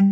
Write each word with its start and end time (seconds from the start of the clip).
Hi, 0.00 0.06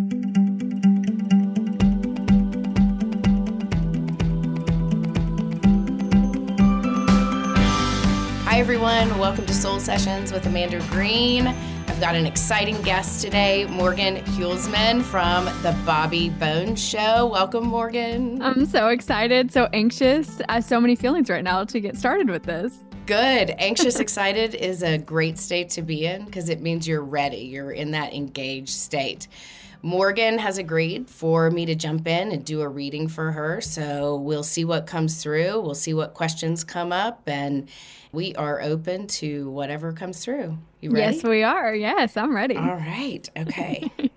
everyone. 8.59 9.19
Welcome 9.19 9.47
to 9.47 9.55
Soul 9.55 9.81
Sessions 9.81 10.31
with 10.31 10.45
Amanda 10.45 10.81
Green. 10.91 11.47
I've 11.47 12.01
got 12.01 12.15
an 12.15 12.27
exciting 12.27 12.79
guest 12.83 13.23
today, 13.23 13.65
Morgan 13.65 14.17
Huelsman 14.17 15.03
from 15.03 15.47
The 15.63 15.75
Bobby 15.87 16.29
Bones 16.29 16.85
Show. 16.85 17.27
Welcome, 17.27 17.67
Morgan. 17.67 18.43
I'm 18.43 18.67
so 18.67 18.89
excited, 18.89 19.51
so 19.51 19.71
anxious. 19.73 20.43
I 20.51 20.57
have 20.57 20.65
so 20.65 20.83
many 20.83 20.97
feelings 20.97 21.31
right 21.31 21.43
now 21.43 21.65
to 21.65 21.81
get 21.81 21.97
started 21.97 22.29
with 22.29 22.43
this. 22.43 22.79
Good. 23.09 23.55
Anxious, 23.57 24.01
excited 24.01 24.55
is 24.55 24.83
a 24.83 24.99
great 24.99 25.39
state 25.39 25.71
to 25.71 25.83
be 25.83 26.05
in 26.05 26.27
because 26.27 26.51
it 26.51 26.61
means 26.61 26.87
you're 26.87 27.03
ready. 27.03 27.39
You're 27.39 27.73
in 27.73 27.93
that 27.93 28.13
engaged 28.13 28.69
state. 28.69 29.29
Morgan 29.81 30.37
has 30.37 30.59
agreed 30.59 31.09
for 31.09 31.51
me 31.51 31.65
to 31.65 31.75
jump 31.75 32.07
in 32.07 32.33
and 32.33 32.45
do 32.45 32.61
a 32.61 32.69
reading 32.69 33.09
for 33.09 33.33
her. 33.33 33.63
So 33.63 34.17
we'll 34.17 34.43
see 34.43 34.67
what 34.67 34.87
comes 34.87 35.23
through. 35.23 35.59
We'll 35.63 35.75
see 35.75 35.95
what 35.95 36.13
questions 36.13 36.65
come 36.65 36.93
up. 36.93 37.23
And 37.27 37.71
we 38.13 38.35
are 38.35 38.61
open 38.61 39.07
to 39.07 39.49
whatever 39.53 39.95
comes 39.95 40.23
through. 40.23 40.59
You 40.83 40.91
ready? 40.91 41.17
Yes, 41.17 41.25
we 41.25 41.43
are. 41.43 41.75
Yes, 41.75 42.15
I'm 42.15 42.37
ready. 42.37 42.57
All 42.57 42.77
right. 42.77 43.27
Okay. 43.39 43.91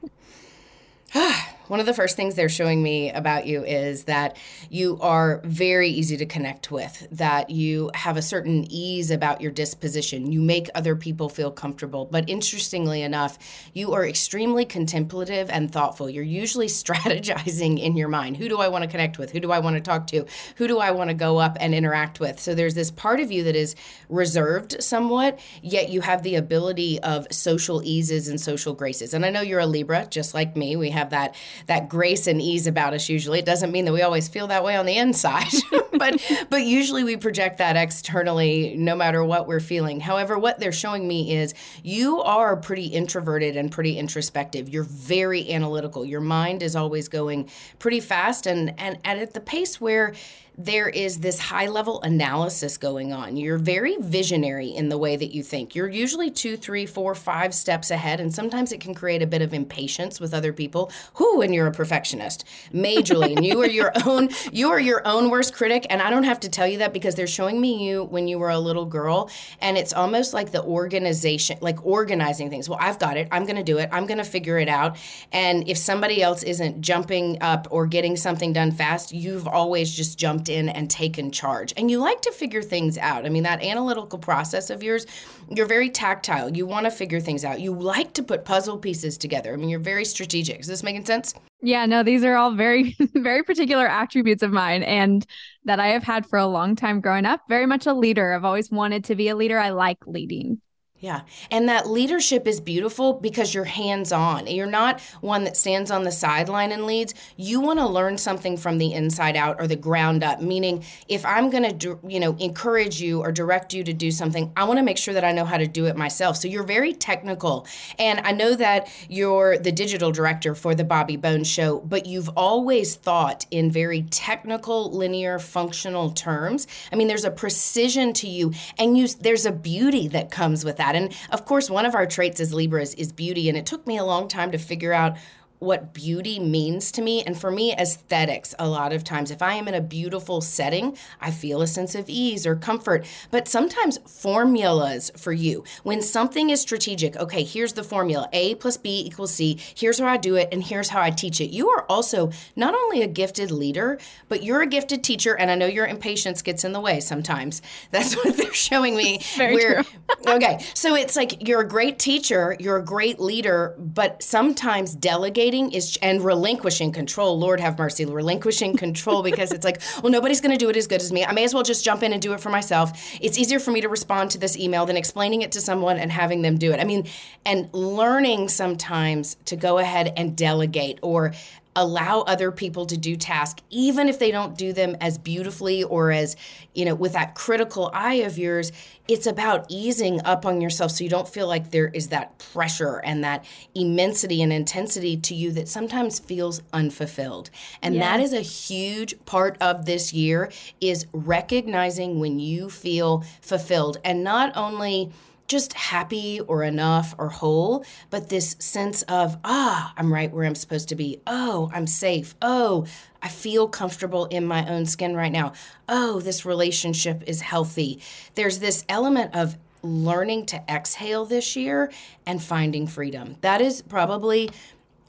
One 1.71 1.79
of 1.79 1.85
the 1.85 1.93
first 1.93 2.17
things 2.17 2.35
they're 2.35 2.49
showing 2.49 2.83
me 2.83 3.11
about 3.11 3.47
you 3.47 3.63
is 3.63 4.03
that 4.03 4.35
you 4.69 4.97
are 4.99 5.39
very 5.45 5.87
easy 5.87 6.17
to 6.17 6.25
connect 6.25 6.69
with, 6.69 7.07
that 7.13 7.49
you 7.49 7.89
have 7.93 8.17
a 8.17 8.21
certain 8.21 8.69
ease 8.69 9.09
about 9.09 9.39
your 9.39 9.53
disposition. 9.53 10.33
You 10.33 10.41
make 10.41 10.67
other 10.75 10.97
people 10.97 11.29
feel 11.29 11.49
comfortable. 11.49 12.09
But 12.11 12.29
interestingly 12.29 13.03
enough, 13.03 13.39
you 13.73 13.93
are 13.93 14.05
extremely 14.05 14.65
contemplative 14.65 15.49
and 15.49 15.71
thoughtful. 15.71 16.09
You're 16.09 16.25
usually 16.25 16.67
strategizing 16.81 17.81
in 17.81 17.95
your 17.95 18.09
mind. 18.09 18.35
Who 18.35 18.49
do 18.49 18.57
I 18.57 18.67
want 18.67 18.83
to 18.83 18.89
connect 18.89 19.17
with? 19.17 19.31
Who 19.31 19.39
do 19.39 19.53
I 19.53 19.59
want 19.59 19.77
to 19.77 19.81
talk 19.81 20.07
to? 20.07 20.25
Who 20.57 20.67
do 20.67 20.79
I 20.79 20.91
want 20.91 21.09
to 21.09 21.13
go 21.13 21.37
up 21.37 21.55
and 21.61 21.73
interact 21.73 22.19
with? 22.19 22.37
So 22.37 22.53
there's 22.53 22.75
this 22.75 22.91
part 22.91 23.21
of 23.21 23.31
you 23.31 23.45
that 23.45 23.55
is 23.55 23.77
reserved 24.09 24.83
somewhat, 24.83 25.39
yet 25.61 25.87
you 25.87 26.01
have 26.01 26.23
the 26.23 26.35
ability 26.35 26.99
of 26.99 27.27
social 27.31 27.81
eases 27.81 28.27
and 28.27 28.41
social 28.41 28.73
graces. 28.73 29.13
And 29.13 29.25
I 29.25 29.29
know 29.29 29.39
you're 29.39 29.61
a 29.61 29.65
Libra, 29.65 30.05
just 30.09 30.33
like 30.33 30.57
me. 30.57 30.75
We 30.75 30.89
have 30.89 31.11
that 31.11 31.33
that 31.67 31.89
grace 31.89 32.27
and 32.27 32.41
ease 32.41 32.67
about 32.67 32.93
us 32.93 33.09
usually. 33.09 33.39
It 33.39 33.45
doesn't 33.45 33.71
mean 33.71 33.85
that 33.85 33.93
we 33.93 34.01
always 34.01 34.27
feel 34.27 34.47
that 34.47 34.63
way 34.63 34.75
on 34.75 34.85
the 34.85 34.97
inside, 34.97 35.51
but 35.93 36.21
but 36.49 36.63
usually 36.63 37.03
we 37.03 37.17
project 37.17 37.57
that 37.57 37.75
externally 37.75 38.75
no 38.77 38.95
matter 38.95 39.23
what 39.23 39.47
we're 39.47 39.59
feeling. 39.59 39.99
However, 39.99 40.37
what 40.37 40.59
they're 40.59 40.71
showing 40.71 41.07
me 41.07 41.35
is 41.35 41.53
you 41.83 42.21
are 42.21 42.55
pretty 42.57 42.87
introverted 42.87 43.57
and 43.57 43.71
pretty 43.71 43.97
introspective. 43.97 44.69
You're 44.69 44.83
very 44.83 45.51
analytical. 45.51 46.05
Your 46.05 46.21
mind 46.21 46.63
is 46.63 46.75
always 46.75 47.07
going 47.07 47.49
pretty 47.79 47.99
fast 47.99 48.45
and 48.47 48.73
and, 48.79 48.99
at 49.03 49.33
the 49.33 49.39
pace 49.39 49.79
where 49.79 50.13
there 50.57 50.89
is 50.89 51.19
this 51.19 51.39
high 51.39 51.67
level 51.67 52.01
analysis 52.01 52.77
going 52.77 53.13
on. 53.13 53.37
You're 53.37 53.57
very 53.57 53.95
visionary 53.99 54.67
in 54.67 54.89
the 54.89 54.97
way 54.97 55.15
that 55.15 55.33
you 55.33 55.43
think. 55.43 55.75
You're 55.75 55.87
usually 55.87 56.29
two, 56.29 56.57
three, 56.57 56.85
four, 56.85 57.15
five 57.15 57.53
steps 57.53 57.89
ahead, 57.89 58.19
and 58.19 58.33
sometimes 58.33 58.71
it 58.71 58.81
can 58.81 58.93
create 58.93 59.21
a 59.21 59.27
bit 59.27 59.41
of 59.41 59.53
impatience 59.53 60.19
with 60.19 60.33
other 60.33 60.51
people. 60.51 60.91
Who, 61.15 61.41
and 61.41 61.53
you're 61.53 61.67
a 61.67 61.71
perfectionist, 61.71 62.45
majorly, 62.73 63.35
and 63.35 63.45
you 63.45 63.61
are 63.61 63.69
your 63.69 63.91
own. 64.05 64.29
You 64.51 64.71
are 64.71 64.79
your 64.79 65.05
own 65.07 65.29
worst 65.29 65.53
critic, 65.53 65.87
and 65.89 66.01
I 66.01 66.09
don't 66.09 66.25
have 66.25 66.41
to 66.41 66.49
tell 66.49 66.67
you 66.67 66.79
that 66.79 66.93
because 66.93 67.15
they're 67.15 67.27
showing 67.27 67.59
me 67.59 67.87
you 67.87 68.03
when 68.05 68.27
you 68.27 68.37
were 68.37 68.49
a 68.49 68.59
little 68.59 68.85
girl, 68.85 69.29
and 69.61 69.77
it's 69.77 69.93
almost 69.93 70.33
like 70.33 70.51
the 70.51 70.63
organization, 70.63 71.57
like 71.61 71.83
organizing 71.85 72.49
things. 72.49 72.67
Well, 72.67 72.79
I've 72.81 72.99
got 72.99 73.17
it. 73.17 73.27
I'm 73.31 73.45
going 73.45 73.55
to 73.55 73.63
do 73.63 73.77
it. 73.77 73.89
I'm 73.91 74.05
going 74.05 74.17
to 74.17 74.23
figure 74.23 74.59
it 74.59 74.67
out. 74.67 74.97
And 75.31 75.67
if 75.67 75.77
somebody 75.77 76.21
else 76.21 76.43
isn't 76.43 76.81
jumping 76.81 77.37
up 77.41 77.67
or 77.71 77.87
getting 77.87 78.17
something 78.17 78.53
done 78.53 78.71
fast, 78.71 79.13
you've 79.13 79.47
always 79.47 79.95
just 79.95 80.19
jumped 80.19 80.40
in 80.49 80.69
and 80.69 80.89
taken 80.89 81.31
charge. 81.31 81.73
And 81.77 81.89
you 81.89 81.99
like 81.99 82.21
to 82.21 82.31
figure 82.31 82.61
things 82.61 82.97
out. 82.97 83.25
I 83.25 83.29
mean, 83.29 83.43
that 83.43 83.63
analytical 83.63 84.19
process 84.19 84.69
of 84.69 84.83
yours, 84.83 85.05
you're 85.49 85.65
very 85.65 85.89
tactile. 85.89 86.55
You 86.55 86.65
want 86.65 86.85
to 86.85 86.91
figure 86.91 87.19
things 87.19 87.43
out. 87.43 87.59
You 87.59 87.73
like 87.73 88.13
to 88.13 88.23
put 88.23 88.45
puzzle 88.45 88.77
pieces 88.77 89.17
together. 89.17 89.53
I 89.53 89.57
mean, 89.57 89.69
you're 89.69 89.79
very 89.79 90.05
strategic. 90.05 90.59
Is 90.59 90.67
this 90.67 90.83
making 90.83 91.05
sense? 91.05 91.33
Yeah, 91.61 91.85
no, 91.85 92.03
these 92.03 92.23
are 92.23 92.35
all 92.35 92.55
very, 92.55 92.95
very 93.13 93.43
particular 93.43 93.87
attributes 93.87 94.43
of 94.43 94.51
mine 94.51 94.83
and 94.83 95.25
that 95.65 95.79
I 95.79 95.87
have 95.89 96.03
had 96.03 96.25
for 96.25 96.39
a 96.39 96.47
long 96.47 96.75
time 96.75 97.01
growing 97.01 97.25
up. 97.25 97.41
Very 97.47 97.65
much 97.65 97.85
a 97.85 97.93
leader. 97.93 98.33
I've 98.33 98.45
always 98.45 98.71
wanted 98.71 99.03
to 99.05 99.15
be 99.15 99.29
a 99.29 99.35
leader. 99.35 99.59
I 99.59 99.69
like 99.69 99.99
leading. 100.07 100.61
Yeah. 101.01 101.21
And 101.49 101.67
that 101.67 101.89
leadership 101.89 102.45
is 102.45 102.61
beautiful 102.61 103.13
because 103.13 103.55
you're 103.55 103.63
hands 103.63 104.11
on. 104.11 104.45
You're 104.45 104.67
not 104.67 105.01
one 105.21 105.45
that 105.45 105.57
stands 105.57 105.89
on 105.89 106.03
the 106.03 106.11
sideline 106.11 106.71
and 106.71 106.85
leads. 106.85 107.15
You 107.37 107.59
want 107.59 107.79
to 107.79 107.87
learn 107.87 108.19
something 108.19 108.55
from 108.55 108.77
the 108.77 108.93
inside 108.93 109.35
out 109.35 109.59
or 109.59 109.65
the 109.65 109.75
ground 109.75 110.23
up, 110.23 110.41
meaning 110.41 110.83
if 111.07 111.25
I'm 111.25 111.49
going 111.49 111.79
to, 111.79 111.99
you 112.07 112.19
know, 112.19 112.35
encourage 112.37 113.01
you 113.01 113.19
or 113.19 113.31
direct 113.31 113.73
you 113.73 113.83
to 113.83 113.93
do 113.93 114.11
something, 114.11 114.53
I 114.55 114.65
want 114.65 114.77
to 114.77 114.83
make 114.83 114.99
sure 114.99 115.15
that 115.15 115.23
I 115.23 115.31
know 115.31 115.43
how 115.43 115.57
to 115.57 115.65
do 115.65 115.87
it 115.87 115.97
myself. 115.97 116.37
So 116.37 116.47
you're 116.47 116.61
very 116.61 116.93
technical. 116.93 117.65
And 117.97 118.19
I 118.19 118.31
know 118.31 118.53
that 118.53 118.87
you're 119.09 119.57
the 119.57 119.71
digital 119.71 120.11
director 120.11 120.53
for 120.53 120.75
the 120.75 120.83
Bobby 120.83 121.17
Bones 121.17 121.47
show, 121.47 121.79
but 121.79 122.05
you've 122.05 122.29
always 122.37 122.93
thought 122.93 123.47
in 123.49 123.71
very 123.71 124.03
technical, 124.03 124.91
linear, 124.91 125.39
functional 125.39 126.11
terms. 126.11 126.67
I 126.93 126.95
mean, 126.95 127.07
there's 127.07 127.25
a 127.25 127.31
precision 127.31 128.13
to 128.13 128.27
you 128.27 128.53
and 128.77 128.95
you 128.95 129.07
there's 129.07 129.47
a 129.47 129.51
beauty 129.51 130.07
that 130.09 130.29
comes 130.29 130.63
with 130.63 130.77
that 130.77 130.90
And 130.95 131.13
of 131.29 131.45
course, 131.45 131.69
one 131.69 131.85
of 131.85 131.95
our 131.95 132.05
traits 132.05 132.39
as 132.39 132.53
Libras 132.53 132.93
is 132.95 133.11
beauty. 133.11 133.49
And 133.49 133.57
it 133.57 133.65
took 133.65 133.85
me 133.87 133.97
a 133.97 134.05
long 134.05 134.27
time 134.27 134.51
to 134.51 134.57
figure 134.57 134.93
out 134.93 135.17
what 135.61 135.93
beauty 135.93 136.39
means 136.39 136.91
to 136.91 137.03
me. 137.03 137.21
And 137.23 137.39
for 137.39 137.51
me, 137.51 137.71
aesthetics, 137.73 138.55
a 138.57 138.67
lot 138.67 138.93
of 138.93 139.03
times, 139.03 139.29
if 139.29 139.43
I 139.43 139.53
am 139.53 139.67
in 139.67 139.75
a 139.75 139.81
beautiful 139.81 140.41
setting, 140.41 140.97
I 141.21 141.29
feel 141.29 141.61
a 141.61 141.67
sense 141.67 141.93
of 141.93 142.09
ease 142.09 142.47
or 142.47 142.55
comfort. 142.55 143.05
But 143.29 143.47
sometimes 143.47 143.99
formulas 144.07 145.11
for 145.15 145.31
you, 145.31 145.63
when 145.83 146.01
something 146.01 146.49
is 146.49 146.61
strategic, 146.61 147.15
okay, 147.15 147.43
here's 147.43 147.73
the 147.73 147.83
formula 147.83 148.27
A 148.33 148.55
plus 148.55 148.75
B 148.75 149.03
equals 149.05 149.35
C, 149.35 149.59
here's 149.75 149.99
how 149.99 150.07
I 150.07 150.17
do 150.17 150.35
it, 150.35 150.49
and 150.51 150.63
here's 150.63 150.89
how 150.89 150.99
I 150.99 151.11
teach 151.11 151.39
it. 151.39 151.51
You 151.51 151.69
are 151.69 151.85
also 151.87 152.31
not 152.55 152.73
only 152.73 153.03
a 153.03 153.07
gifted 153.07 153.51
leader, 153.51 153.99
but 154.29 154.41
you're 154.41 154.63
a 154.63 154.67
gifted 154.67 155.03
teacher. 155.03 155.37
And 155.37 155.51
I 155.51 155.55
know 155.55 155.67
your 155.67 155.85
impatience 155.85 156.41
gets 156.41 156.63
in 156.63 156.71
the 156.71 156.79
way 156.79 156.99
sometimes. 157.01 157.61
That's 157.91 158.15
what 158.15 158.35
they're 158.35 158.51
showing 158.51 158.95
me. 158.95 159.19
Very 159.37 159.53
Where- 159.53 159.83
true. 159.83 159.93
okay, 160.27 160.65
so 160.73 160.95
it's 160.95 161.15
like 161.15 161.47
you're 161.47 161.61
a 161.61 161.67
great 161.67 161.99
teacher, 161.99 162.57
you're 162.59 162.77
a 162.77 162.83
great 162.83 163.19
leader, 163.19 163.75
but 163.77 164.23
sometimes 164.23 164.95
delegating 164.95 165.50
is 165.53 165.97
and 166.01 166.23
relinquishing 166.23 166.91
control. 166.91 167.37
Lord 167.37 167.59
have 167.59 167.77
mercy, 167.77 168.05
relinquishing 168.05 168.77
control 168.77 169.23
because 169.23 169.51
it's 169.51 169.65
like, 169.65 169.81
well, 170.03 170.11
nobody's 170.11 170.41
going 170.41 170.51
to 170.51 170.57
do 170.57 170.69
it 170.69 170.77
as 170.77 170.87
good 170.87 171.01
as 171.01 171.11
me. 171.11 171.25
I 171.25 171.31
may 171.31 171.43
as 171.43 171.53
well 171.53 171.63
just 171.63 171.83
jump 171.83 172.03
in 172.03 172.13
and 172.13 172.21
do 172.21 172.33
it 172.33 172.39
for 172.39 172.49
myself. 172.49 172.91
It's 173.19 173.37
easier 173.37 173.59
for 173.59 173.71
me 173.71 173.81
to 173.81 173.89
respond 173.89 174.31
to 174.31 174.37
this 174.37 174.57
email 174.57 174.85
than 174.85 174.97
explaining 174.97 175.41
it 175.41 175.51
to 175.53 175.61
someone 175.61 175.97
and 175.97 176.11
having 176.11 176.41
them 176.41 176.57
do 176.57 176.71
it. 176.71 176.79
I 176.79 176.83
mean, 176.83 177.07
and 177.45 177.69
learning 177.73 178.49
sometimes 178.49 179.35
to 179.45 179.55
go 179.55 179.77
ahead 179.77 180.13
and 180.17 180.35
delegate 180.35 180.99
or 181.01 181.33
allow 181.75 182.21
other 182.21 182.51
people 182.51 182.85
to 182.85 182.97
do 182.97 183.15
tasks 183.15 183.61
even 183.69 184.09
if 184.09 184.19
they 184.19 184.31
don't 184.31 184.57
do 184.57 184.73
them 184.73 184.95
as 184.99 185.17
beautifully 185.17 185.83
or 185.83 186.11
as 186.11 186.35
you 186.73 186.83
know 186.83 186.95
with 186.95 187.13
that 187.13 187.33
critical 187.33 187.89
eye 187.93 188.15
of 188.15 188.37
yours 188.37 188.71
it's 189.11 189.27
about 189.27 189.65
easing 189.67 190.21
up 190.23 190.45
on 190.45 190.61
yourself 190.61 190.91
so 190.91 191.03
you 191.03 191.09
don't 191.09 191.27
feel 191.27 191.47
like 191.47 191.71
there 191.71 191.89
is 191.89 192.07
that 192.09 192.37
pressure 192.39 193.01
and 193.03 193.23
that 193.23 193.43
immensity 193.75 194.41
and 194.41 194.53
intensity 194.53 195.17
to 195.17 195.35
you 195.35 195.51
that 195.51 195.67
sometimes 195.67 196.19
feels 196.19 196.61
unfulfilled. 196.71 197.49
And 197.81 197.99
that 198.01 198.21
is 198.21 198.31
a 198.31 198.39
huge 198.39 199.13
part 199.25 199.57
of 199.59 199.85
this 199.85 200.13
year 200.13 200.49
is 200.79 201.07
recognizing 201.11 202.19
when 202.19 202.39
you 202.39 202.69
feel 202.69 203.25
fulfilled. 203.41 203.97
And 204.05 204.23
not 204.23 204.55
only 204.55 205.11
just 205.47 205.73
happy 205.73 206.39
or 206.39 206.63
enough 206.63 207.13
or 207.17 207.29
whole, 207.29 207.85
but 208.09 208.29
this 208.29 208.55
sense 208.59 209.01
of, 209.03 209.37
ah, 209.43 209.93
I'm 209.97 210.13
right 210.13 210.31
where 210.31 210.45
I'm 210.45 210.55
supposed 210.55 210.89
to 210.89 210.95
be. 210.95 211.21
Oh, 211.27 211.69
I'm 211.73 211.87
safe. 211.87 212.35
Oh, 212.41 212.85
I 213.21 213.27
feel 213.27 213.67
comfortable 213.67 214.25
in 214.25 214.45
my 214.45 214.67
own 214.69 214.85
skin 214.85 215.15
right 215.15 215.31
now. 215.31 215.53
Oh, 215.87 216.21
this 216.21 216.45
relationship 216.45 217.23
is 217.27 217.41
healthy. 217.41 217.99
There's 218.35 218.59
this 218.59 218.85
element 218.87 219.35
of 219.35 219.57
learning 219.83 220.45
to 220.47 220.63
exhale 220.69 221.25
this 221.25 221.55
year 221.55 221.91
and 222.25 222.41
finding 222.41 222.87
freedom. 222.87 223.35
That 223.41 223.61
is 223.61 223.81
probably 223.81 224.51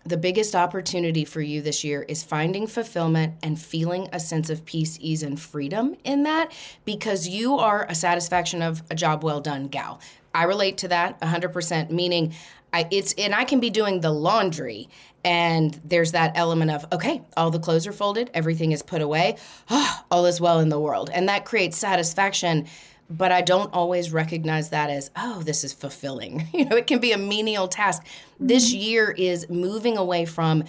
the 0.04 0.16
biggest 0.16 0.56
opportunity 0.56 1.24
for 1.24 1.40
you 1.40 1.62
this 1.62 1.84
year 1.84 2.02
is 2.02 2.22
finding 2.22 2.66
fulfillment 2.66 3.34
and 3.42 3.60
feeling 3.60 4.08
a 4.12 4.18
sense 4.18 4.50
of 4.50 4.64
peace, 4.64 4.98
ease, 5.00 5.22
and 5.22 5.40
freedom 5.40 5.96
in 6.02 6.24
that 6.24 6.50
because 6.84 7.28
you 7.28 7.58
are 7.58 7.86
a 7.88 7.94
satisfaction 7.94 8.62
of 8.62 8.82
a 8.90 8.94
job 8.94 9.22
well 9.22 9.40
done 9.40 9.68
gal. 9.68 10.00
I 10.34 10.44
relate 10.44 10.78
to 10.78 10.88
that 10.88 11.20
100%, 11.20 11.90
meaning 11.90 12.34
I, 12.72 12.88
it's, 12.90 13.12
and 13.18 13.34
I 13.34 13.44
can 13.44 13.60
be 13.60 13.70
doing 13.70 14.00
the 14.00 14.10
laundry 14.10 14.88
and 15.24 15.78
there's 15.84 16.12
that 16.12 16.32
element 16.36 16.70
of, 16.70 16.86
okay, 16.92 17.22
all 17.36 17.50
the 17.50 17.60
clothes 17.60 17.86
are 17.86 17.92
folded, 17.92 18.30
everything 18.34 18.72
is 18.72 18.82
put 18.82 19.02
away, 19.02 19.36
ah, 19.70 20.04
all 20.10 20.26
is 20.26 20.40
well 20.40 20.58
in 20.58 20.68
the 20.68 20.80
world. 20.80 21.10
And 21.12 21.28
that 21.28 21.44
creates 21.44 21.76
satisfaction 21.76 22.66
but 23.12 23.30
I 23.30 23.42
don't 23.42 23.72
always 23.74 24.10
recognize 24.10 24.70
that 24.70 24.88
as, 24.88 25.10
oh, 25.16 25.42
this 25.42 25.64
is 25.64 25.72
fulfilling. 25.72 26.48
You 26.62 26.66
know, 26.66 26.76
it 26.76 26.86
can 26.86 27.00
be 27.00 27.12
a 27.12 27.18
menial 27.18 27.66
task. 27.66 28.06
This 28.38 28.72
year 28.72 29.10
is 29.10 29.48
moving 29.50 29.96
away 29.96 30.26
from 30.26 30.64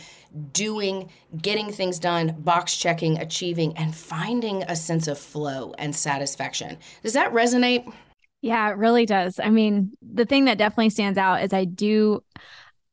doing, 0.51 1.09
getting 1.39 1.71
things 1.71 1.99
done, 1.99 2.35
box 2.39 2.75
checking, 2.75 3.19
achieving, 3.19 3.77
and 3.77 3.93
finding 3.93 4.63
a 4.63 4.75
sense 4.75 5.07
of 5.07 5.19
flow 5.19 5.75
and 5.77 5.95
satisfaction. 5.95 6.77
Does 7.03 7.13
that 7.13 7.31
resonate? 7.31 7.93
Yeah, 8.43 8.69
it 8.69 8.77
really 8.77 9.05
does. 9.05 9.39
I 9.39 9.49
mean, 9.49 9.93
the 10.01 10.25
thing 10.25 10.45
that 10.45 10.57
definitely 10.57 10.89
stands 10.89 11.17
out 11.17 11.41
is 11.43 11.53
I 11.53 11.63
do 11.63 12.21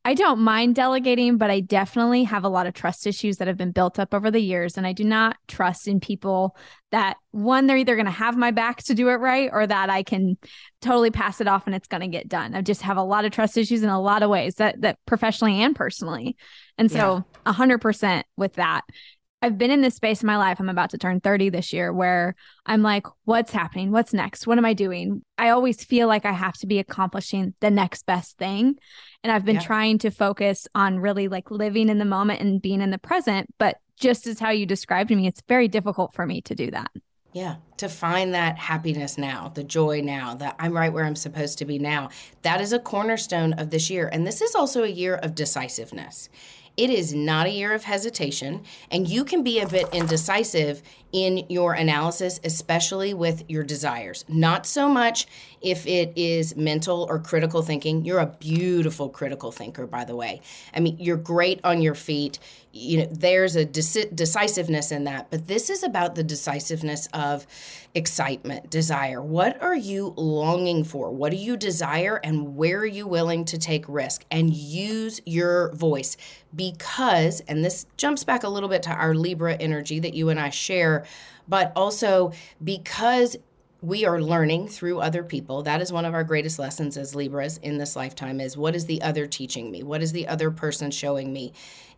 I 0.04 0.14
don't 0.14 0.40
mind 0.40 0.76
delegating, 0.76 1.36
but 1.36 1.50
I 1.50 1.60
definitely 1.60 2.24
have 2.24 2.44
a 2.44 2.48
lot 2.48 2.66
of 2.66 2.72
trust 2.72 3.06
issues 3.06 3.36
that 3.36 3.48
have 3.48 3.58
been 3.58 3.72
built 3.72 3.98
up 3.98 4.14
over 4.14 4.30
the 4.30 4.40
years. 4.40 4.78
And 4.78 4.86
I 4.86 4.94
do 4.94 5.04
not 5.04 5.36
trust 5.46 5.86
in 5.88 6.00
people 6.00 6.56
that 6.90 7.18
one, 7.32 7.66
they're 7.66 7.76
either 7.76 7.96
going 7.96 8.06
to 8.06 8.12
have 8.12 8.34
my 8.34 8.50
back 8.50 8.82
to 8.84 8.94
do 8.94 9.08
it 9.10 9.16
right 9.16 9.50
or 9.52 9.66
that 9.66 9.90
I 9.90 10.02
can 10.02 10.38
totally 10.80 11.10
pass 11.10 11.42
it 11.42 11.48
off 11.48 11.66
and 11.66 11.74
it's 11.74 11.88
going 11.88 12.00
to 12.00 12.06
get 12.06 12.28
done. 12.28 12.54
I 12.54 12.62
just 12.62 12.80
have 12.80 12.96
a 12.96 13.02
lot 13.02 13.26
of 13.26 13.32
trust 13.32 13.58
issues 13.58 13.82
in 13.82 13.90
a 13.90 14.00
lot 14.00 14.22
of 14.22 14.30
ways 14.30 14.54
that, 14.54 14.80
that 14.80 14.98
professionally 15.04 15.60
and 15.60 15.76
personally. 15.76 16.36
And 16.78 16.90
so 16.90 17.24
a 17.44 17.52
hundred 17.52 17.82
percent 17.82 18.24
with 18.38 18.54
that. 18.54 18.82
I've 19.42 19.56
been 19.56 19.70
in 19.70 19.80
this 19.80 19.94
space 19.94 20.22
in 20.22 20.26
my 20.26 20.36
life. 20.36 20.60
I'm 20.60 20.68
about 20.68 20.90
to 20.90 20.98
turn 20.98 21.20
30 21.20 21.48
this 21.48 21.72
year 21.72 21.92
where 21.92 22.34
I'm 22.66 22.82
like, 22.82 23.06
what's 23.24 23.52
happening? 23.52 23.90
What's 23.90 24.12
next? 24.12 24.46
What 24.46 24.58
am 24.58 24.66
I 24.66 24.74
doing? 24.74 25.22
I 25.38 25.48
always 25.48 25.82
feel 25.82 26.08
like 26.08 26.26
I 26.26 26.32
have 26.32 26.58
to 26.58 26.66
be 26.66 26.78
accomplishing 26.78 27.54
the 27.60 27.70
next 27.70 28.04
best 28.04 28.36
thing. 28.36 28.76
And 29.24 29.32
I've 29.32 29.44
been 29.44 29.56
Yeah. 29.56 29.62
trying 29.62 29.98
to 29.98 30.10
focus 30.10 30.68
on 30.74 30.98
really 30.98 31.28
like 31.28 31.50
living 31.50 31.88
in 31.88 31.98
the 31.98 32.04
moment 32.04 32.40
and 32.40 32.60
being 32.60 32.82
in 32.82 32.90
the 32.90 32.98
present. 32.98 33.48
But 33.58 33.78
just 33.98 34.26
as 34.26 34.38
how 34.38 34.50
you 34.50 34.66
described 34.66 35.08
to 35.08 35.16
me, 35.16 35.26
it's 35.26 35.42
very 35.48 35.68
difficult 35.68 36.14
for 36.14 36.26
me 36.26 36.42
to 36.42 36.54
do 36.54 36.70
that. 36.72 36.90
Yeah, 37.32 37.56
to 37.76 37.88
find 37.88 38.34
that 38.34 38.58
happiness 38.58 39.16
now, 39.16 39.52
the 39.54 39.62
joy 39.62 40.00
now, 40.02 40.34
that 40.34 40.56
I'm 40.58 40.72
right 40.72 40.92
where 40.92 41.04
I'm 41.04 41.14
supposed 41.14 41.58
to 41.58 41.64
be 41.64 41.78
now. 41.78 42.08
That 42.42 42.60
is 42.60 42.72
a 42.72 42.78
cornerstone 42.80 43.52
of 43.52 43.70
this 43.70 43.88
year. 43.88 44.08
And 44.12 44.26
this 44.26 44.42
is 44.42 44.54
also 44.56 44.82
a 44.82 44.88
year 44.88 45.14
of 45.14 45.36
decisiveness. 45.36 46.28
It 46.80 46.88
is 46.88 47.12
not 47.12 47.46
a 47.46 47.50
year 47.50 47.74
of 47.74 47.84
hesitation, 47.84 48.64
and 48.90 49.06
you 49.06 49.22
can 49.22 49.42
be 49.42 49.60
a 49.60 49.68
bit 49.68 49.86
indecisive 49.92 50.82
in 51.12 51.44
your 51.48 51.72
analysis, 51.72 52.40
especially 52.44 53.14
with 53.14 53.44
your 53.48 53.64
desires. 53.64 54.24
Not 54.28 54.66
so 54.66 54.88
much 54.88 55.26
if 55.60 55.86
it 55.86 56.12
is 56.16 56.56
mental 56.56 57.06
or 57.08 57.18
critical 57.18 57.62
thinking. 57.62 58.04
You're 58.04 58.20
a 58.20 58.26
beautiful 58.26 59.08
critical 59.08 59.52
thinker, 59.52 59.86
by 59.86 60.04
the 60.04 60.16
way. 60.16 60.40
I 60.74 60.80
mean, 60.80 60.96
you're 60.98 61.16
great 61.16 61.60
on 61.64 61.82
your 61.82 61.94
feet. 61.94 62.38
You 62.72 62.98
know, 62.98 63.08
there's 63.10 63.56
a 63.56 63.66
deci- 63.66 64.14
decisiveness 64.14 64.92
in 64.92 65.04
that, 65.04 65.30
but 65.30 65.48
this 65.48 65.70
is 65.70 65.82
about 65.82 66.14
the 66.14 66.22
decisiveness 66.22 67.08
of 67.12 67.46
excitement, 67.96 68.70
desire. 68.70 69.20
What 69.20 69.60
are 69.60 69.74
you 69.74 70.14
longing 70.16 70.84
for? 70.84 71.10
What 71.10 71.32
do 71.32 71.36
you 71.36 71.56
desire, 71.56 72.20
and 72.22 72.54
where 72.56 72.78
are 72.78 72.86
you 72.86 73.08
willing 73.08 73.44
to 73.46 73.58
take 73.58 73.88
risk? 73.88 74.24
And 74.30 74.54
use 74.54 75.20
your 75.26 75.72
voice 75.72 76.16
because, 76.54 77.40
and 77.48 77.64
this 77.64 77.86
jumps 77.96 78.22
back 78.22 78.44
a 78.44 78.48
little 78.48 78.68
bit 78.68 78.84
to 78.84 78.90
our 78.90 79.16
Libra 79.16 79.54
energy 79.54 79.98
that 79.98 80.14
you 80.14 80.28
and 80.28 80.38
I 80.38 80.50
share, 80.50 80.99
but 81.48 81.72
also 81.76 82.32
because 82.62 83.36
we 83.82 84.04
are 84.04 84.20
learning 84.20 84.68
through 84.68 85.00
other 85.00 85.22
people 85.22 85.62
that 85.62 85.80
is 85.80 85.92
one 85.92 86.04
of 86.04 86.12
our 86.12 86.24
greatest 86.24 86.58
lessons 86.58 86.96
as 86.96 87.14
libras 87.14 87.58
in 87.58 87.78
this 87.78 87.96
lifetime 87.96 88.40
is 88.40 88.56
what 88.56 88.74
is 88.74 88.86
the 88.86 89.00
other 89.00 89.26
teaching 89.26 89.70
me? 89.70 89.82
What 89.82 90.02
is 90.02 90.12
the 90.12 90.28
other 90.28 90.50
person 90.50 90.90
showing 90.90 91.32
me 91.32 91.52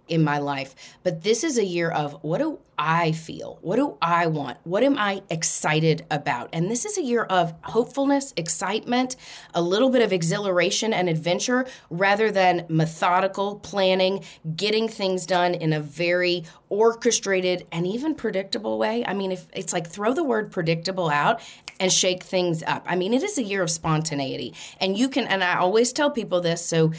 in 0.08 0.22
my 0.22 0.38
life 0.38 0.75
but 1.02 1.22
this 1.22 1.44
is 1.44 1.58
a 1.58 1.64
year 1.64 1.90
of 1.90 2.12
what 2.22 2.38
do 2.38 2.58
i 2.78 3.12
feel 3.12 3.58
what 3.62 3.76
do 3.76 3.96
i 4.02 4.26
want 4.26 4.58
what 4.64 4.82
am 4.82 4.99
i 4.99 5.22
excited 5.31 6.04
about 6.10 6.49
and 6.52 6.70
this 6.70 6.84
is 6.84 6.99
a 6.99 7.02
year 7.02 7.25
of 7.25 7.54
hopefulness 7.62 8.32
excitement 8.37 9.16
a 9.54 9.62
little 9.62 9.90
bit 9.90 10.02
of 10.02 10.12
exhilaration 10.12 10.93
and 10.93 11.08
adventure 11.08 11.66
rather 11.90 12.31
than 12.31 12.65
methodical 12.69 13.56
planning 13.56 14.24
getting 14.56 14.88
things 14.88 15.27
done 15.27 15.55
in 15.55 15.72
a 15.72 15.81
very 15.81 16.44
orchestrated 16.69 17.67
and 17.70 17.86
even 17.86 18.15
predictable 18.15 18.79
way 18.79 19.05
i 19.06 19.15
mean 19.15 19.31
if 19.31 19.46
it's 19.53 19.72
like 19.72 19.86
throw 19.86 20.12
the 20.12 20.24
word 20.24 20.50
predictable 20.50 21.08
out 21.08 21.41
and 21.82 21.93
shake 21.93 22.22
things 22.22 22.62
up. 22.62 22.84
I 22.86 22.94
mean, 22.94 23.12
it 23.12 23.24
is 23.24 23.38
a 23.38 23.43
year 23.43 23.60
of 23.60 23.69
spontaneity. 23.69 24.55
And 24.81 24.96
you 24.96 25.08
can, 25.08 25.27
and 25.27 25.43
I 25.43 25.56
always 25.56 25.93
tell 25.93 26.12
people 26.12 26.41
this. 26.41 26.65
So, 26.65 26.93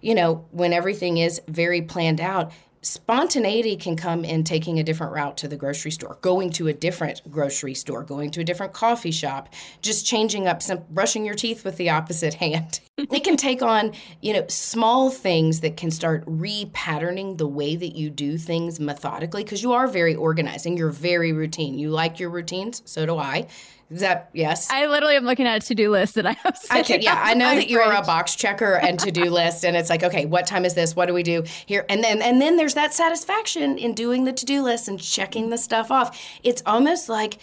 you 0.00 0.14
know, 0.14 0.46
when 0.50 0.72
everything 0.72 1.18
is 1.18 1.40
very 1.48 1.82
planned 1.82 2.20
out, 2.20 2.52
spontaneity 2.86 3.74
can 3.76 3.96
come 3.96 4.24
in 4.24 4.44
taking 4.44 4.78
a 4.78 4.82
different 4.84 5.12
route 5.12 5.36
to 5.36 5.48
the 5.48 5.56
grocery 5.56 5.90
store, 5.90 6.18
going 6.20 6.50
to 6.50 6.68
a 6.68 6.72
different 6.72 7.20
grocery 7.30 7.74
store, 7.74 8.04
going 8.04 8.30
to 8.30 8.40
a 8.40 8.44
different 8.44 8.72
coffee 8.72 9.10
shop, 9.10 9.52
just 9.82 10.06
changing 10.06 10.46
up 10.46 10.62
some, 10.62 10.80
brushing 10.90 11.24
your 11.24 11.34
teeth 11.34 11.64
with 11.64 11.76
the 11.78 11.90
opposite 11.90 12.34
hand. 12.46 12.80
it 12.96 13.24
can 13.24 13.36
take 13.36 13.60
on, 13.60 13.92
you 14.22 14.32
know, 14.32 14.44
small 14.48 15.10
things 15.10 15.60
that 15.60 15.76
can 15.76 15.90
start 15.90 16.24
repatterning 16.26 17.36
the 17.38 17.48
way 17.48 17.74
that 17.74 17.96
you 17.96 18.08
do 18.08 18.38
things 18.38 18.78
methodically 18.78 19.42
because 19.42 19.64
you 19.64 19.72
are 19.72 19.88
very 19.88 20.14
organizing, 20.14 20.76
you're 20.76 20.90
very 20.90 21.32
routine. 21.32 21.78
You 21.78 21.90
like 21.90 22.20
your 22.20 22.30
routines, 22.30 22.82
so 22.84 23.04
do 23.04 23.18
I. 23.18 23.48
Is 23.90 24.00
that 24.00 24.30
yes? 24.32 24.68
I 24.68 24.86
literally 24.86 25.14
am 25.14 25.24
looking 25.24 25.46
at 25.46 25.62
a 25.62 25.66
to 25.66 25.74
do 25.74 25.90
list 25.90 26.16
that 26.16 26.26
I 26.26 26.32
have. 26.32 26.56
Sitting 26.56 27.02
yeah, 27.02 27.22
I 27.24 27.34
know 27.34 27.54
that 27.54 27.68
you 27.68 27.78
are 27.78 27.92
a 27.92 28.02
box 28.02 28.34
checker 28.34 28.74
and 28.74 28.98
to 29.00 29.12
do 29.12 29.24
list, 29.30 29.64
and 29.64 29.76
it's 29.76 29.88
like, 29.88 30.02
okay, 30.02 30.26
what 30.26 30.46
time 30.46 30.64
is 30.64 30.74
this? 30.74 30.96
What 30.96 31.06
do 31.06 31.14
we 31.14 31.22
do 31.22 31.44
here? 31.66 31.86
And 31.88 32.02
then, 32.02 32.20
and 32.20 32.40
then 32.40 32.56
there's 32.56 32.74
that 32.74 32.92
satisfaction 32.92 33.78
in 33.78 33.94
doing 33.94 34.24
the 34.24 34.32
to 34.32 34.44
do 34.44 34.62
list 34.62 34.88
and 34.88 35.00
checking 35.00 35.50
the 35.50 35.58
stuff 35.58 35.92
off. 35.92 36.20
It's 36.42 36.62
almost 36.66 37.08
like 37.08 37.38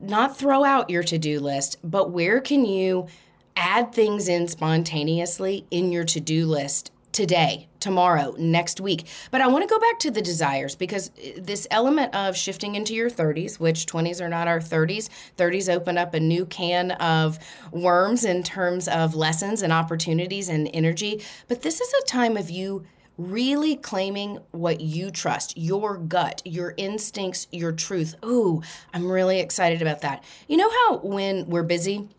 not 0.00 0.36
throw 0.36 0.62
out 0.62 0.90
your 0.90 1.02
to 1.04 1.18
do 1.18 1.40
list, 1.40 1.78
but 1.82 2.10
where 2.10 2.40
can 2.40 2.66
you 2.66 3.06
add 3.56 3.94
things 3.94 4.28
in 4.28 4.48
spontaneously 4.48 5.66
in 5.70 5.90
your 5.90 6.04
to 6.04 6.20
do 6.20 6.46
list 6.46 6.90
today, 7.16 7.66
tomorrow, 7.80 8.34
next 8.38 8.78
week. 8.78 9.06
But 9.30 9.40
I 9.40 9.46
want 9.46 9.66
to 9.66 9.74
go 9.74 9.80
back 9.80 9.98
to 10.00 10.10
the 10.10 10.20
desires 10.20 10.76
because 10.76 11.08
uh, 11.08 11.30
this 11.38 11.66
element 11.70 12.14
of 12.14 12.36
shifting 12.36 12.74
into 12.74 12.94
your 12.94 13.08
30s, 13.08 13.58
which 13.58 13.86
20s 13.86 14.20
are 14.20 14.28
not 14.28 14.48
our 14.48 14.60
30s, 14.60 15.08
30s 15.38 15.74
open 15.74 15.96
up 15.96 16.12
a 16.12 16.20
new 16.20 16.44
can 16.44 16.90
of 16.90 17.38
worms 17.72 18.26
in 18.26 18.42
terms 18.42 18.86
of 18.86 19.14
lessons 19.14 19.62
and 19.62 19.72
opportunities 19.72 20.50
and 20.50 20.68
energy. 20.74 21.22
But 21.48 21.62
this 21.62 21.80
is 21.80 21.90
a 21.94 22.06
time 22.06 22.36
of 22.36 22.50
you 22.50 22.84
really 23.16 23.76
claiming 23.76 24.38
what 24.50 24.82
you 24.82 25.10
trust, 25.10 25.56
your 25.56 25.96
gut, 25.96 26.42
your 26.44 26.74
instincts, 26.76 27.46
your 27.50 27.72
truth. 27.72 28.14
Ooh, 28.26 28.62
I'm 28.92 29.10
really 29.10 29.40
excited 29.40 29.80
about 29.80 30.02
that. 30.02 30.22
You 30.48 30.58
know 30.58 30.68
how 30.68 30.98
when 30.98 31.46
we're 31.46 31.62
busy, 31.62 32.10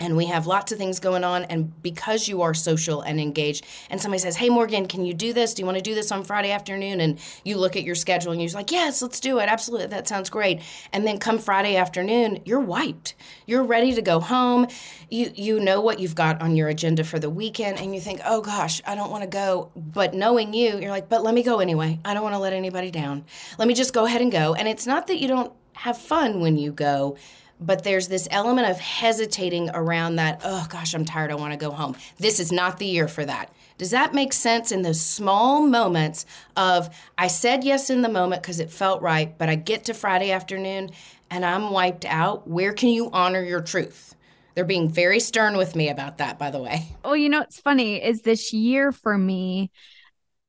and 0.00 0.16
we 0.16 0.26
have 0.26 0.46
lots 0.46 0.72
of 0.72 0.78
things 0.78 0.98
going 0.98 1.22
on. 1.22 1.44
And 1.44 1.80
because 1.82 2.26
you 2.26 2.42
are 2.42 2.54
social 2.54 3.02
and 3.02 3.20
engaged 3.20 3.66
and 3.90 4.00
somebody 4.00 4.18
says 4.18 4.36
hey 4.36 4.48
morgan 4.48 4.86
can 4.86 5.04
you 5.04 5.14
do 5.14 5.32
this? 5.32 5.54
Do 5.54 5.62
you 5.62 5.66
want 5.66 5.78
to 5.78 5.82
do 5.82 5.94
this 5.94 6.10
on 6.10 6.24
friday 6.24 6.50
afternoon? 6.50 7.00
And 7.00 7.18
you 7.44 7.58
look 7.58 7.76
at 7.76 7.84
your 7.84 7.94
schedule 7.94 8.32
and 8.32 8.40
you're 8.40 8.50
like 8.50 8.72
yes 8.72 9.02
let's 9.02 9.20
do 9.20 9.38
it. 9.38 9.48
Absolutely. 9.48 9.88
That 9.88 10.08
sounds 10.08 10.30
great. 10.30 10.62
And 10.92 11.06
then 11.06 11.18
come 11.18 11.38
friday 11.38 11.76
afternoon 11.76 12.40
you're 12.44 12.60
wiped. 12.60 13.14
You're 13.46 13.62
ready 13.62 13.94
to 13.94 14.02
go 14.02 14.18
home. 14.18 14.66
You 15.10 15.30
you 15.34 15.60
know 15.60 15.80
what 15.80 16.00
you've 16.00 16.14
got 16.14 16.40
on 16.40 16.56
your 16.56 16.68
agenda 16.68 17.04
for 17.04 17.18
the 17.18 17.30
weekend 17.30 17.78
and 17.78 17.94
you 17.94 18.00
think 18.00 18.20
oh 18.24 18.40
gosh 18.40 18.80
i 18.86 18.94
don't 18.94 19.10
want 19.10 19.22
to 19.22 19.28
go. 19.28 19.70
But 19.76 20.14
knowing 20.14 20.54
you 20.54 20.78
you're 20.78 20.90
like 20.90 21.08
but 21.08 21.22
let 21.22 21.34
me 21.34 21.42
go 21.42 21.60
anyway. 21.60 22.00
I 22.04 22.14
don't 22.14 22.22
want 22.22 22.34
to 22.34 22.38
let 22.38 22.54
anybody 22.54 22.90
down. 22.90 23.24
Let 23.58 23.68
me 23.68 23.74
just 23.74 23.92
go 23.92 24.06
ahead 24.06 24.22
and 24.22 24.32
go. 24.32 24.54
And 24.54 24.66
it's 24.66 24.86
not 24.86 25.06
that 25.08 25.18
you 25.18 25.28
don't 25.28 25.52
have 25.74 25.96
fun 25.96 26.40
when 26.40 26.58
you 26.58 26.72
go 26.72 27.16
but 27.60 27.84
there's 27.84 28.08
this 28.08 28.26
element 28.30 28.68
of 28.68 28.78
hesitating 28.78 29.70
around 29.74 30.16
that, 30.16 30.40
oh 30.44 30.66
gosh, 30.70 30.94
I'm 30.94 31.04
tired, 31.04 31.30
I 31.30 31.34
want 31.34 31.52
to 31.52 31.58
go 31.58 31.70
home. 31.70 31.96
This 32.18 32.40
is 32.40 32.50
not 32.50 32.78
the 32.78 32.86
year 32.86 33.06
for 33.06 33.24
that. 33.24 33.52
Does 33.78 33.90
that 33.90 34.14
make 34.14 34.32
sense 34.32 34.72
in 34.72 34.82
those 34.82 35.00
small 35.00 35.66
moments 35.66 36.26
of 36.56 36.94
I 37.16 37.28
said 37.28 37.64
yes 37.64 37.90
in 37.90 38.02
the 38.02 38.08
moment 38.08 38.42
because 38.42 38.60
it 38.60 38.70
felt 38.70 39.02
right, 39.02 39.36
but 39.38 39.48
I 39.48 39.54
get 39.54 39.84
to 39.86 39.94
Friday 39.94 40.32
afternoon 40.32 40.90
and 41.30 41.44
I'm 41.44 41.70
wiped 41.70 42.04
out? 42.04 42.48
Where 42.48 42.72
can 42.72 42.90
you 42.90 43.10
honor 43.12 43.42
your 43.42 43.60
truth? 43.60 44.14
They're 44.54 44.64
being 44.64 44.90
very 44.90 45.20
stern 45.20 45.56
with 45.56 45.76
me 45.76 45.88
about 45.88 46.18
that, 46.18 46.38
by 46.38 46.50
the 46.50 46.60
way. 46.60 46.88
Oh, 47.04 47.14
you 47.14 47.28
know, 47.28 47.38
what's 47.38 47.60
funny 47.60 48.02
is 48.02 48.22
this 48.22 48.52
year 48.52 48.92
for 48.92 49.16
me, 49.16 49.70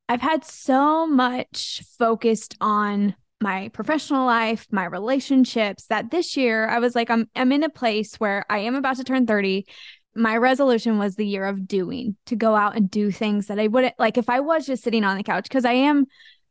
I've 0.09 0.21
had 0.21 0.43
so 0.43 1.07
much 1.07 1.83
focused 1.97 2.57
on 2.59 3.15
my 3.41 3.69
professional 3.69 4.25
life, 4.25 4.67
my 4.71 4.85
relationships, 4.85 5.87
that 5.87 6.11
this 6.11 6.37
year 6.37 6.67
I 6.67 6.79
was 6.79 6.95
like, 6.95 7.09
I'm 7.09 7.29
I'm 7.35 7.51
in 7.51 7.63
a 7.63 7.69
place 7.69 8.15
where 8.15 8.45
I 8.49 8.59
am 8.59 8.75
about 8.75 8.97
to 8.97 9.03
turn 9.03 9.25
30. 9.25 9.65
My 10.13 10.37
resolution 10.37 10.99
was 10.99 11.15
the 11.15 11.25
year 11.25 11.45
of 11.45 11.67
doing, 11.67 12.17
to 12.25 12.35
go 12.35 12.55
out 12.55 12.75
and 12.75 12.91
do 12.91 13.11
things 13.11 13.47
that 13.47 13.59
I 13.59 13.67
wouldn't 13.67 13.95
like 13.97 14.17
if 14.17 14.29
I 14.29 14.41
was 14.41 14.65
just 14.65 14.83
sitting 14.83 15.03
on 15.03 15.17
the 15.17 15.23
couch, 15.23 15.43
because 15.43 15.65
I 15.65 15.73
am 15.73 16.05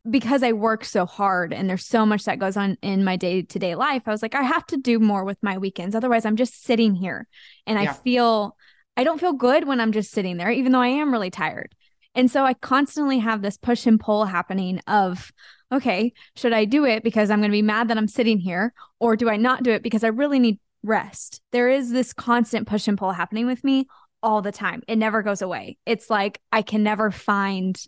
because 0.09 0.43
I 0.43 0.53
work 0.53 0.85
so 0.85 1.05
hard 1.05 1.53
and 1.53 1.69
there's 1.69 1.87
so 1.87 2.07
much 2.07 2.25
that 2.25 2.39
goes 2.39 2.57
on 2.57 2.79
in 2.81 3.05
my 3.05 3.17
day 3.17 3.43
to 3.43 3.59
day 3.59 3.75
life. 3.75 4.03
I 4.07 4.11
was 4.11 4.23
like, 4.23 4.35
I 4.35 4.43
have 4.43 4.67
to 4.67 4.77
do 4.77 4.99
more 4.99 5.25
with 5.25 5.39
my 5.43 5.59
weekends. 5.59 5.95
Otherwise, 5.95 6.25
I'm 6.25 6.37
just 6.37 6.63
sitting 6.63 6.95
here 6.95 7.29
and 7.67 7.81
yeah. 7.81 7.91
I 7.91 7.93
feel 7.95 8.57
I 8.97 9.05
don't 9.05 9.21
feel 9.21 9.35
good 9.35 9.67
when 9.67 9.79
I'm 9.79 9.93
just 9.93 10.11
sitting 10.11 10.39
there, 10.39 10.51
even 10.51 10.73
though 10.73 10.81
I 10.81 10.89
am 10.89 11.13
really 11.13 11.31
tired. 11.31 11.75
And 12.15 12.31
so 12.31 12.45
I 12.45 12.55
constantly 12.55 13.19
have 13.21 13.43
this 13.43 13.57
push 13.57 13.87
and 13.87 14.01
pull 14.01 14.25
happening 14.25 14.81
of, 14.87 15.31
okay, 15.73 16.13
should 16.37 16.53
I 16.53 16.65
do 16.65 16.85
it 16.85 17.03
because 17.03 17.31
I'm 17.31 17.41
going 17.41 17.51
to 17.51 17.57
be 17.57 17.63
mad 17.63 17.89
that 17.89 17.99
I'm 17.99 18.09
sitting 18.09 18.39
here? 18.39 18.73
Or 18.99 19.17
do 19.17 19.29
I 19.29 19.37
not 19.37 19.63
do 19.63 19.71
it 19.71 19.83
because 19.83 20.05
I 20.05 20.09
really 20.09 20.39
need 20.39 20.59
rest? 20.83 21.41
There 21.53 21.69
is 21.69 21.91
this 21.91 22.13
constant 22.13 22.67
push 22.67 22.89
and 22.89 22.99
pull 22.99 23.13
happening 23.13 23.47
with 23.47 23.63
me 23.65 23.87
all 24.23 24.43
the 24.43 24.53
time. 24.53 24.83
It 24.89 24.97
never 24.97 25.23
goes 25.23 25.43
away. 25.43 25.79
It's 25.87 26.11
like 26.11 26.41
I 26.53 26.63
can 26.63 26.83
never 26.83 27.11
find 27.11 27.83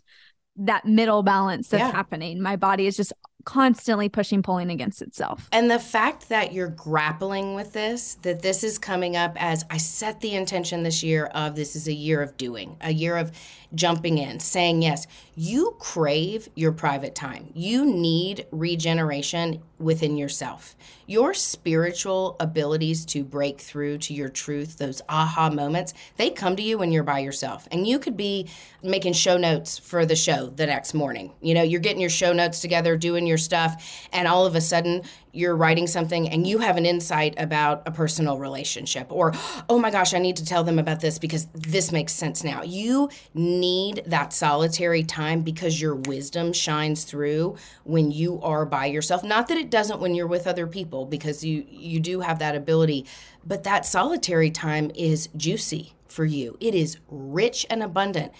that 0.55 0.85
middle 0.85 1.23
balance 1.23 1.69
that's 1.69 1.81
yeah. 1.81 1.91
happening. 1.91 2.41
My 2.41 2.55
body 2.55 2.85
is 2.85 2.95
just 2.95 3.11
constantly 3.45 4.07
pushing 4.07 4.41
pulling 4.41 4.69
against 4.69 5.01
itself. 5.01 5.49
And 5.51 5.69
the 5.69 5.79
fact 5.79 6.29
that 6.29 6.53
you're 6.53 6.69
grappling 6.69 7.55
with 7.55 7.73
this, 7.73 8.15
that 8.21 8.41
this 8.41 8.63
is 8.63 8.77
coming 8.77 9.17
up 9.17 9.35
as 9.41 9.65
I 9.69 9.77
set 9.77 10.21
the 10.21 10.35
intention 10.35 10.83
this 10.83 11.03
year 11.03 11.25
of 11.25 11.55
this 11.55 11.75
is 11.75 11.87
a 11.87 11.93
year 11.93 12.21
of 12.21 12.37
doing, 12.37 12.77
a 12.81 12.93
year 12.93 13.17
of 13.17 13.31
jumping 13.75 14.17
in, 14.17 14.39
saying 14.39 14.81
yes. 14.81 15.07
You 15.35 15.75
crave 15.79 16.49
your 16.55 16.71
private 16.71 17.15
time. 17.15 17.49
You 17.53 17.85
need 17.85 18.45
regeneration 18.51 19.61
within 19.79 20.15
yourself. 20.15 20.75
Your 21.07 21.33
spiritual 21.33 22.35
abilities 22.39 23.03
to 23.07 23.23
break 23.23 23.59
through 23.59 23.97
to 23.99 24.13
your 24.13 24.29
truth, 24.29 24.77
those 24.77 25.01
aha 25.09 25.49
moments, 25.49 25.93
they 26.17 26.29
come 26.29 26.55
to 26.55 26.61
you 26.61 26.77
when 26.77 26.91
you're 26.91 27.03
by 27.03 27.19
yourself. 27.19 27.67
And 27.71 27.87
you 27.87 27.99
could 27.99 28.15
be 28.15 28.47
making 28.81 29.13
show 29.13 29.37
notes 29.37 29.77
for 29.77 30.05
the 30.05 30.15
show 30.15 30.47
the 30.47 30.67
next 30.67 30.93
morning. 30.93 31.33
You 31.41 31.55
know, 31.55 31.63
you're 31.63 31.79
getting 31.79 32.01
your 32.01 32.09
show 32.09 32.31
notes 32.31 32.59
together, 32.59 32.95
doing 32.95 33.25
your 33.25 33.37
stuff, 33.37 34.07
and 34.13 34.27
all 34.27 34.45
of 34.45 34.55
a 34.55 34.61
sudden 34.61 35.01
you're 35.33 35.55
writing 35.55 35.87
something 35.87 36.29
and 36.29 36.47
you 36.47 36.59
have 36.59 36.77
an 36.77 36.85
insight 36.85 37.33
about 37.37 37.81
a 37.85 37.91
personal 37.91 38.37
relationship 38.37 39.11
or 39.11 39.33
oh 39.67 39.79
my 39.79 39.89
gosh 39.89 40.13
i 40.13 40.19
need 40.19 40.35
to 40.35 40.45
tell 40.45 40.63
them 40.63 40.79
about 40.79 41.01
this 41.01 41.19
because 41.19 41.47
this 41.53 41.91
makes 41.91 42.13
sense 42.13 42.43
now. 42.43 42.61
You 42.61 43.09
need 43.33 44.03
that 44.05 44.33
solitary 44.33 45.03
time 45.03 45.41
because 45.41 45.81
your 45.81 45.95
wisdom 45.95 46.53
shines 46.53 47.03
through 47.03 47.55
when 47.83 48.11
you 48.11 48.41
are 48.41 48.65
by 48.65 48.85
yourself. 48.85 49.23
Not 49.23 49.47
that 49.47 49.57
it 49.57 49.69
doesn't 49.69 49.99
when 49.99 50.13
you're 50.15 50.27
with 50.27 50.47
other 50.47 50.67
people 50.67 51.05
because 51.05 51.43
you 51.43 51.65
you 51.69 51.99
do 51.99 52.19
have 52.21 52.39
that 52.39 52.55
ability 52.55 53.05
but 53.45 53.63
that 53.63 53.85
solitary 53.85 54.49
time 54.51 54.91
is 54.95 55.27
juicy 55.35 55.93
for 56.07 56.23
you. 56.25 56.57
It 56.59 56.75
is 56.75 56.97
rich 57.09 57.65
and 57.69 57.83
abundant. 57.83 58.31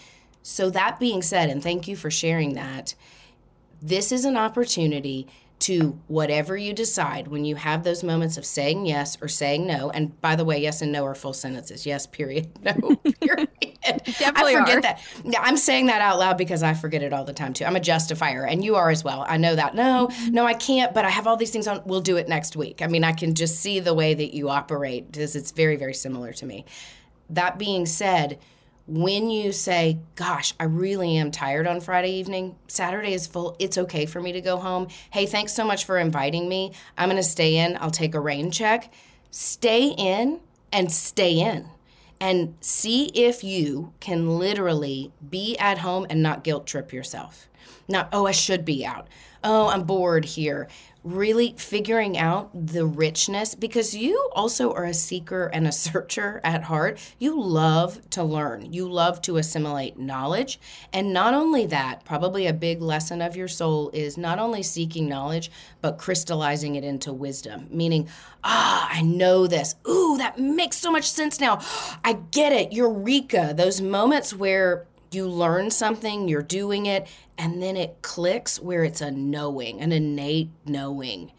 So 0.41 0.69
that 0.69 0.99
being 0.99 1.21
said 1.21 1.49
and 1.49 1.63
thank 1.63 1.87
you 1.87 1.95
for 1.95 2.11
sharing 2.11 2.53
that 2.53 2.95
this 3.81 4.11
is 4.11 4.23
an 4.23 4.37
opportunity 4.37 5.27
to 5.63 5.97
whatever 6.07 6.57
you 6.57 6.73
decide 6.73 7.29
when 7.29 7.45
you 7.45 7.55
have 7.55 7.85
those 7.85 8.03
moments 8.03 8.35
of 8.35 8.45
saying 8.45 8.85
yes 8.85 9.17
or 9.21 9.29
saying 9.29 9.65
no. 9.65 9.89
And 9.91 10.19
by 10.19 10.35
the 10.35 10.43
way, 10.43 10.61
yes 10.61 10.81
and 10.81 10.91
no 10.91 11.05
are 11.05 11.15
full 11.15 11.31
sentences. 11.31 11.85
Yes, 11.85 12.05
period. 12.05 12.49
No, 12.63 12.95
period. 12.95 13.49
Definitely 13.83 14.55
I 14.55 14.59
forget 14.59 14.77
are. 14.77 14.81
that. 14.81 15.01
Yeah, 15.25 15.41
I'm 15.41 15.57
saying 15.57 15.87
that 15.87 16.01
out 16.01 16.17
loud 16.17 16.37
because 16.37 16.63
I 16.63 16.73
forget 16.73 17.03
it 17.03 17.11
all 17.11 17.25
the 17.25 17.33
time 17.33 17.53
too. 17.53 17.65
I'm 17.65 17.75
a 17.75 17.81
justifier, 17.81 18.45
and 18.45 18.63
you 18.63 18.75
are 18.75 18.89
as 18.89 19.03
well. 19.03 19.25
I 19.27 19.35
know 19.35 19.55
that. 19.55 19.75
No, 19.75 20.07
mm-hmm. 20.07 20.33
no, 20.33 20.45
I 20.45 20.53
can't. 20.53 20.93
But 20.93 21.03
I 21.03 21.09
have 21.09 21.27
all 21.27 21.35
these 21.35 21.51
things 21.51 21.67
on. 21.67 21.81
We'll 21.85 22.01
do 22.01 22.15
it 22.15 22.29
next 22.29 22.55
week. 22.55 22.81
I 22.81 22.87
mean, 22.87 23.03
I 23.03 23.11
can 23.11 23.35
just 23.35 23.59
see 23.59 23.81
the 23.81 23.93
way 23.93 24.13
that 24.13 24.33
you 24.33 24.49
operate 24.49 25.11
because 25.11 25.35
it's 25.35 25.51
very, 25.51 25.75
very 25.75 25.93
similar 25.93 26.31
to 26.33 26.45
me. 26.45 26.65
That 27.29 27.57
being 27.57 27.85
said 27.85 28.39
when 28.85 29.29
you 29.29 29.51
say, 29.51 29.99
Gosh, 30.15 30.53
I 30.59 30.65
really 30.65 31.17
am 31.17 31.31
tired 31.31 31.67
on 31.67 31.79
Friday 31.79 32.11
evening, 32.11 32.55
Saturday 32.67 33.13
is 33.13 33.27
full, 33.27 33.55
it's 33.59 33.77
okay 33.77 34.05
for 34.05 34.21
me 34.21 34.33
to 34.33 34.41
go 34.41 34.57
home. 34.57 34.87
Hey, 35.11 35.25
thanks 35.25 35.53
so 35.53 35.65
much 35.65 35.85
for 35.85 35.97
inviting 35.97 36.49
me. 36.49 36.73
I'm 36.97 37.09
going 37.09 37.17
to 37.17 37.23
stay 37.23 37.57
in, 37.57 37.77
I'll 37.79 37.91
take 37.91 38.15
a 38.15 38.19
rain 38.19 38.51
check. 38.51 38.91
Stay 39.31 39.87
in 39.97 40.39
and 40.71 40.91
stay 40.91 41.39
in 41.39 41.67
and 42.19 42.55
see 42.61 43.05
if 43.07 43.43
you 43.43 43.93
can 43.99 44.37
literally 44.37 45.11
be 45.29 45.57
at 45.57 45.79
home 45.79 46.05
and 46.09 46.21
not 46.21 46.43
guilt 46.43 46.67
trip 46.67 46.93
yourself. 46.93 47.47
Not, 47.87 48.09
oh, 48.13 48.25
I 48.25 48.31
should 48.31 48.63
be 48.63 48.85
out. 48.85 49.07
Oh, 49.43 49.67
I'm 49.67 49.83
bored 49.83 50.23
here 50.23 50.69
really 51.03 51.53
figuring 51.57 52.17
out 52.17 52.49
the 52.53 52.85
richness 52.85 53.55
because 53.55 53.95
you 53.95 54.29
also 54.33 54.73
are 54.73 54.85
a 54.85 54.93
seeker 54.93 55.47
and 55.47 55.67
a 55.67 55.71
searcher 55.83 56.39
at 56.43 56.63
heart. 56.63 56.99
You 57.19 57.39
love 57.39 58.09
to 58.11 58.23
learn, 58.23 58.71
you 58.73 58.89
love 58.89 59.21
to 59.23 59.37
assimilate 59.37 59.97
knowledge. 59.97 60.59
And 60.91 61.13
not 61.13 61.33
only 61.33 61.65
that, 61.67 62.05
probably 62.05 62.47
a 62.47 62.53
big 62.53 62.81
lesson 62.81 63.21
of 63.21 63.35
your 63.35 63.47
soul 63.47 63.89
is 63.93 64.17
not 64.17 64.39
only 64.39 64.63
seeking 64.63 65.07
knowledge, 65.07 65.51
but 65.81 65.97
crystallizing 65.97 66.75
it 66.75 66.83
into 66.83 67.11
wisdom, 67.11 67.67
meaning, 67.69 68.07
ah, 68.43 68.87
I 68.91 69.01
know 69.01 69.47
this. 69.47 69.75
Ooh, 69.87 70.17
that 70.17 70.39
makes 70.39 70.77
so 70.77 70.91
much 70.91 71.09
sense 71.09 71.39
now. 71.39 71.59
I 72.03 72.13
get 72.13 72.53
it. 72.53 72.71
Eureka. 72.71 73.53
Those 73.55 73.81
moments 73.81 74.33
where 74.33 74.87
you 75.13 75.27
learn 75.27 75.71
something, 75.71 76.27
you're 76.27 76.41
doing 76.41 76.85
it, 76.85 77.07
and 77.37 77.61
then 77.61 77.77
it 77.77 78.01
clicks 78.01 78.59
where 78.59 78.83
it's 78.83 79.01
a 79.01 79.11
knowing, 79.11 79.81
an 79.81 79.91
innate 79.91 80.49
knowing. 80.65 81.31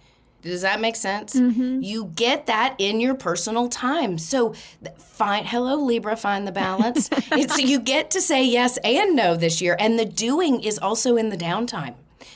Does 0.45 0.61
that 0.61 0.81
make 0.81 0.95
sense? 0.95 1.35
Mm-hmm. 1.35 1.81
You 1.81 2.13
get 2.15 2.47
that 2.47 2.75
in 2.79 3.01
your 3.01 3.15
personal 3.15 3.69
time. 3.69 4.19
So 4.19 4.55
find 4.99 5.47
hello 5.47 5.77
Libra, 5.77 6.17
find 6.17 6.47
the 6.47 6.53
balance. 6.53 7.09
it's 7.33 7.59
you 7.59 7.81
get 7.81 8.11
to 8.11 8.21
say 8.21 8.45
yes 8.45 8.77
and 8.85 9.17
no 9.17 9.37
this 9.37 9.63
year 9.63 9.75
and 9.81 9.99
the 9.99 10.05
doing 10.05 10.63
is 10.63 10.79
also 10.79 11.17
in 11.17 11.31
the 11.31 11.37
downtime. 11.37 11.95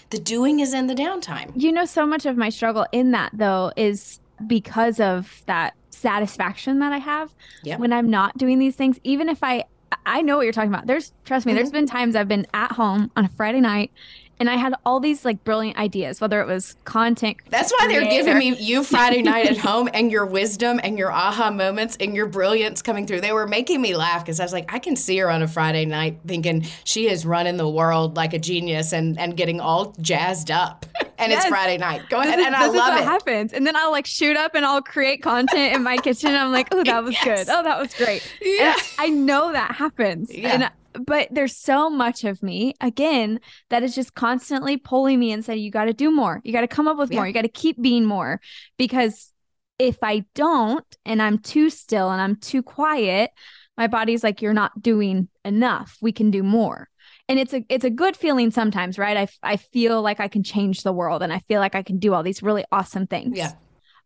The 0.08 0.18
doing 0.18 0.60
is 0.60 0.72
in 0.72 0.86
the 0.86 0.94
downtime. 0.94 1.52
You 1.54 1.70
know 1.70 1.84
so 1.84 2.06
much 2.06 2.24
of 2.24 2.38
my 2.38 2.48
struggle 2.48 2.86
in 2.92 3.10
that 3.10 3.30
though 3.34 3.72
is 3.76 4.20
because 4.46 5.00
of 5.00 5.42
that 5.44 5.74
satisfaction 5.90 6.78
that 6.78 6.92
I 6.92 6.98
have 6.98 7.34
yep. 7.62 7.78
when 7.78 7.92
I'm 7.92 8.08
not 8.08 8.38
doing 8.38 8.58
these 8.58 8.76
things 8.76 8.98
even 9.04 9.28
if 9.28 9.42
I 9.42 9.64
I 10.08 10.22
know 10.22 10.36
what 10.36 10.44
you're 10.44 10.52
talking 10.52 10.72
about. 10.72 10.86
There's 10.86 11.12
trust 11.24 11.46
me, 11.46 11.50
mm-hmm. 11.50 11.56
there's 11.56 11.70
been 11.70 11.86
times 11.86 12.16
I've 12.16 12.28
been 12.28 12.46
at 12.54 12.72
home 12.72 13.10
on 13.16 13.24
a 13.24 13.28
Friday 13.28 13.60
night 13.60 13.92
and 14.40 14.48
I 14.48 14.56
had 14.56 14.74
all 14.86 15.00
these 15.00 15.24
like 15.24 15.42
brilliant 15.44 15.78
ideas, 15.78 16.20
whether 16.20 16.40
it 16.40 16.46
was 16.46 16.76
content. 16.84 17.38
That's 17.50 17.72
why 17.72 17.88
they're 17.88 18.08
giving 18.08 18.38
me 18.38 18.54
you 18.56 18.84
Friday 18.84 19.22
night 19.22 19.46
at 19.46 19.58
home 19.58 19.88
and 19.92 20.10
your 20.10 20.26
wisdom 20.26 20.80
and 20.82 20.98
your 20.98 21.10
aha 21.10 21.50
moments 21.50 21.96
and 22.00 22.14
your 22.14 22.26
brilliance 22.26 22.82
coming 22.82 23.06
through. 23.06 23.20
They 23.20 23.32
were 23.32 23.46
making 23.46 23.80
me 23.80 23.96
laugh 23.96 24.24
because 24.24 24.40
I 24.40 24.44
was 24.44 24.52
like, 24.52 24.72
I 24.72 24.78
can 24.78 24.96
see 24.96 25.18
her 25.18 25.30
on 25.30 25.42
a 25.42 25.48
Friday 25.48 25.84
night 25.84 26.20
thinking 26.26 26.66
she 26.84 27.08
is 27.08 27.26
running 27.26 27.56
the 27.56 27.68
world 27.68 28.16
like 28.16 28.32
a 28.32 28.38
genius 28.38 28.92
and 28.92 29.18
and 29.18 29.36
getting 29.36 29.60
all 29.60 29.94
jazzed 30.00 30.50
up. 30.50 30.86
and 31.18 31.32
yes. 31.32 31.42
it's 31.42 31.48
Friday 31.48 31.78
night. 31.78 32.02
Go 32.08 32.20
ahead, 32.20 32.38
and 32.38 32.54
I 32.54 32.66
love 32.66 32.74
what 32.74 33.00
it. 33.00 33.04
happens, 33.04 33.52
and 33.52 33.66
then 33.66 33.76
I'll 33.76 33.90
like 33.90 34.06
shoot 34.06 34.36
up 34.36 34.54
and 34.54 34.64
I'll 34.64 34.82
create 34.82 35.22
content 35.22 35.74
in 35.74 35.82
my 35.82 35.96
kitchen. 35.96 36.34
I'm 36.34 36.52
like, 36.52 36.68
oh, 36.72 36.84
that 36.84 37.04
was 37.04 37.12
yes. 37.24 37.24
good. 37.24 37.52
Oh, 37.52 37.62
that 37.62 37.78
was 37.78 37.92
great. 37.94 38.22
Yeah. 38.40 38.72
And 38.72 38.82
I 38.98 39.08
know 39.08 39.52
that 39.52 39.72
happens. 39.72 40.34
Yeah. 40.34 40.54
And 40.54 40.70
but 40.92 41.28
there's 41.30 41.56
so 41.56 41.90
much 41.90 42.24
of 42.24 42.42
me 42.42 42.74
again 42.80 43.40
that 43.70 43.82
is 43.82 43.94
just 43.94 44.14
constantly 44.14 44.76
pulling 44.76 45.18
me 45.18 45.32
and 45.32 45.44
saying 45.44 45.60
you 45.60 45.70
got 45.70 45.84
to 45.84 45.92
do 45.92 46.10
more. 46.10 46.40
You 46.44 46.52
got 46.52 46.62
to 46.62 46.68
come 46.68 46.88
up 46.88 46.96
with 46.96 47.10
yeah. 47.10 47.18
more. 47.18 47.26
You 47.26 47.32
got 47.32 47.42
to 47.42 47.48
keep 47.48 47.80
being 47.80 48.04
more. 48.04 48.40
Because 48.76 49.32
if 49.78 49.96
i 50.02 50.24
don't 50.34 50.84
and 51.04 51.22
i'm 51.22 51.38
too 51.38 51.70
still 51.70 52.10
and 52.10 52.20
i'm 52.20 52.34
too 52.34 52.64
quiet 52.64 53.30
my 53.78 53.86
body's 53.86 54.24
like 54.24 54.42
you're 54.42 54.52
not 54.52 54.82
doing 54.82 55.28
enough. 55.44 55.96
We 56.02 56.10
can 56.10 56.32
do 56.32 56.42
more. 56.42 56.88
And 57.28 57.38
it's 57.38 57.54
a 57.54 57.64
it's 57.68 57.84
a 57.84 57.90
good 57.90 58.16
feeling 58.16 58.50
sometimes 58.50 58.98
right? 58.98 59.16
I 59.16 59.28
i 59.52 59.56
feel 59.56 60.02
like 60.02 60.18
i 60.18 60.28
can 60.28 60.42
change 60.42 60.82
the 60.82 60.92
world 60.92 61.22
and 61.22 61.32
i 61.32 61.38
feel 61.38 61.60
like 61.60 61.76
i 61.76 61.82
can 61.82 61.98
do 61.98 62.12
all 62.12 62.24
these 62.24 62.42
really 62.42 62.64
awesome 62.72 63.06
things. 63.06 63.38
Yeah. 63.38 63.52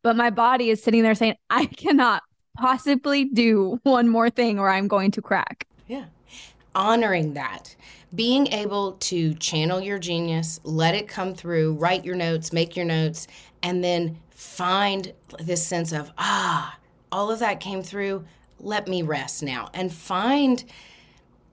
But 0.02 0.16
my 0.16 0.30
body 0.30 0.68
is 0.68 0.82
sitting 0.82 1.02
there 1.02 1.14
saying 1.14 1.36
i 1.48 1.64
cannot 1.66 2.22
possibly 2.58 3.24
do 3.24 3.80
one 3.82 4.08
more 4.10 4.28
thing 4.28 4.58
or 4.58 4.68
i'm 4.68 4.88
going 4.88 5.10
to 5.12 5.22
crack. 5.22 5.66
Yeah 5.88 6.04
honoring 6.74 7.34
that 7.34 7.74
being 8.14 8.48
able 8.48 8.92
to 8.92 9.34
channel 9.34 9.80
your 9.80 9.98
genius, 9.98 10.60
let 10.64 10.94
it 10.94 11.08
come 11.08 11.34
through, 11.34 11.74
write 11.74 12.04
your 12.04 12.16
notes, 12.16 12.52
make 12.52 12.76
your 12.76 12.84
notes, 12.84 13.26
and 13.62 13.82
then 13.82 14.18
find 14.30 15.12
this 15.38 15.66
sense 15.66 15.92
of, 15.92 16.12
ah, 16.18 16.78
all 17.10 17.30
of 17.30 17.38
that 17.38 17.60
came 17.60 17.82
through. 17.82 18.24
Let 18.60 18.86
me 18.86 19.02
rest 19.02 19.42
now 19.42 19.70
and 19.72 19.92
find 19.92 20.62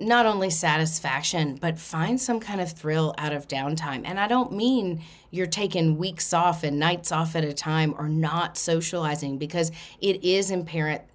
not 0.01 0.25
only 0.25 0.49
satisfaction, 0.49 1.57
but 1.59 1.77
find 1.77 2.19
some 2.19 2.39
kind 2.39 2.61
of 2.61 2.71
thrill 2.71 3.13
out 3.17 3.33
of 3.33 3.47
downtime. 3.47 4.01
And 4.05 4.19
I 4.19 4.27
don't 4.27 4.53
mean 4.53 5.01
you're 5.31 5.47
taking 5.47 5.97
weeks 5.97 6.33
off 6.33 6.63
and 6.63 6.79
nights 6.79 7.11
off 7.11 7.35
at 7.35 7.43
a 7.43 7.53
time 7.53 7.93
or 7.97 8.07
not 8.07 8.57
socializing 8.57 9.37
because 9.37 9.71
it 10.01 10.23
is 10.23 10.51
imperative 10.51 11.05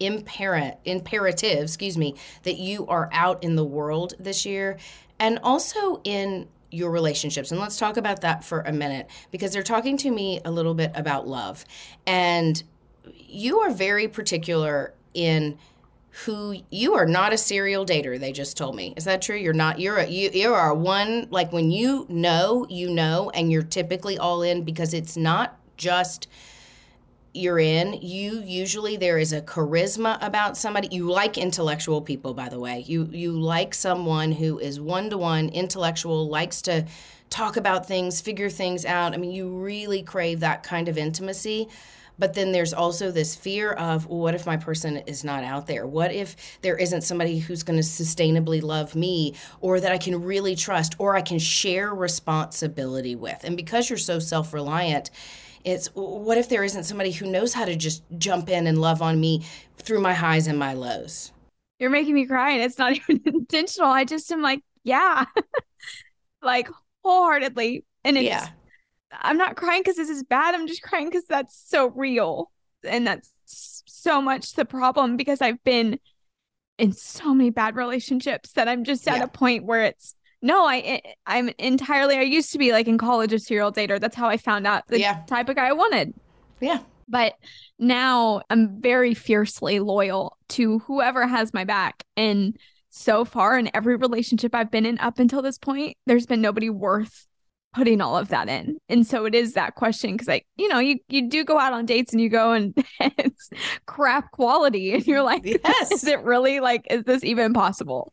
imperative, 0.00 0.78
imperative, 0.84 1.64
excuse 1.64 1.96
me, 1.96 2.14
that 2.42 2.58
you 2.58 2.86
are 2.86 3.08
out 3.12 3.42
in 3.42 3.56
the 3.56 3.64
world 3.64 4.14
this 4.18 4.44
year 4.44 4.78
and 5.18 5.38
also 5.42 6.00
in 6.04 6.48
your 6.70 6.90
relationships. 6.90 7.50
And 7.50 7.60
let's 7.60 7.78
talk 7.78 7.96
about 7.96 8.20
that 8.22 8.44
for 8.44 8.60
a 8.62 8.72
minute 8.72 9.08
because 9.30 9.52
they're 9.52 9.62
talking 9.62 9.96
to 9.98 10.10
me 10.10 10.40
a 10.44 10.50
little 10.50 10.74
bit 10.74 10.90
about 10.94 11.26
love. 11.26 11.64
And 12.06 12.62
you 13.12 13.60
are 13.60 13.70
very 13.70 14.08
particular 14.08 14.94
in 15.14 15.58
who 16.24 16.56
you 16.70 16.94
are 16.94 17.06
not 17.06 17.32
a 17.32 17.38
serial 17.38 17.84
dater 17.84 18.20
they 18.20 18.30
just 18.30 18.56
told 18.56 18.76
me 18.76 18.94
is 18.96 19.04
that 19.04 19.20
true 19.20 19.34
you're 19.34 19.52
not 19.52 19.80
you're 19.80 19.96
a 19.96 20.06
you, 20.06 20.30
you 20.32 20.54
are 20.54 20.72
one 20.72 21.26
like 21.30 21.52
when 21.52 21.72
you 21.72 22.06
know 22.08 22.64
you 22.70 22.88
know 22.88 23.30
and 23.30 23.50
you're 23.50 23.62
typically 23.62 24.16
all 24.16 24.40
in 24.40 24.62
because 24.62 24.94
it's 24.94 25.16
not 25.16 25.58
just 25.76 26.28
you're 27.34 27.58
in, 27.58 27.94
you 28.00 28.40
usually 28.44 28.96
there 28.96 29.18
is 29.18 29.32
a 29.32 29.42
charisma 29.42 30.24
about 30.24 30.56
somebody. 30.56 30.88
You 30.92 31.10
like 31.10 31.36
intellectual 31.36 32.00
people, 32.00 32.32
by 32.32 32.48
the 32.48 32.60
way. 32.60 32.84
You 32.86 33.08
you 33.12 33.32
like 33.32 33.74
someone 33.74 34.30
who 34.30 34.60
is 34.60 34.80
one 34.80 35.10
to 35.10 35.18
one, 35.18 35.48
intellectual, 35.48 36.28
likes 36.28 36.62
to 36.62 36.86
talk 37.30 37.56
about 37.56 37.86
things, 37.86 38.20
figure 38.20 38.48
things 38.48 38.84
out. 38.84 39.14
I 39.14 39.16
mean, 39.16 39.32
you 39.32 39.48
really 39.48 40.02
crave 40.02 40.40
that 40.40 40.62
kind 40.62 40.88
of 40.88 40.96
intimacy. 40.96 41.68
But 42.16 42.34
then 42.34 42.52
there's 42.52 42.72
also 42.72 43.10
this 43.10 43.34
fear 43.34 43.72
of 43.72 44.06
well, 44.06 44.20
what 44.20 44.36
if 44.36 44.46
my 44.46 44.56
person 44.56 44.98
is 44.98 45.24
not 45.24 45.42
out 45.42 45.66
there? 45.66 45.86
What 45.86 46.12
if 46.12 46.36
there 46.62 46.76
isn't 46.76 47.02
somebody 47.02 47.40
who's 47.40 47.64
going 47.64 47.78
to 47.78 47.84
sustainably 47.84 48.62
love 48.62 48.94
me 48.94 49.34
or 49.60 49.80
that 49.80 49.90
I 49.90 49.98
can 49.98 50.22
really 50.22 50.54
trust 50.54 50.94
or 50.98 51.16
I 51.16 51.22
can 51.22 51.40
share 51.40 51.92
responsibility 51.92 53.16
with? 53.16 53.42
And 53.42 53.56
because 53.56 53.90
you're 53.90 53.98
so 53.98 54.20
self 54.20 54.52
reliant, 54.52 55.10
it's 55.64 55.88
what 55.94 56.38
if 56.38 56.48
there 56.48 56.62
isn't 56.62 56.84
somebody 56.84 57.10
who 57.10 57.26
knows 57.26 57.54
how 57.54 57.64
to 57.64 57.74
just 57.74 58.02
jump 58.18 58.48
in 58.50 58.66
and 58.66 58.80
love 58.80 59.02
on 59.02 59.18
me 59.18 59.44
through 59.78 60.00
my 60.00 60.12
highs 60.12 60.46
and 60.46 60.58
my 60.58 60.74
lows? 60.74 61.32
You're 61.78 61.90
making 61.90 62.14
me 62.14 62.26
cry 62.26 62.52
and 62.52 62.62
it's 62.62 62.78
not 62.78 62.92
even 63.08 63.22
intentional. 63.24 63.90
I 63.90 64.04
just 64.04 64.30
am 64.30 64.42
like, 64.42 64.62
yeah, 64.84 65.24
like 66.42 66.68
wholeheartedly. 67.02 67.84
And 68.04 68.18
it's, 68.18 68.26
yeah. 68.26 68.48
I'm 69.12 69.38
not 69.38 69.56
crying 69.56 69.80
because 69.80 69.96
this 69.96 70.10
is 70.10 70.22
bad. 70.22 70.54
I'm 70.54 70.66
just 70.66 70.82
crying 70.82 71.06
because 71.06 71.24
that's 71.24 71.60
so 71.68 71.88
real. 71.88 72.50
And 72.86 73.06
that's 73.06 73.32
so 73.46 74.20
much 74.20 74.52
the 74.52 74.64
problem 74.64 75.16
because 75.16 75.40
I've 75.40 75.62
been 75.64 75.98
in 76.76 76.92
so 76.92 77.32
many 77.32 77.50
bad 77.50 77.76
relationships 77.76 78.52
that 78.52 78.68
I'm 78.68 78.84
just 78.84 79.08
at 79.08 79.18
yeah. 79.18 79.24
a 79.24 79.28
point 79.28 79.64
where 79.64 79.84
it's 79.84 80.14
no, 80.44 80.66
I 80.66 81.00
I'm 81.26 81.48
entirely 81.58 82.16
I 82.16 82.22
used 82.22 82.52
to 82.52 82.58
be 82.58 82.70
like 82.70 82.86
in 82.86 82.98
college 82.98 83.32
a 83.32 83.38
serial 83.38 83.72
dater. 83.72 83.98
That's 83.98 84.14
how 84.14 84.28
I 84.28 84.36
found 84.36 84.66
out 84.66 84.86
the 84.88 85.00
yeah. 85.00 85.22
type 85.26 85.48
of 85.48 85.56
guy 85.56 85.68
I 85.68 85.72
wanted. 85.72 86.12
Yeah. 86.60 86.80
But 87.08 87.32
now 87.78 88.42
I'm 88.50 88.78
very 88.78 89.14
fiercely 89.14 89.80
loyal 89.80 90.36
to 90.50 90.80
whoever 90.80 91.26
has 91.26 91.54
my 91.54 91.64
back. 91.64 92.04
And 92.18 92.58
so 92.90 93.24
far 93.24 93.58
in 93.58 93.70
every 93.72 93.96
relationship 93.96 94.54
I've 94.54 94.70
been 94.70 94.84
in 94.84 94.98
up 94.98 95.18
until 95.18 95.40
this 95.40 95.56
point, 95.56 95.96
there's 96.04 96.26
been 96.26 96.42
nobody 96.42 96.68
worth 96.68 97.26
putting 97.72 98.02
all 98.02 98.18
of 98.18 98.28
that 98.28 98.50
in. 98.50 98.76
And 98.90 99.06
so 99.06 99.24
it 99.24 99.34
is 99.34 99.54
that 99.54 99.76
question 99.76 100.12
because 100.12 100.28
like, 100.28 100.46
you 100.56 100.68
know, 100.68 100.78
you 100.78 100.98
you 101.08 101.26
do 101.30 101.42
go 101.42 101.58
out 101.58 101.72
on 101.72 101.86
dates 101.86 102.12
and 102.12 102.20
you 102.20 102.28
go 102.28 102.52
and 102.52 102.74
it's 103.00 103.48
crap 103.86 104.30
quality 104.32 104.92
and 104.92 105.06
you're 105.06 105.22
like, 105.22 105.46
yes. 105.46 105.90
is 105.90 106.06
it 106.06 106.20
really 106.20 106.60
like 106.60 106.86
is 106.90 107.04
this 107.04 107.24
even 107.24 107.54
possible? 107.54 108.12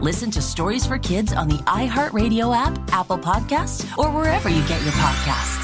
Listen 0.00 0.30
to 0.30 0.40
Stories 0.40 0.86
for 0.86 0.96
Kids 0.96 1.32
on 1.32 1.48
the 1.48 1.56
iHeartRadio 1.64 2.56
app, 2.56 2.78
Apple 2.92 3.18
Podcasts, 3.18 3.84
or 3.98 4.12
wherever 4.12 4.48
you 4.48 4.60
get 4.68 4.80
your 4.84 4.92
podcasts. 4.92 5.58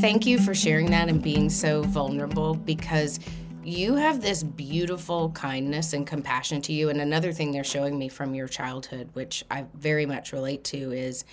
Thank 0.00 0.24
you 0.24 0.38
for 0.38 0.54
sharing 0.54 0.90
that 0.92 1.10
and 1.10 1.22
being 1.22 1.50
so 1.50 1.82
vulnerable 1.82 2.54
because 2.54 3.20
you 3.62 3.96
have 3.96 4.22
this 4.22 4.42
beautiful 4.42 5.28
kindness 5.32 5.92
and 5.92 6.06
compassion 6.06 6.62
to 6.62 6.72
you. 6.72 6.88
And 6.88 7.02
another 7.02 7.34
thing 7.34 7.52
they're 7.52 7.64
showing 7.64 7.98
me 7.98 8.08
from 8.08 8.34
your 8.34 8.48
childhood, 8.48 9.10
which 9.12 9.44
I 9.50 9.66
very 9.74 10.06
much 10.06 10.32
relate 10.32 10.64
to, 10.64 10.90
is 10.90 11.26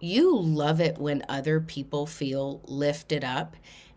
you 0.00 0.38
love 0.38 0.82
it 0.82 0.98
when 0.98 1.24
other 1.30 1.60
people 1.60 2.04
feel 2.04 2.60
lifted 2.66 3.24
up. 3.24 3.56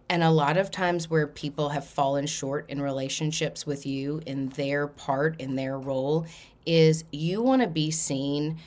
And 0.10 0.22
a 0.24 0.30
lot 0.30 0.58
of 0.58 0.70
times, 0.70 1.10
where 1.10 1.28
people 1.28 1.70
have 1.70 1.86
fallen 1.88 2.28
short 2.28 2.70
in 2.70 2.82
relationships 2.82 3.66
with 3.66 3.86
you 3.86 4.22
in 4.26 4.50
their 4.50 4.88
part, 4.88 5.39
in 5.39 5.56
their 5.56 5.80
role, 5.80 6.28
is 6.66 7.04
you 7.12 7.42
want 7.42 7.62
to 7.62 7.68
be 7.68 7.89
seen 7.92 8.60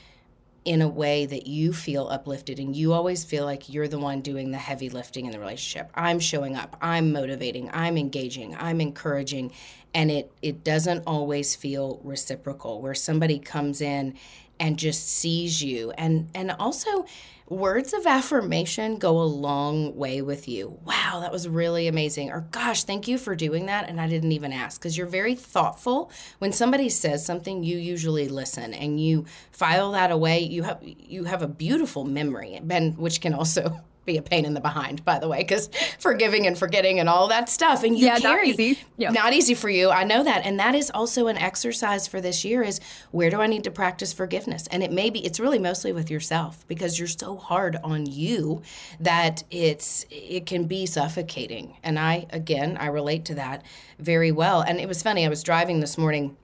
in 0.67 0.81
a 0.81 0.87
way 0.87 1.25
that 1.25 1.47
you 1.47 1.71
feel 1.71 2.09
uplifted 2.09 2.59
and 2.59 2.75
you 2.75 2.91
always 2.91 3.23
feel 3.23 3.45
like 3.45 3.69
you're 3.69 3.87
the 3.87 3.97
one 3.97 4.19
doing 4.19 4.51
the 4.51 4.57
heavy 4.57 4.89
lifting 4.89 5.25
in 5.25 5.31
the 5.31 5.39
relationship. 5.39 5.89
I'm 5.95 6.19
showing 6.19 6.57
up, 6.57 6.75
I'm 6.81 7.13
motivating, 7.13 7.69
I'm 7.71 7.97
engaging, 7.97 8.53
I'm 8.59 8.81
encouraging, 8.81 9.53
and 9.93 10.11
it 10.11 10.29
it 10.41 10.65
doesn't 10.65 11.03
always 11.07 11.55
feel 11.55 12.01
reciprocal. 12.03 12.81
Where 12.81 12.93
somebody 12.93 13.39
comes 13.39 13.79
in 13.79 14.15
and 14.59 14.77
just 14.77 15.07
sees 15.07 15.61
you 15.61 15.91
and 15.91 16.29
and 16.33 16.51
also 16.51 17.05
words 17.49 17.93
of 17.93 18.05
affirmation 18.05 18.97
go 18.97 19.21
a 19.21 19.23
long 19.23 19.95
way 19.95 20.21
with 20.21 20.49
you. 20.49 20.77
Wow, 20.83 21.19
that 21.21 21.31
was 21.31 21.47
really 21.47 21.87
amazing. 21.87 22.29
Or 22.29 22.41
gosh, 22.51 22.83
thank 22.83 23.07
you 23.07 23.17
for 23.17 23.35
doing 23.35 23.67
that 23.67 23.89
and 23.89 24.01
I 24.01 24.07
didn't 24.07 24.33
even 24.33 24.51
ask 24.51 24.79
because 24.79 24.97
you're 24.97 25.07
very 25.07 25.35
thoughtful. 25.35 26.11
When 26.39 26.51
somebody 26.51 26.89
says 26.89 27.25
something, 27.25 27.63
you 27.63 27.77
usually 27.77 28.27
listen 28.27 28.73
and 28.73 28.99
you 28.99 29.25
file 29.51 29.93
that 29.93 30.11
away. 30.11 30.39
You 30.41 30.63
have 30.63 30.81
you 30.83 31.23
have 31.23 31.41
a 31.41 31.47
beautiful 31.47 32.03
memory, 32.03 32.55
and 32.55 32.97
which 32.97 33.21
can 33.21 33.33
also 33.33 33.81
be 34.07 34.17
a 34.17 34.21
pain 34.23 34.45
in 34.45 34.55
the 34.55 34.59
behind, 34.59 35.05
by 35.05 35.19
the 35.19 35.27
way, 35.27 35.39
because 35.39 35.69
forgiving 35.99 36.47
and 36.47 36.57
forgetting 36.57 36.99
and 36.99 37.07
all 37.07 37.27
that 37.27 37.49
stuff. 37.49 37.83
And 37.83 37.95
you 37.95 38.07
Yeah, 38.07 38.13
not 38.13 38.21
carry 38.21 38.49
easy. 38.49 38.79
Yeah. 38.97 39.11
not 39.11 39.33
easy 39.33 39.53
for 39.53 39.69
you. 39.69 39.91
I 39.91 40.03
know 40.03 40.23
that. 40.23 40.43
And 40.45 40.59
that 40.59 40.73
is 40.73 40.89
also 40.89 41.27
an 41.27 41.37
exercise 41.37 42.07
for 42.07 42.19
this 42.19 42.43
year 42.43 42.63
is 42.63 42.79
where 43.11 43.29
do 43.29 43.39
I 43.39 43.45
need 43.45 43.63
to 43.65 43.71
practice 43.71 44.13
forgiveness? 44.13 44.65
And 44.71 44.81
it 44.81 44.91
may 44.91 45.11
be 45.11 45.23
it's 45.23 45.39
really 45.39 45.59
mostly 45.59 45.91
with 45.93 46.09
yourself 46.09 46.65
because 46.67 46.97
you're 46.97 47.07
so 47.07 47.35
hard 47.35 47.75
on 47.83 48.07
you 48.07 48.63
that 48.99 49.43
it's 49.51 50.07
it 50.09 50.47
can 50.47 50.65
be 50.65 50.87
suffocating. 50.87 51.77
And 51.83 51.99
I 51.99 52.25
again, 52.31 52.77
I 52.77 52.87
relate 52.87 53.25
to 53.25 53.35
that 53.35 53.63
very 53.99 54.31
well. 54.31 54.61
And 54.61 54.79
it 54.79 54.87
was 54.87 55.03
funny, 55.03 55.25
I 55.25 55.29
was 55.29 55.43
driving 55.43 55.81
this 55.81 55.97
morning 55.97 56.35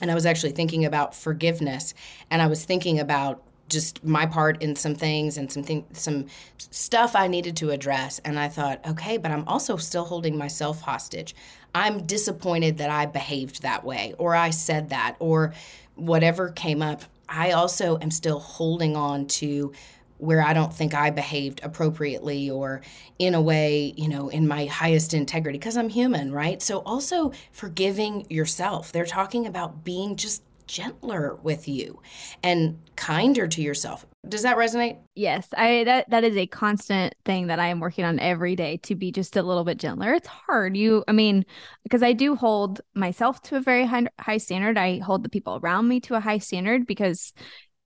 and 0.00 0.10
I 0.10 0.14
was 0.14 0.26
actually 0.26 0.52
thinking 0.52 0.84
about 0.84 1.14
forgiveness 1.14 1.94
and 2.30 2.42
I 2.42 2.46
was 2.46 2.64
thinking 2.64 2.98
about 2.98 3.42
just 3.68 4.04
my 4.04 4.26
part 4.26 4.62
in 4.62 4.76
some 4.76 4.94
things 4.94 5.38
and 5.38 5.50
some 5.50 5.62
thing, 5.62 5.84
some 5.92 6.26
stuff 6.58 7.16
I 7.16 7.26
needed 7.26 7.56
to 7.58 7.70
address 7.70 8.20
and 8.24 8.38
I 8.38 8.48
thought 8.48 8.86
okay 8.86 9.16
but 9.16 9.30
I'm 9.30 9.46
also 9.48 9.76
still 9.76 10.04
holding 10.04 10.36
myself 10.36 10.80
hostage 10.80 11.34
I'm 11.74 12.04
disappointed 12.06 12.78
that 12.78 12.90
I 12.90 13.06
behaved 13.06 13.62
that 13.62 13.84
way 13.84 14.14
or 14.18 14.34
I 14.34 14.50
said 14.50 14.90
that 14.90 15.16
or 15.18 15.54
whatever 15.94 16.50
came 16.50 16.82
up 16.82 17.02
I 17.28 17.52
also 17.52 17.98
am 17.98 18.10
still 18.10 18.38
holding 18.38 18.96
on 18.96 19.26
to 19.26 19.72
where 20.18 20.42
I 20.42 20.52
don't 20.54 20.72
think 20.72 20.94
I 20.94 21.10
behaved 21.10 21.60
appropriately 21.62 22.48
or 22.48 22.80
in 23.18 23.34
a 23.34 23.40
way, 23.40 23.92
you 23.96 24.08
know, 24.08 24.28
in 24.28 24.48
my 24.48 24.66
highest 24.66 25.12
integrity 25.12 25.58
because 25.58 25.76
I'm 25.76 25.90
human, 25.90 26.32
right? 26.32 26.62
So 26.62 26.78
also 26.80 27.32
forgiving 27.52 28.26
yourself. 28.30 28.92
They're 28.92 29.04
talking 29.04 29.46
about 29.46 29.84
being 29.84 30.16
just 30.16 30.42
gentler 30.66 31.36
with 31.42 31.68
you 31.68 32.00
and 32.42 32.78
kinder 32.96 33.46
to 33.46 33.62
yourself. 33.62 34.06
Does 34.28 34.42
that 34.42 34.56
resonate? 34.56 34.98
Yes, 35.14 35.48
I 35.56 35.84
that 35.84 36.10
that 36.10 36.24
is 36.24 36.36
a 36.36 36.46
constant 36.46 37.14
thing 37.24 37.46
that 37.46 37.60
I 37.60 37.68
am 37.68 37.80
working 37.80 38.04
on 38.04 38.18
every 38.18 38.56
day 38.56 38.78
to 38.78 38.94
be 38.94 39.12
just 39.12 39.36
a 39.36 39.42
little 39.42 39.64
bit 39.64 39.78
gentler. 39.78 40.14
It's 40.14 40.26
hard. 40.26 40.76
You 40.76 41.04
I 41.06 41.12
mean, 41.12 41.44
because 41.84 42.02
I 42.02 42.12
do 42.12 42.34
hold 42.34 42.80
myself 42.94 43.40
to 43.42 43.56
a 43.56 43.60
very 43.60 43.86
high 43.86 44.06
high 44.18 44.38
standard. 44.38 44.78
I 44.78 44.98
hold 44.98 45.22
the 45.22 45.28
people 45.28 45.60
around 45.62 45.86
me 45.88 46.00
to 46.00 46.14
a 46.14 46.20
high 46.20 46.38
standard 46.38 46.86
because 46.86 47.32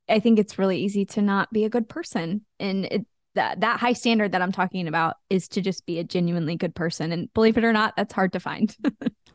I 0.08 0.18
think 0.18 0.38
it's 0.38 0.58
really 0.58 0.80
easy 0.80 1.04
to 1.06 1.22
not 1.22 1.52
be 1.52 1.64
a 1.64 1.70
good 1.70 1.88
person. 1.88 2.44
And 2.58 2.86
it, 2.86 3.06
that 3.34 3.60
that 3.60 3.78
high 3.78 3.92
standard 3.92 4.32
that 4.32 4.42
I'm 4.42 4.52
talking 4.52 4.88
about 4.88 5.16
is 5.28 5.48
to 5.48 5.60
just 5.60 5.86
be 5.86 5.98
a 5.98 6.04
genuinely 6.04 6.56
good 6.56 6.74
person. 6.74 7.12
And 7.12 7.32
believe 7.34 7.58
it 7.58 7.64
or 7.64 7.72
not, 7.72 7.94
that's 7.96 8.14
hard 8.14 8.32
to 8.32 8.40
find. 8.40 8.74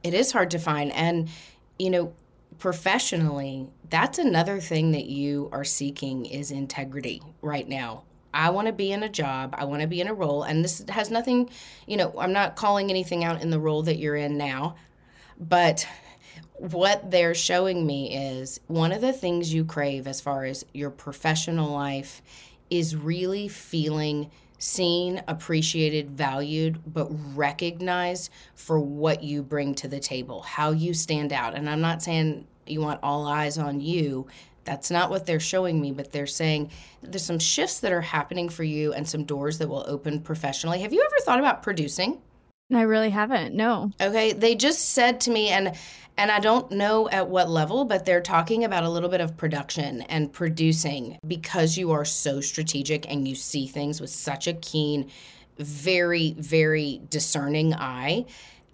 It 0.06 0.14
is 0.14 0.32
hard 0.32 0.52
to 0.52 0.60
find. 0.60 0.92
And, 0.92 1.30
you 1.80 1.90
know, 1.90 2.14
professionally, 2.60 3.68
that's 3.90 4.18
another 4.18 4.60
thing 4.60 4.92
that 4.92 5.06
you 5.06 5.50
are 5.52 5.64
seeking 5.64 6.26
is 6.26 6.52
integrity 6.52 7.22
right 7.42 7.68
now. 7.68 8.04
I 8.34 8.50
want 8.50 8.68
to 8.68 8.74
be 8.74 8.92
in 8.92 9.04
a 9.04 9.10
job, 9.10 9.56
I 9.58 9.64
want 9.66 9.82
to 9.82 9.88
be 9.88 10.02
in 10.02 10.08
a 10.08 10.14
role, 10.14 10.44
and 10.44 10.64
this 10.64 10.84
has 10.90 11.10
nothing, 11.10 11.50
you 11.88 11.96
know, 11.96 12.14
I'm 12.20 12.34
not 12.34 12.58
calling 12.58 12.90
anything 12.90 13.24
out 13.24 13.42
in 13.42 13.50
the 13.50 13.60
role 13.60 13.84
that 13.84 13.98
you're 13.98 14.18
in 14.18 14.38
now, 14.38 14.76
but 15.40 15.88
what 16.58 17.12
they're 17.12 17.34
showing 17.34 17.86
me 17.86 18.16
is 18.34 18.60
one 18.68 18.92
of 18.92 19.02
the 19.02 19.14
things 19.14 19.54
you 19.54 19.64
crave 19.64 20.08
as 20.08 20.20
far 20.20 20.44
as 20.44 20.66
your 20.74 20.90
professional 20.90 21.72
life 21.72 22.22
is 22.70 22.96
really 22.96 23.48
feeling 23.48 24.32
seen, 24.58 25.22
appreciated, 25.28 26.12
valued, 26.12 26.80
but 26.86 27.08
recognized 27.36 28.32
for 28.56 28.80
what 28.80 29.24
you 29.24 29.44
bring 29.44 29.76
to 29.76 29.88
the 29.88 30.00
table, 30.00 30.42
how 30.42 30.72
you 30.72 30.94
stand 30.94 31.34
out. 31.34 31.56
And 31.56 31.70
I'm 31.70 31.82
not 31.82 32.02
saying 32.02 32.48
you 32.66 32.82
want 32.82 33.00
all 33.04 33.28
eyes 33.28 33.58
on 33.58 33.80
you. 33.80 34.28
That's 34.64 34.90
not 34.90 35.10
what 35.10 35.26
they're 35.26 35.40
showing 35.40 35.80
me, 35.80 35.92
but 35.92 36.12
they're 36.12 36.26
saying 36.26 36.72
there's 37.02 37.24
some 37.24 37.40
shifts 37.40 37.80
that 37.82 37.92
are 37.92 38.02
happening 38.02 38.50
for 38.50 38.64
you 38.64 38.94
and 38.94 39.08
some 39.08 39.24
doors 39.24 39.60
that 39.60 39.70
will 39.70 39.86
open 39.88 40.22
professionally. 40.22 40.82
Have 40.82 40.94
you 40.94 41.06
ever 41.06 41.24
thought 41.24 41.40
about 41.40 41.62
producing? 41.62 42.20
I 42.74 42.82
really 42.82 43.12
haven't. 43.12 43.54
No. 43.54 43.92
Okay, 44.02 44.34
they 44.34 44.56
just 44.56 44.90
said 44.90 45.22
to 45.22 45.32
me 45.32 45.50
and 45.50 45.76
and 46.18 46.32
I 46.32 46.40
don't 46.40 46.72
know 46.72 47.10
at 47.10 47.30
what 47.30 47.50
level, 47.50 47.86
but 47.86 48.06
they're 48.06 48.22
talking 48.22 48.64
about 48.64 48.84
a 48.84 48.90
little 48.90 49.10
bit 49.10 49.22
of 49.22 49.36
production 49.36 50.02
and 50.04 50.32
producing 50.32 51.18
because 51.28 51.78
you 51.78 51.92
are 51.92 52.06
so 52.06 52.42
strategic 52.42 53.10
and 53.12 53.28
you 53.28 53.36
see 53.36 53.68
things 53.68 54.00
with 54.00 54.10
such 54.10 54.48
a 54.48 54.54
keen, 54.54 55.12
very 55.58 56.36
very 56.38 57.02
discerning 57.10 57.74
eye. 57.74 58.26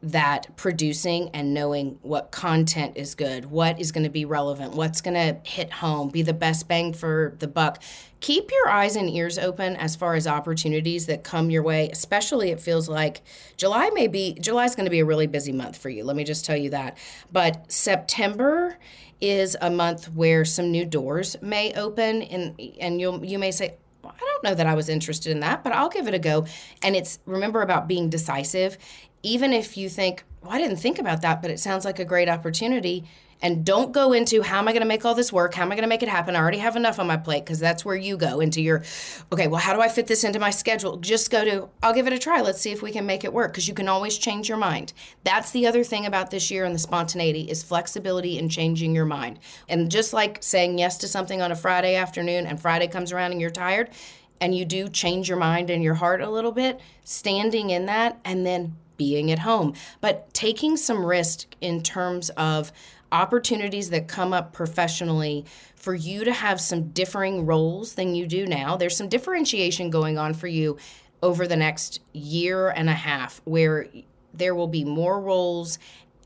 that 0.04 0.56
producing 0.56 1.30
and 1.30 1.54
knowing 1.54 2.00
what 2.02 2.32
content 2.32 2.98
is 2.98 3.14
good, 3.14 3.46
what 3.46 3.80
is 3.80 3.92
going 3.92 4.04
to 4.04 4.10
be 4.10 4.26
relevant, 4.26 4.74
what's 4.74 5.00
going 5.00 5.14
to 5.14 5.40
hit 5.48 5.72
home, 5.72 6.10
be 6.10 6.24
the 6.24 6.34
best 6.34 6.68
bang 6.68 6.92
for 6.92 7.36
the 7.38 7.48
buck. 7.48 7.82
Keep 8.22 8.52
your 8.52 8.70
eyes 8.70 8.96
and 8.96 9.10
ears 9.10 9.38
open 9.38 9.76
as 9.76 9.96
far 9.96 10.16
as 10.16 10.28
opportunities 10.28 11.08
that 11.08 11.24
come 11.24 11.50
your 11.50 11.64
way, 11.64 11.90
especially 11.92 12.52
it 12.52 12.62
feels 12.62 12.88
like 12.88 13.22
July 13.58 13.90
may 13.90 14.08
be 14.08 14.38
July 14.40 14.66
is 14.66 14.76
going 14.76 14.86
to 14.86 14.92
be 14.92 15.00
a 15.00 15.06
really 15.06 15.28
busy 15.28 15.52
month 15.52 15.76
for 15.76 15.90
you. 15.90 16.04
Let 16.04 16.16
me 16.16 16.24
just 16.24 16.46
tell 16.46 16.56
you 16.56 16.70
that. 16.70 16.98
But 17.32 17.72
September 17.72 18.78
is 19.20 19.58
a 19.60 19.70
month 19.70 20.10
where 20.14 20.46
some 20.46 20.72
new 20.72 20.86
doors 20.86 21.36
may 21.42 21.74
open 21.74 22.22
and 22.22 22.60
and 22.80 23.02
you'll 23.02 23.26
you 23.26 23.38
may 23.38 23.52
say 23.52 23.76
I 24.04 24.20
don't 24.20 24.44
know 24.44 24.56
that 24.56 24.66
I 24.66 24.74
was 24.74 24.90
interested 24.90 25.32
in 25.32 25.42
that, 25.42 25.64
but 25.64 25.74
I'll 25.74 25.90
give 25.90 26.08
it 26.08 26.14
a 26.14 26.20
go. 26.20 26.46
And 26.82 26.96
it's 26.96 27.20
remember 27.26 27.62
about 27.62 27.88
being 27.88 28.10
decisive 28.10 28.78
even 29.24 29.54
if 29.54 29.78
you 29.78 29.90
think, 29.90 30.24
well, 30.42 30.52
I 30.52 30.58
didn't 30.58 30.78
think 30.78 31.00
about 31.00 31.22
that, 31.22 31.42
but 31.42 31.52
it 31.52 31.60
sounds 31.60 31.86
like 31.86 32.00
a 32.00 32.06
great 32.06 32.30
opportunity. 32.30 33.04
And 33.42 33.66
don't 33.66 33.92
go 33.92 34.14
into 34.14 34.42
how 34.42 34.60
am 34.60 34.68
I 34.68 34.72
going 34.72 34.82
to 34.82 34.88
make 34.88 35.04
all 35.04 35.16
this 35.16 35.34
work? 35.34 35.54
How 35.54 35.64
am 35.64 35.72
I 35.72 35.76
going 35.76 35.84
to 35.84 35.90
make 35.90 36.04
it 36.04 36.10
happen? 36.10 36.36
I 36.36 36.40
already 36.40 36.60
have 36.60 36.76
enough 36.76 37.00
on 37.00 37.08
my 37.08 37.18
plate 37.18 37.44
because 37.44 37.60
that's 37.60 37.84
where 37.84 37.96
you 37.96 38.18
go 38.18 38.40
into 38.40 38.62
your, 38.62 38.84
okay, 39.32 39.48
well, 39.48 39.60
how 39.60 39.74
do 39.74 39.82
I 39.82 39.90
fit 39.90 40.08
this 40.08 40.24
into 40.24 40.40
my 40.40 40.52
schedule? 40.52 40.98
Just 40.98 41.32
go 41.32 41.44
to, 41.44 41.70
I'll 41.82 41.94
give 41.94 42.08
it 42.08 42.14
a 42.14 42.20
try. 42.20 42.42
Let's 42.42 42.62
see 42.62 42.72
if 42.72 42.82
we 42.82 42.92
can 42.92 43.06
make 43.06 43.24
it 43.24 43.34
work 43.34 43.52
because 43.52 43.68
you 43.68 43.74
can 43.74 43.88
always 43.88 44.18
change 44.18 44.48
your 44.48 44.58
mind. 44.58 44.94
That's 45.24 45.52
the 45.52 45.66
other 45.66 45.84
thing 45.84 46.06
about 46.06 46.30
this 46.30 46.52
year 46.52 46.66
and 46.66 46.76
the 46.76 46.80
spontaneity 46.80 47.50
is 47.50 47.64
flexibility 47.64 48.38
and 48.38 48.52
changing 48.52 48.94
your 48.94 49.06
mind. 49.06 49.40
And 49.68 49.90
just 49.90 50.14
like 50.14 50.38
saying 50.42 50.78
yes 50.78 50.98
to 51.00 51.08
something 51.08 51.42
on 51.42 51.52
a 51.52 51.56
Friday 51.56 51.96
afternoon 51.96 52.46
and 52.46 52.62
Friday 52.62 52.88
comes 52.88 53.12
around 53.12 53.32
and 53.32 53.42
you're 53.42 53.50
tired, 53.50 53.90
and 54.40 54.56
you 54.56 54.66
do 54.66 54.90
change 54.90 55.30
your 55.30 55.38
mind 55.38 55.70
and 55.70 55.84
your 55.84 55.94
heart 55.94 56.20
a 56.20 56.30
little 56.30 56.52
bit, 56.52 56.80
standing 57.04 57.70
in 57.70 57.86
that 57.86 58.20
and 58.26 58.44
then 58.44 58.76
being 58.98 59.32
at 59.32 59.40
home, 59.40 59.74
but 60.02 60.34
taking 60.34 60.76
some 60.76 61.06
risk 61.06 61.46
in 61.62 61.82
terms 61.82 62.30
of 62.32 62.72
opportunities 63.12 63.90
that 63.90 64.08
come 64.08 64.34
up 64.34 64.54
professionally 64.54 65.46
for 65.76 65.94
you 65.94 66.24
to 66.24 66.34
have 66.34 66.62
some 66.62 66.90
differing 66.90 67.46
roles 67.46 67.96
than 67.96 68.16
you 68.16 68.28
do 68.28 68.46
now. 68.46 68.78
There's 68.78 68.96
some 68.96 69.10
differentiation 69.10 69.90
going 69.90 70.18
on 70.18 70.34
for 70.34 70.48
you 70.48 70.78
over 71.24 71.48
the 71.48 71.56
next 71.56 72.00
year 72.14 72.70
and 72.70 72.90
a 72.90 72.94
half 72.94 73.42
where 73.46 73.88
there 74.34 74.56
will 74.56 74.68
be 74.68 74.84
more 74.84 75.20
roles 75.20 75.78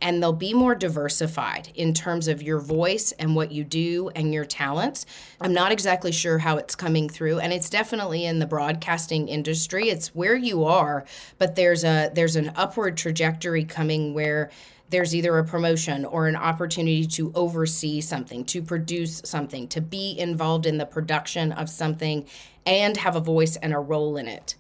and 0.02 0.22
they'll 0.22 0.34
be 0.34 0.54
more 0.54 0.76
diversified 0.76 1.70
in 1.74 1.94
terms 1.94 2.28
of 2.28 2.42
your 2.42 2.60
voice 2.60 3.12
and 3.14 3.36
what 3.36 3.52
you 3.52 3.64
do 3.64 4.10
and 4.10 4.34
your 4.34 4.46
talents. 4.46 5.06
I'm 5.40 5.54
not 5.54 5.72
exactly 5.72 6.12
sure 6.12 6.38
how 6.38 6.58
it's 6.58 6.76
coming 6.76 7.10
through 7.10 7.40
and 7.40 7.54
it's 7.54 7.70
definitely 7.70 8.26
in 8.26 8.40
the 8.40 8.46
broadcasting 8.46 9.28
industry. 9.28 9.90
It's 9.90 10.14
where 10.14 10.36
you 10.36 10.66
are, 10.66 11.06
but 11.38 11.56
there's 11.56 11.84
a 11.84 12.12
there's 12.14 12.36
an 12.36 12.52
upward 12.56 12.98
trajectory 12.98 13.64
coming 13.64 14.14
where 14.14 14.52
there's 14.90 15.16
either 15.16 15.38
a 15.38 15.44
promotion 15.44 16.06
or 16.06 16.28
an 16.28 16.36
opportunity 16.36 17.06
to 17.06 17.32
oversee 17.34 18.02
something, 18.02 18.46
to 18.46 18.62
produce 18.62 19.22
something, 19.26 19.68
to 19.70 19.82
be 19.82 20.18
involved 20.20 20.66
in 20.66 20.78
the 20.78 20.86
production 20.86 21.52
of 21.54 21.70
something 21.70 22.26
and 22.66 22.98
have 22.98 23.16
a 23.16 23.20
voice 23.20 23.56
and 23.58 23.74
a 23.74 23.80
role 23.80 24.18
in 24.18 24.28
it. 24.28 24.56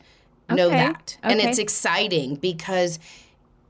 Okay. 0.49 0.55
Know 0.55 0.69
that. 0.69 1.17
Okay. 1.23 1.31
And 1.31 1.41
it's 1.41 1.59
exciting 1.59 2.35
because 2.35 2.99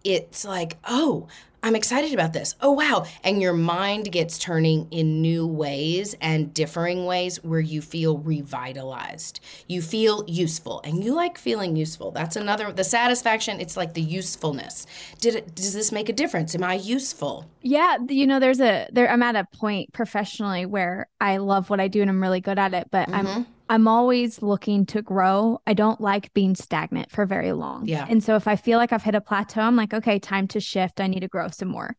it's 0.06 0.46
like, 0.46 0.78
oh, 0.88 1.28
I'm 1.64 1.76
excited 1.76 2.14
about 2.14 2.32
this. 2.32 2.54
Oh, 2.62 2.74
wow. 2.74 3.08
And 3.24 3.42
your 3.42 3.54
mind 3.54 4.12
gets 4.12 4.38
turning 4.38 4.88
in 4.92 5.24
new 5.24 5.48
ways 5.48 6.16
and 6.22 6.54
differing 6.54 7.08
ways 7.08 7.44
where 7.44 7.60
you 7.60 7.82
feel 7.82 8.20
revitalized. 8.20 9.40
You 9.68 9.82
feel 9.82 10.24
useful 10.28 10.80
and 10.84 11.04
you 11.04 11.16
like 11.16 11.40
feeling 11.40 11.76
useful. 11.76 12.12
That's 12.12 12.36
another, 12.36 12.72
the 12.72 12.84
satisfaction, 12.84 13.60
it's 13.60 13.76
like 13.76 13.96
the 13.96 14.02
usefulness. 14.02 14.86
Did 15.20 15.34
it, 15.34 15.56
does 15.56 15.74
this 15.74 15.92
make 15.92 16.08
a 16.08 16.14
difference? 16.14 16.54
Am 16.54 16.64
I 16.64 16.76
useful? 16.76 17.50
Yeah. 17.64 17.98
You 18.10 18.28
know, 18.28 18.40
there's 18.40 18.62
a, 18.62 18.88
there, 18.92 19.10
I'm 19.10 19.24
at 19.24 19.36
a 19.36 19.46
point 19.58 19.92
professionally 19.92 20.68
where 20.68 21.08
I 21.20 21.38
love 21.38 21.72
what 21.72 21.80
I 21.80 21.88
do 21.88 22.02
and 22.02 22.12
I'm 22.12 22.22
really 22.22 22.42
good 22.42 22.60
at 22.60 22.76
it, 22.76 22.90
but 22.92 23.10
mm-hmm. 23.10 23.28
I'm, 23.28 23.48
I'm 23.70 23.88
always 23.88 24.42
looking 24.42 24.86
to 24.88 25.02
grow. 25.02 25.60
I 25.66 25.74
don't 25.74 26.00
like 26.00 26.34
being 26.34 26.56
stagnant 26.56 27.12
for 27.12 27.26
very 27.26 27.52
long. 27.52 27.88
Yeah. 27.88 28.06
And 28.08 28.24
so 28.24 28.36
if 28.36 28.48
I 28.48 28.56
feel 28.56 28.78
like 28.78 28.94
I've 28.94 29.04
hit 29.04 29.16
a 29.16 29.22
plateau, 29.22 29.62
I'm 29.62 29.76
like, 29.76 29.94
okay, 29.94 30.20
time 30.20 30.48
to 30.50 30.60
shift. 30.60 31.02
I 31.02 31.08
need 31.08 31.22
to 31.22 31.28
grow 31.28 31.48
some 31.50 31.70
more. 31.70 31.96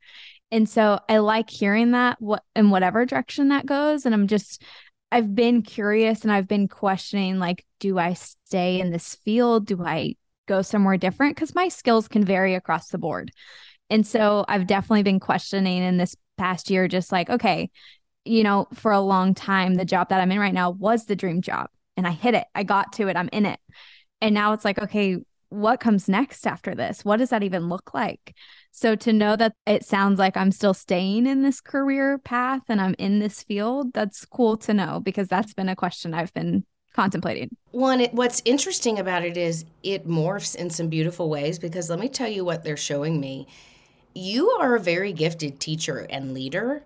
And 0.50 0.68
so 0.68 1.00
I 1.08 1.18
like 1.18 1.50
hearing 1.50 1.90
that 1.92 2.16
what 2.20 2.42
in 2.54 2.70
whatever 2.70 3.04
direction 3.04 3.48
that 3.48 3.66
goes. 3.66 4.06
And 4.06 4.14
I'm 4.14 4.28
just 4.28 4.62
I've 5.10 5.34
been 5.34 5.62
curious 5.62 6.22
and 6.22 6.32
I've 6.32 6.48
been 6.48 6.68
questioning 6.68 7.38
like, 7.38 7.64
do 7.80 7.98
I 7.98 8.14
stay 8.14 8.80
in 8.80 8.90
this 8.90 9.14
field? 9.24 9.66
Do 9.66 9.82
I 9.84 10.16
go 10.46 10.62
somewhere 10.62 10.96
different? 10.96 11.36
Because 11.36 11.54
my 11.54 11.68
skills 11.68 12.08
can 12.08 12.24
vary 12.24 12.54
across 12.54 12.88
the 12.88 12.98
board. 12.98 13.32
And 13.88 14.06
so 14.06 14.44
I've 14.48 14.66
definitely 14.66 15.04
been 15.04 15.20
questioning 15.20 15.82
in 15.82 15.96
this 15.96 16.16
past 16.36 16.70
year, 16.70 16.88
just 16.88 17.12
like, 17.12 17.30
okay, 17.30 17.70
you 18.26 18.42
know, 18.42 18.66
for 18.74 18.92
a 18.92 19.00
long 19.00 19.34
time, 19.34 19.74
the 19.74 19.84
job 19.84 20.08
that 20.08 20.20
I'm 20.20 20.32
in 20.32 20.38
right 20.38 20.54
now 20.54 20.70
was 20.70 21.06
the 21.06 21.16
dream 21.16 21.40
job. 21.40 21.68
And 21.96 22.06
I 22.06 22.10
hit 22.10 22.34
it. 22.34 22.44
I 22.54 22.62
got 22.62 22.92
to 22.94 23.08
it. 23.08 23.16
I'm 23.16 23.30
in 23.32 23.46
it. 23.46 23.58
And 24.20 24.34
now 24.34 24.52
it's 24.52 24.64
like, 24.64 24.78
okay, 24.78 25.18
what 25.48 25.80
comes 25.80 26.08
next 26.08 26.46
after 26.46 26.74
this? 26.74 27.04
What 27.04 27.18
does 27.18 27.30
that 27.30 27.42
even 27.42 27.68
look 27.68 27.94
like? 27.94 28.34
So 28.72 28.94
to 28.96 29.12
know 29.12 29.36
that 29.36 29.54
it 29.66 29.84
sounds 29.84 30.18
like 30.18 30.36
I'm 30.36 30.52
still 30.52 30.74
staying 30.74 31.26
in 31.26 31.42
this 31.42 31.60
career 31.60 32.18
path 32.18 32.62
and 32.68 32.80
I'm 32.80 32.94
in 32.98 33.20
this 33.20 33.42
field, 33.42 33.92
that's 33.94 34.24
cool 34.26 34.56
to 34.58 34.74
know 34.74 35.00
because 35.00 35.28
that's 35.28 35.54
been 35.54 35.68
a 35.68 35.76
question 35.76 36.12
I've 36.12 36.34
been 36.34 36.64
contemplating. 36.94 37.50
One, 37.70 38.00
it, 38.00 38.12
what's 38.14 38.42
interesting 38.44 38.98
about 38.98 39.24
it 39.24 39.36
is 39.36 39.64
it 39.82 40.08
morphs 40.08 40.56
in 40.56 40.70
some 40.70 40.88
beautiful 40.88 41.28
ways 41.30 41.58
because 41.58 41.88
let 41.88 41.98
me 41.98 42.08
tell 42.08 42.28
you 42.28 42.44
what 42.44 42.64
they're 42.64 42.76
showing 42.76 43.20
me. 43.20 43.46
You 44.14 44.50
are 44.50 44.74
a 44.74 44.80
very 44.80 45.12
gifted 45.12 45.60
teacher 45.60 46.06
and 46.10 46.34
leader. 46.34 46.82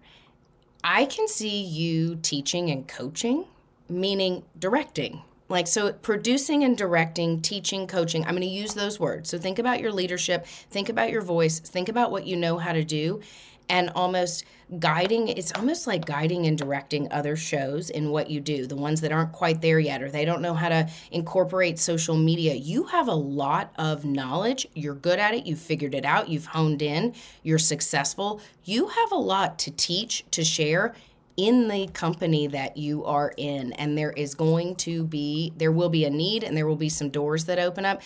I 0.83 1.05
can 1.05 1.29
see 1.29 1.62
you 1.62 2.16
teaching 2.16 2.71
and 2.71 2.87
coaching, 2.88 3.45
meaning 3.88 4.45
directing. 4.59 5.23
Like, 5.49 5.66
so 5.66 5.93
producing 5.93 6.62
and 6.62 6.79
directing, 6.79 7.43
teaching, 7.43 7.88
coaching, 7.88 8.25
I'm 8.25 8.37
going 8.37 8.43
to 8.43 8.47
use 8.47 8.75
those 8.75 9.01
words. 9.01 9.29
So 9.29 9.37
think 9.37 9.59
about 9.59 9.81
your 9.81 9.90
leadership, 9.90 10.47
think 10.47 10.88
about 10.88 11.11
your 11.11 11.23
voice, 11.23 11.59
think 11.59 11.88
about 11.88 12.12
what 12.12 12.25
you 12.25 12.37
know 12.37 12.59
how 12.59 12.73
to 12.73 12.85
do, 12.85 13.21
and 13.70 13.90
almost 13.94 14.44
guiding 14.78 15.26
it's 15.28 15.52
almost 15.52 15.87
like 15.87 16.04
guiding 16.04 16.46
and 16.46 16.56
directing 16.56 17.11
other 17.11 17.35
shows 17.35 17.90
in 17.90 18.11
what 18.11 18.30
you 18.30 18.40
do 18.40 18.66
the 18.66 18.76
ones 18.76 19.00
that 19.00 19.11
aren't 19.11 19.33
quite 19.33 19.61
there 19.61 19.80
yet 19.80 20.00
or 20.02 20.11
they 20.11 20.24
don't 20.24 20.42
know 20.42 20.54
how 20.54 20.68
to 20.68 20.88
incorporate 21.11 21.78
social 21.78 22.16
media. 22.16 22.54
You 22.54 22.85
have 22.85 23.09
a 23.09 23.14
lot 23.14 23.72
of 23.76 24.04
knowledge. 24.04 24.66
You're 24.74 24.94
good 24.94 25.18
at 25.18 25.35
it. 25.35 25.46
You've 25.46 25.61
figured 25.61 25.94
it 25.94 26.04
out. 26.04 26.28
You've 26.28 26.46
honed 26.46 26.83
in. 26.83 27.14
You're 27.42 27.59
successful. 27.59 28.40
You 28.64 28.88
have 28.88 29.12
a 29.12 29.16
lot 29.16 29.59
to 29.61 29.70
teach 29.70 30.24
to 30.33 30.44
share 30.44 30.94
in 31.37 31.68
the 31.68 31.87
company 31.88 32.46
that 32.48 32.76
you 32.76 33.04
are 33.04 33.33
in 33.37 33.72
and 33.74 33.96
there 33.96 34.12
is 34.12 34.35
going 34.35 34.76
to 34.76 35.04
be 35.04 35.52
there 35.56 35.72
will 35.72 35.88
be 35.88 36.04
a 36.04 36.11
need 36.11 36.44
and 36.44 36.56
there 36.56 36.66
will 36.66 36.76
be 36.76 36.88
some 36.88 37.09
doors 37.09 37.44
that 37.46 37.59
open 37.59 37.85
up. 37.85 38.02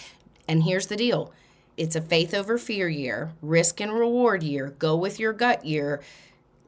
And 0.46 0.62
here's 0.62 0.86
the 0.86 0.96
deal 0.96 1.32
it's 1.76 1.96
a 1.96 2.00
faith 2.00 2.34
over 2.34 2.58
fear 2.58 2.88
year, 2.88 3.32
risk 3.42 3.80
and 3.80 3.92
reward 3.92 4.42
year, 4.42 4.74
go 4.78 4.96
with 4.96 5.18
your 5.18 5.32
gut 5.32 5.64
year, 5.64 6.02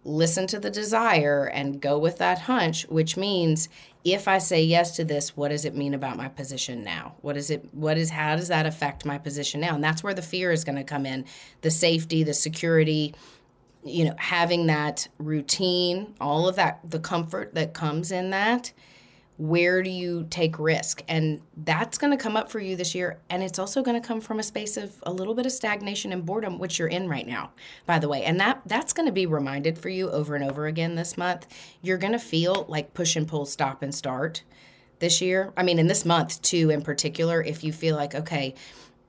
listen 0.04 0.46
to 0.46 0.60
the 0.60 0.70
desire 0.70 1.44
and 1.46 1.80
go 1.80 1.98
with 1.98 2.18
that 2.18 2.40
hunch, 2.40 2.86
which 2.88 3.16
means 3.16 3.68
if 4.04 4.28
I 4.28 4.38
say 4.38 4.62
yes 4.62 4.94
to 4.96 5.04
this, 5.04 5.36
what 5.36 5.48
does 5.48 5.64
it 5.64 5.74
mean 5.74 5.92
about 5.92 6.16
my 6.16 6.28
position 6.28 6.84
now? 6.84 7.16
What 7.22 7.36
is 7.36 7.50
it 7.50 7.74
what 7.74 7.98
is 7.98 8.10
how 8.10 8.36
does 8.36 8.48
that 8.48 8.66
affect 8.66 9.04
my 9.04 9.18
position 9.18 9.60
now? 9.60 9.74
And 9.74 9.82
that's 9.82 10.04
where 10.04 10.14
the 10.14 10.22
fear 10.22 10.52
is 10.52 10.64
going 10.64 10.76
to 10.76 10.84
come 10.84 11.06
in. 11.06 11.24
The 11.62 11.72
safety, 11.72 12.22
the 12.22 12.34
security, 12.34 13.14
you 13.84 14.04
know, 14.04 14.14
having 14.16 14.66
that 14.66 15.08
routine, 15.18 16.14
all 16.20 16.48
of 16.48 16.56
that 16.56 16.80
the 16.88 17.00
comfort 17.00 17.54
that 17.54 17.74
comes 17.74 18.12
in 18.12 18.30
that 18.30 18.72
where 19.38 19.82
do 19.82 19.90
you 19.90 20.26
take 20.30 20.58
risk? 20.58 21.02
And 21.08 21.42
that's 21.58 21.98
going 21.98 22.10
to 22.10 22.16
come 22.16 22.36
up 22.36 22.50
for 22.50 22.58
you 22.58 22.74
this 22.74 22.94
year 22.94 23.18
and 23.28 23.42
it's 23.42 23.58
also 23.58 23.82
going 23.82 24.00
to 24.00 24.06
come 24.06 24.20
from 24.20 24.38
a 24.38 24.42
space 24.42 24.76
of 24.76 24.94
a 25.02 25.12
little 25.12 25.34
bit 25.34 25.44
of 25.44 25.52
stagnation 25.52 26.12
and 26.12 26.24
boredom 26.24 26.58
which 26.58 26.78
you're 26.78 26.88
in 26.88 27.08
right 27.08 27.26
now 27.26 27.50
by 27.84 27.98
the 27.98 28.08
way. 28.08 28.24
And 28.24 28.40
that 28.40 28.62
that's 28.66 28.92
going 28.92 29.06
to 29.06 29.12
be 29.12 29.26
reminded 29.26 29.78
for 29.78 29.90
you 29.90 30.10
over 30.10 30.34
and 30.34 30.44
over 30.44 30.66
again 30.66 30.94
this 30.94 31.18
month. 31.18 31.46
You're 31.82 31.98
going 31.98 32.14
to 32.14 32.18
feel 32.18 32.64
like 32.68 32.94
push 32.94 33.14
and 33.16 33.28
pull 33.28 33.44
stop 33.44 33.82
and 33.82 33.94
start 33.94 34.42
this 35.00 35.20
year. 35.20 35.52
I 35.56 35.62
mean 35.62 35.78
in 35.78 35.86
this 35.86 36.06
month 36.06 36.40
too 36.40 36.70
in 36.70 36.80
particular 36.80 37.42
if 37.42 37.62
you 37.62 37.72
feel 37.72 37.96
like 37.96 38.14
okay 38.14 38.54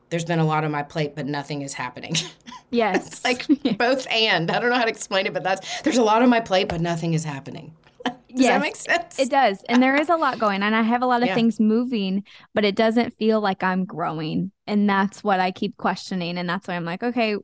there's 0.10 0.26
been 0.26 0.40
a 0.40 0.46
lot 0.46 0.63
on 0.63 0.72
my 0.72 0.84
plate 0.84 1.16
but 1.16 1.26
nothing 1.26 1.62
is 1.62 1.74
happening. 1.74 2.16
Yes. 2.70 3.24
Like 3.24 3.48
both 3.78 4.06
and. 4.08 4.52
I 4.52 4.60
don't 4.60 4.70
know 4.70 4.76
how 4.76 4.84
to 4.84 4.90
explain 4.90 5.26
it 5.26 5.34
but 5.34 5.42
that's 5.42 5.82
there's 5.84 5.96
a 5.96 6.04
lot 6.04 6.22
on 6.22 6.28
my 6.30 6.42
plate 6.42 6.68
but 6.68 6.82
nothing 6.82 7.13
is 7.13 7.24
happening 7.24 7.74
does 8.38 8.45
yes, 8.45 8.54
that 8.54 8.62
make 8.62 8.76
sense? 8.76 9.19
It 9.19 9.30
does. 9.30 9.63
And 9.69 9.82
there 9.82 9.95
is 9.95 10.10
a 10.10 10.15
lot 10.15 10.39
going 10.39 10.63
on. 10.63 10.73
I 10.73 10.82
have 10.82 11.02
a 11.02 11.06
lot 11.06 11.21
of 11.21 11.28
yeah. 11.28 11.36
things 11.36 11.60
moving, 11.60 12.23
but 12.54 12.65
it 12.65 12.76
doesn't 12.76 13.17
feel 13.17 13.41
like 13.41 13.63
I'm 13.63 13.86
growing. 13.86 14.52
And 14.65 14.89
that's 14.89 15.23
what 15.23 15.39
I 15.39 15.52
keep 15.52 15.78
questioning. 15.78 16.38
And 16.38 16.50
that's 16.50 16.67
why 16.67 16.76
I'm 16.76 16.86
like, 16.86 17.04
okay, 17.04 17.36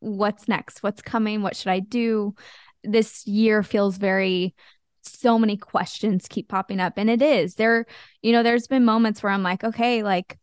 what's 0.00 0.48
next? 0.48 0.82
What's 0.82 1.02
coming? 1.02 1.42
What 1.42 1.56
should 1.56 1.70
I 1.70 1.80
do? 1.80 2.34
This 2.84 3.26
year 3.26 3.62
feels 3.62 3.96
very 3.96 4.54
so 5.02 5.38
many 5.38 5.56
questions 5.56 6.26
keep 6.28 6.48
popping 6.48 6.80
up 6.80 6.94
and 6.98 7.08
it 7.08 7.22
is 7.22 7.54
there 7.54 7.86
you 8.20 8.30
know 8.30 8.42
there's 8.42 8.66
been 8.66 8.84
moments 8.84 9.22
where 9.22 9.32
i'm 9.32 9.42
like 9.42 9.64
okay 9.64 10.02
like 10.02 10.36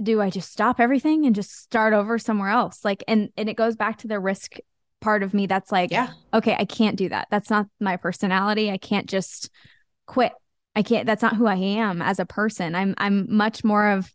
do 0.00 0.20
I 0.20 0.30
just 0.30 0.50
stop 0.50 0.80
everything 0.80 1.26
and 1.26 1.34
just 1.34 1.52
start 1.52 1.92
over 1.92 2.18
somewhere 2.18 2.48
else? 2.48 2.84
Like, 2.84 3.04
and 3.08 3.30
and 3.36 3.48
it 3.48 3.56
goes 3.56 3.76
back 3.76 3.98
to 3.98 4.08
the 4.08 4.20
risk 4.20 4.56
part 5.02 5.22
of 5.22 5.34
me 5.34 5.46
that's 5.46 5.70
like, 5.70 5.90
yeah, 5.90 6.08
okay, 6.32 6.56
I 6.58 6.64
can't 6.64 6.96
do 6.96 7.10
that. 7.10 7.28
That's 7.30 7.50
not 7.50 7.66
my 7.80 7.96
personality. 7.98 8.70
I 8.70 8.78
can't 8.78 9.08
just 9.08 9.50
quit. 10.06 10.32
I 10.74 10.82
can't. 10.82 11.06
That's 11.06 11.22
not 11.22 11.36
who 11.36 11.46
I 11.46 11.56
am 11.56 12.00
as 12.00 12.18
a 12.18 12.24
person. 12.24 12.74
I'm 12.74 12.94
I'm 12.96 13.26
much 13.34 13.62
more 13.62 13.90
of 13.90 14.10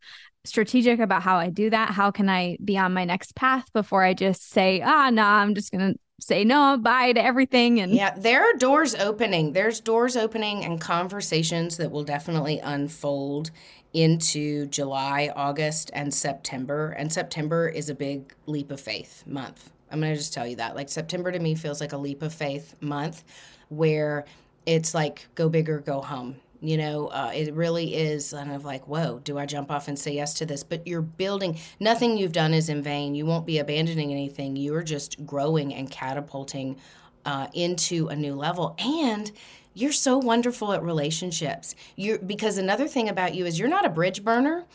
strategic 0.45 0.99
about 0.99 1.21
how 1.21 1.37
I 1.37 1.49
do 1.49 1.69
that. 1.69 1.91
How 1.91 2.09
can 2.09 2.29
I 2.29 2.57
be 2.63 2.77
on 2.77 2.93
my 2.93 3.05
next 3.05 3.35
path 3.35 3.71
before 3.73 4.03
I 4.03 4.13
just 4.15 4.49
say, 4.49 4.81
ah, 4.81 5.09
no, 5.11 5.21
nah, 5.21 5.41
I'm 5.41 5.53
just 5.53 5.71
gonna 5.71 5.93
say 6.19 6.43
no 6.43 6.77
bye 6.77 7.13
to 7.13 7.23
everything 7.23 7.79
and 7.79 7.93
yeah 7.93 8.11
there 8.17 8.41
are 8.41 8.53
doors 8.53 8.95
opening 8.95 9.53
there's 9.53 9.79
doors 9.79 10.17
opening 10.17 10.65
and 10.65 10.81
conversations 10.81 11.77
that 11.77 11.91
will 11.91 12.03
definitely 12.03 12.59
unfold 12.59 13.51
into 13.93 14.65
july 14.65 15.31
august 15.35 15.91
and 15.93 16.11
september 16.11 16.89
and 16.97 17.13
september 17.13 17.69
is 17.69 17.87
a 17.89 17.93
big 17.93 18.33
leap 18.47 18.71
of 18.71 18.81
faith 18.81 19.23
month 19.27 19.69
i'm 19.91 19.99
going 19.99 20.11
to 20.11 20.17
just 20.17 20.33
tell 20.33 20.47
you 20.47 20.55
that 20.55 20.75
like 20.75 20.89
september 20.89 21.31
to 21.31 21.39
me 21.39 21.55
feels 21.55 21.81
like 21.81 21.93
a 21.93 21.97
leap 21.97 22.21
of 22.21 22.33
faith 22.33 22.75
month 22.81 23.23
where 23.69 24.25
it's 24.65 24.93
like 24.93 25.27
go 25.35 25.49
big 25.49 25.69
or 25.69 25.79
go 25.79 26.01
home 26.01 26.35
you 26.59 26.77
know? 26.77 27.07
Uh, 27.07 27.31
it 27.33 27.53
really 27.53 27.95
is 27.95 28.31
kind 28.31 28.51
of 28.51 28.65
like 28.65 28.87
whoa 28.87 29.19
do 29.19 29.37
i 29.37 29.45
jump 29.45 29.71
off 29.71 29.87
and 29.87 29.97
say 29.97 30.13
yes 30.13 30.33
to 30.35 30.45
this? 30.45 30.63
But 30.63 30.87
you're 30.87 31.01
building 31.01 31.59
nothing 31.79 32.17
you've 32.17 32.31
done 32.31 32.53
is 32.53 32.69
in 32.69 32.81
vain. 32.81 33.15
You 33.15 33.25
won't 33.25 33.45
be 33.45 33.59
abandoning 33.59 34.11
anything. 34.11 34.55
You're 34.55 34.83
just 34.83 35.25
growing 35.25 35.73
and 35.73 35.89
catapulting 35.89 36.77
uh, 37.25 37.47
into 37.53 38.07
a 38.07 38.15
new 38.15 38.35
level. 38.35 38.75
And 38.79 39.31
you're 39.77 39.91
so 39.91 40.17
wonderful 40.17 40.73
at 40.73 40.81
relationships. 40.81 41.75
You're 41.95 42.17
because 42.19 42.57
another 42.57 42.87
thing 42.87 43.09
about 43.09 43.35
you 43.35 43.45
is 43.45 43.59
you're 43.59 43.67
not 43.67 43.85
a 43.85 43.89
bridge 43.89 44.23
burner. 44.23 44.65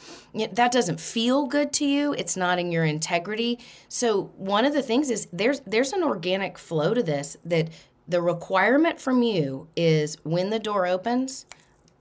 That 0.52 0.72
doesn't 0.72 1.00
feel 1.00 1.46
good 1.46 1.72
to 1.74 1.84
you. 1.84 2.12
It's 2.14 2.36
not 2.36 2.58
in 2.58 2.70
your 2.70 2.84
integrity. 2.84 3.58
So 3.88 4.30
one 4.36 4.64
of 4.64 4.72
the 4.72 4.82
things 4.82 5.10
is 5.10 5.28
there's 5.32 5.60
there's 5.66 5.92
an 5.92 6.02
organic 6.02 6.56
flow 6.56 6.94
to 6.94 7.02
this 7.02 7.36
that 7.44 7.70
the 8.06 8.22
requirement 8.22 9.00
from 9.00 9.22
you 9.22 9.68
is 9.76 10.16
when 10.24 10.50
the 10.50 10.58
door 10.58 10.86
opens 10.86 11.46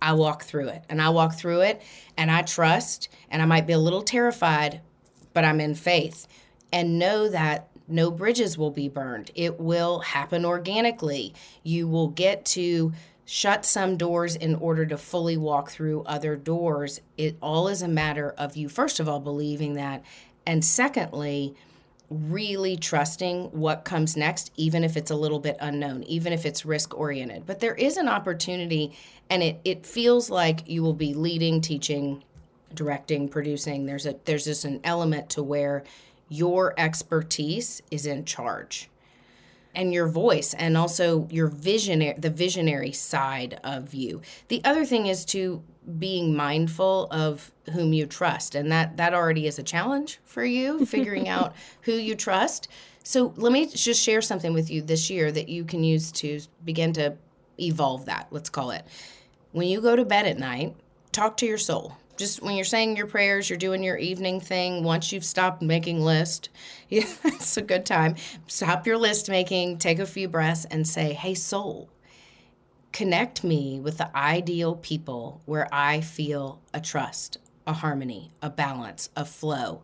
I 0.01 0.13
walk 0.13 0.43
through 0.43 0.69
it. 0.69 0.83
And 0.89 1.01
I 1.01 1.09
walk 1.09 1.33
through 1.33 1.61
it 1.61 1.81
and 2.17 2.31
I 2.31 2.41
trust 2.41 3.09
and 3.29 3.41
I 3.41 3.45
might 3.45 3.67
be 3.67 3.73
a 3.73 3.79
little 3.79 4.01
terrified, 4.01 4.81
but 5.33 5.45
I'm 5.45 5.61
in 5.61 5.75
faith. 5.75 6.27
And 6.73 6.97
know 6.97 7.29
that 7.29 7.67
no 7.91 8.11
bridges 8.11 8.57
will 8.57 8.71
be 8.71 8.89
burned. 8.89 9.31
It 9.35 9.59
will 9.59 9.99
happen 9.99 10.45
organically. 10.45 11.33
You 11.63 11.87
will 11.87 12.07
get 12.07 12.45
to 12.45 12.93
shut 13.25 13.65
some 13.65 13.97
doors 13.97 14.35
in 14.35 14.55
order 14.55 14.85
to 14.85 14.97
fully 14.97 15.37
walk 15.37 15.69
through 15.71 16.03
other 16.03 16.35
doors. 16.35 17.01
It 17.17 17.37
all 17.41 17.67
is 17.67 17.81
a 17.81 17.87
matter 17.87 18.31
of 18.37 18.57
you, 18.57 18.67
first 18.67 18.99
of 18.99 19.07
all, 19.07 19.19
believing 19.19 19.75
that. 19.75 20.03
And 20.45 20.65
secondly, 20.65 21.55
really 22.09 22.75
trusting 22.75 23.45
what 23.51 23.85
comes 23.85 24.17
next, 24.17 24.51
even 24.57 24.83
if 24.83 24.97
it's 24.97 25.11
a 25.11 25.15
little 25.15 25.39
bit 25.39 25.55
unknown, 25.61 26.03
even 26.03 26.33
if 26.33 26.45
it's 26.45 26.65
risk 26.65 26.97
oriented. 26.97 27.45
But 27.45 27.61
there 27.61 27.75
is 27.75 27.95
an 27.95 28.09
opportunity, 28.09 28.97
and 29.29 29.41
it, 29.41 29.61
it 29.63 29.85
feels 29.85 30.29
like 30.29 30.67
you 30.67 30.83
will 30.83 30.93
be 30.93 31.13
leading, 31.13 31.61
teaching, 31.61 32.23
directing, 32.73 33.29
producing. 33.29 33.85
There's 33.85 34.05
a 34.05 34.15
there's 34.25 34.45
just 34.45 34.65
an 34.65 34.81
element 34.83 35.29
to 35.31 35.43
where 35.43 35.83
your 36.31 36.73
expertise 36.77 37.81
is 37.91 38.05
in 38.05 38.23
charge. 38.23 38.89
And 39.75 39.93
your 39.93 40.07
voice 40.07 40.53
and 40.53 40.77
also 40.77 41.27
your 41.29 41.47
visionary 41.47 42.17
the 42.17 42.29
visionary 42.29 42.91
side 42.91 43.59
of 43.63 43.93
you. 43.93 44.21
The 44.47 44.61
other 44.63 44.85
thing 44.85 45.07
is 45.07 45.23
to 45.25 45.61
being 45.97 46.35
mindful 46.35 47.07
of 47.09 47.51
whom 47.73 47.93
you 47.93 48.05
trust 48.05 48.55
and 48.55 48.71
that 48.71 48.97
that 48.97 49.13
already 49.13 49.47
is 49.47 49.59
a 49.59 49.63
challenge 49.63 50.19
for 50.23 50.43
you 50.43 50.85
figuring 50.85 51.27
out 51.27 51.53
who 51.81 51.93
you 51.93 52.15
trust. 52.15 52.69
So 53.03 53.33
let 53.37 53.51
me 53.51 53.65
just 53.67 54.01
share 54.01 54.21
something 54.21 54.53
with 54.53 54.69
you 54.69 54.81
this 54.81 55.09
year 55.09 55.31
that 55.31 55.49
you 55.49 55.63
can 55.63 55.83
use 55.83 56.11
to 56.13 56.39
begin 56.63 56.93
to 56.93 57.15
evolve 57.59 58.05
that 58.05 58.27
let's 58.31 58.49
call 58.49 58.71
it. 58.71 58.85
When 59.51 59.67
you 59.67 59.81
go 59.81 59.95
to 59.97 60.05
bed 60.05 60.25
at 60.25 60.39
night 60.39 60.75
talk 61.11 61.35
to 61.37 61.45
your 61.45 61.57
soul 61.57 61.97
just 62.17 62.41
when 62.41 62.55
you're 62.55 62.65
saying 62.65 62.97
your 62.97 63.07
prayers, 63.07 63.49
you're 63.49 63.57
doing 63.57 63.83
your 63.83 63.97
evening 63.97 64.39
thing. 64.39 64.83
Once 64.83 65.11
you've 65.11 65.25
stopped 65.25 65.61
making 65.61 66.01
list, 66.01 66.49
yeah, 66.89 67.05
it's 67.23 67.57
a 67.57 67.61
good 67.61 67.85
time. 67.85 68.15
Stop 68.47 68.85
your 68.85 68.97
list 68.97 69.29
making, 69.29 69.77
take 69.77 69.99
a 69.99 70.05
few 70.05 70.27
breaths, 70.27 70.65
and 70.65 70.87
say, 70.87 71.13
"Hey, 71.13 71.33
soul, 71.33 71.89
connect 72.91 73.43
me 73.43 73.79
with 73.79 73.97
the 73.97 74.15
ideal 74.15 74.75
people 74.75 75.41
where 75.45 75.67
I 75.71 76.01
feel 76.01 76.61
a 76.73 76.81
trust, 76.81 77.37
a 77.65 77.73
harmony, 77.73 78.31
a 78.41 78.49
balance, 78.49 79.09
a 79.15 79.25
flow. 79.25 79.81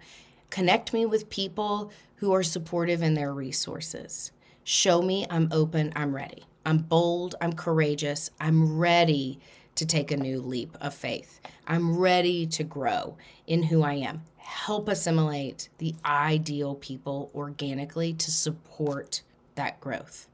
Connect 0.49 0.93
me 0.93 1.05
with 1.05 1.29
people 1.29 1.91
who 2.15 2.33
are 2.33 2.43
supportive 2.43 3.01
in 3.01 3.13
their 3.13 3.33
resources. 3.33 4.31
Show 4.63 5.01
me 5.01 5.25
I'm 5.29 5.49
open, 5.51 5.93
I'm 5.95 6.15
ready. 6.15 6.43
I'm 6.65 6.79
bold, 6.79 7.35
I'm 7.39 7.53
courageous, 7.53 8.29
I'm 8.41 8.77
ready 8.77 9.39
to 9.77 9.85
take 9.85 10.11
a 10.11 10.17
new 10.17 10.41
leap 10.41 10.77
of 10.81 10.93
faith. 10.93 11.39
I'm 11.65 11.97
ready 11.97 12.45
to 12.47 12.63
grow 12.63 13.17
in 13.45 13.63
who 13.63 13.83
I 13.83 13.93
am. 13.93 14.23
Help 14.37 14.87
assimilate 14.87 15.69
the 15.77 15.95
ideal 16.05 16.75
people 16.75 17.31
organically 17.33 18.13
to 18.13 18.31
support 18.31 19.21
that 19.55 19.79
growth. 19.79 20.27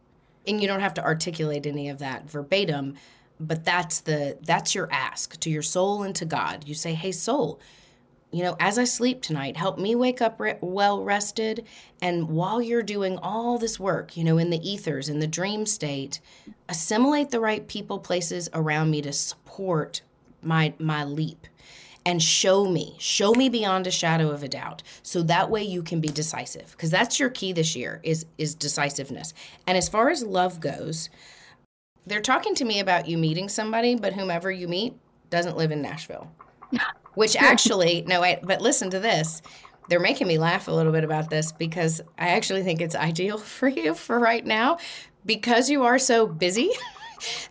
And 0.46 0.62
you 0.62 0.68
don't 0.68 0.82
have 0.82 0.94
to 0.96 1.04
articulate 1.04 1.66
any 1.66 1.90
of 1.90 2.00
that 2.00 2.30
verbatim, 2.30 2.96
but 3.40 3.64
that's 3.64 4.02
the 4.02 4.38
that's 4.42 4.76
your 4.76 4.92
ask 4.92 5.40
to 5.40 5.50
your 5.50 5.62
soul 5.62 6.04
and 6.04 6.16
to 6.16 6.26
God. 6.26 6.68
You 6.68 6.76
say, 6.76 6.94
"Hey 6.94 7.12
soul, 7.12 7.60
you 8.34 8.42
know, 8.42 8.56
as 8.60 8.80
I 8.80 8.84
sleep 8.84 9.22
tonight, 9.22 9.56
help 9.56 9.78
me 9.78 9.94
wake 9.94 10.20
up 10.20 10.40
re- 10.40 10.58
well 10.60 11.04
rested. 11.04 11.66
And 12.02 12.30
while 12.30 12.62
you're 12.62 12.82
doing 12.82 13.20
all 13.20 13.60
this 13.60 13.80
work, 13.80 14.18
you 14.18 14.24
know, 14.24 14.40
in 14.40 14.50
the 14.50 14.68
ethers, 14.68 15.08
in 15.08 15.20
the 15.20 15.28
dream 15.28 15.68
state, 15.68 16.20
assimilate 16.68 17.30
the 17.30 17.40
right 17.40 17.68
people, 17.68 18.00
places 18.00 18.50
around 18.54 18.90
me 18.90 19.04
to 19.04 19.14
support 19.14 20.02
my 20.42 20.74
my 20.80 21.04
leap. 21.04 21.48
And 22.06 22.22
show 22.22 22.66
me 22.66 22.96
show 22.98 23.34
me 23.34 23.48
beyond 23.50 23.86
a 23.88 23.92
shadow 23.92 24.32
of 24.32 24.42
a 24.42 24.50
doubt. 24.50 24.82
So 25.04 25.22
that 25.24 25.52
way 25.52 25.64
you 25.64 25.84
can 25.84 26.02
be 26.02 26.10
decisive. 26.10 26.72
Because 26.72 26.90
that's 26.90 27.20
your 27.20 27.30
key 27.30 27.54
this 27.54 27.76
year 27.76 28.02
is 28.04 28.26
is 28.40 28.56
decisiveness. 28.56 29.34
And 29.68 29.78
as 29.78 29.88
far 29.88 30.10
as 30.10 30.24
love 30.24 30.60
goes 30.60 31.10
they're 32.06 32.22
talking 32.22 32.54
to 32.56 32.66
me 32.66 32.82
about 32.82 33.08
you 33.08 33.18
meeting 33.18 33.48
somebody 33.48 33.96
but 33.96 34.12
whomever 34.12 34.52
you 34.52 34.68
meet 34.68 34.94
doesn't 35.30 35.56
live 35.56 35.72
in 35.72 35.82
nashville 35.82 36.30
which 37.16 37.36
actually, 37.40 38.04
no, 38.08 38.22
wait, 38.22 38.40
but 38.44 38.62
listen 38.62 38.90
to 38.92 39.00
this. 39.00 39.42
They're 39.90 40.00
making 40.00 40.28
me 40.28 40.38
laugh 40.38 40.68
a 40.68 40.72
little 40.72 40.92
bit 40.92 41.04
about 41.04 41.30
this 41.30 41.52
because 41.52 42.02
I 42.18 42.30
actually 42.30 42.64
think 42.64 42.82
it's 42.82 42.96
ideal 42.96 43.38
for 43.58 43.68
you 43.68 43.94
for 43.94 44.20
right 44.20 44.46
now 44.46 44.78
because 45.26 45.70
you 45.70 45.84
are 45.84 46.00
so 46.00 46.28
busy. 46.28 46.72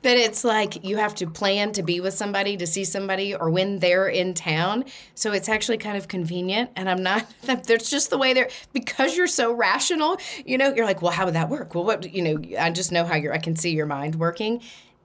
that 0.02 0.18
it's 0.18 0.44
like 0.44 0.84
you 0.84 0.98
have 0.98 1.14
to 1.14 1.26
plan 1.26 1.72
to 1.72 1.82
be 1.82 2.00
with 2.00 2.12
somebody 2.12 2.58
to 2.58 2.66
see 2.66 2.84
somebody 2.84 3.34
or 3.34 3.48
when 3.48 3.78
they're 3.78 4.08
in 4.08 4.34
town 4.34 4.84
so 5.14 5.32
it's 5.32 5.48
actually 5.48 5.78
kind 5.78 5.96
of 5.96 6.08
convenient 6.08 6.68
and 6.76 6.90
i'm 6.90 7.02
not 7.02 7.26
that's 7.44 7.88
just 7.88 8.10
the 8.10 8.18
way 8.18 8.34
they're 8.34 8.50
because 8.74 9.16
you're 9.16 9.26
so 9.26 9.50
rational 9.50 10.18
you 10.44 10.58
know 10.58 10.74
you're 10.74 10.84
like 10.84 11.00
well 11.00 11.12
how 11.12 11.24
would 11.24 11.34
that 11.34 11.48
work 11.48 11.74
well 11.74 11.84
what 11.84 12.12
you 12.12 12.20
know 12.20 12.58
i 12.58 12.70
just 12.70 12.92
know 12.92 13.04
how 13.04 13.14
you're 13.14 13.32
i 13.32 13.38
can 13.38 13.56
see 13.56 13.70
your 13.70 13.86
mind 13.86 14.16
working 14.16 14.60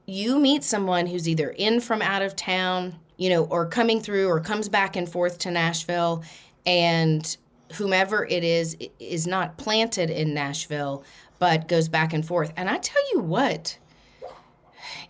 you 0.05 0.39
meet 0.39 0.63
someone 0.63 1.05
who's 1.05 1.29
either 1.29 1.49
in 1.49 1.79
from 1.79 2.01
out 2.01 2.21
of 2.21 2.35
town 2.35 2.95
you 3.17 3.29
know, 3.29 3.45
or 3.45 3.65
coming 3.65 3.99
through 3.99 4.27
or 4.27 4.39
comes 4.39 4.69
back 4.69 4.95
and 4.95 5.09
forth 5.09 5.39
to 5.39 5.51
Nashville, 5.51 6.23
and 6.65 7.37
whomever 7.73 8.25
it 8.25 8.43
is 8.43 8.77
is 8.99 9.27
not 9.27 9.57
planted 9.57 10.09
in 10.09 10.33
Nashville, 10.33 11.03
but 11.39 11.67
goes 11.67 11.89
back 11.89 12.13
and 12.13 12.25
forth. 12.25 12.53
And 12.55 12.69
I 12.69 12.77
tell 12.77 13.01
you 13.13 13.19
what, 13.19 13.77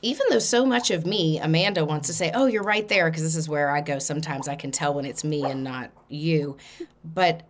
even 0.01 0.25
though 0.29 0.39
so 0.39 0.65
much 0.65 0.91
of 0.91 1.05
me, 1.05 1.39
Amanda, 1.39 1.85
wants 1.85 2.07
to 2.07 2.13
say, 2.13 2.31
oh, 2.33 2.45
you're 2.45 2.63
right 2.63 2.87
there, 2.87 3.09
because 3.09 3.23
this 3.23 3.35
is 3.35 3.49
where 3.49 3.69
I 3.69 3.81
go. 3.81 3.99
Sometimes 3.99 4.47
I 4.47 4.55
can 4.55 4.71
tell 4.71 4.93
when 4.93 5.05
it's 5.05 5.23
me 5.23 5.43
and 5.43 5.63
not 5.63 5.91
you. 6.09 6.57
But 7.03 7.43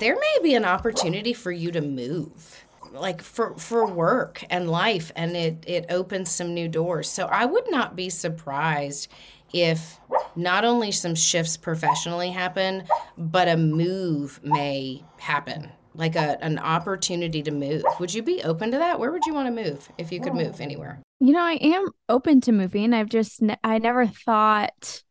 there 0.00 0.14
may 0.14 0.36
be 0.42 0.54
an 0.54 0.64
opportunity 0.64 1.32
for 1.32 1.52
you 1.52 1.70
to 1.72 1.80
move 1.80 2.64
like 2.92 3.22
for 3.22 3.54
for 3.56 3.86
work 3.86 4.44
and 4.50 4.70
life 4.70 5.12
and 5.16 5.34
it 5.36 5.64
it 5.66 5.86
opens 5.88 6.30
some 6.30 6.52
new 6.52 6.68
doors 6.68 7.08
so 7.08 7.24
i 7.26 7.44
would 7.44 7.64
not 7.70 7.96
be 7.96 8.10
surprised 8.10 9.08
if 9.52 9.98
not 10.36 10.64
only 10.64 10.90
some 10.92 11.14
shifts 11.14 11.56
professionally 11.56 12.30
happen, 12.30 12.84
but 13.18 13.48
a 13.48 13.56
move 13.56 14.40
may 14.42 15.04
happen, 15.18 15.70
like 15.94 16.16
a, 16.16 16.42
an 16.42 16.58
opportunity 16.58 17.42
to 17.42 17.50
move. 17.50 17.82
Would 18.00 18.14
you 18.14 18.22
be 18.22 18.42
open 18.42 18.70
to 18.70 18.78
that? 18.78 18.98
Where 18.98 19.12
would 19.12 19.26
you 19.26 19.34
want 19.34 19.54
to 19.54 19.62
move 19.62 19.88
if 19.98 20.10
you 20.10 20.20
could 20.20 20.34
move 20.34 20.60
anywhere? 20.60 21.00
You 21.20 21.32
know, 21.32 21.42
I 21.42 21.58
am 21.60 21.88
open 22.08 22.40
to 22.42 22.52
moving. 22.52 22.92
I've 22.92 23.08
just, 23.08 23.42
I 23.62 23.78
never 23.78 24.06
thought 24.06 25.02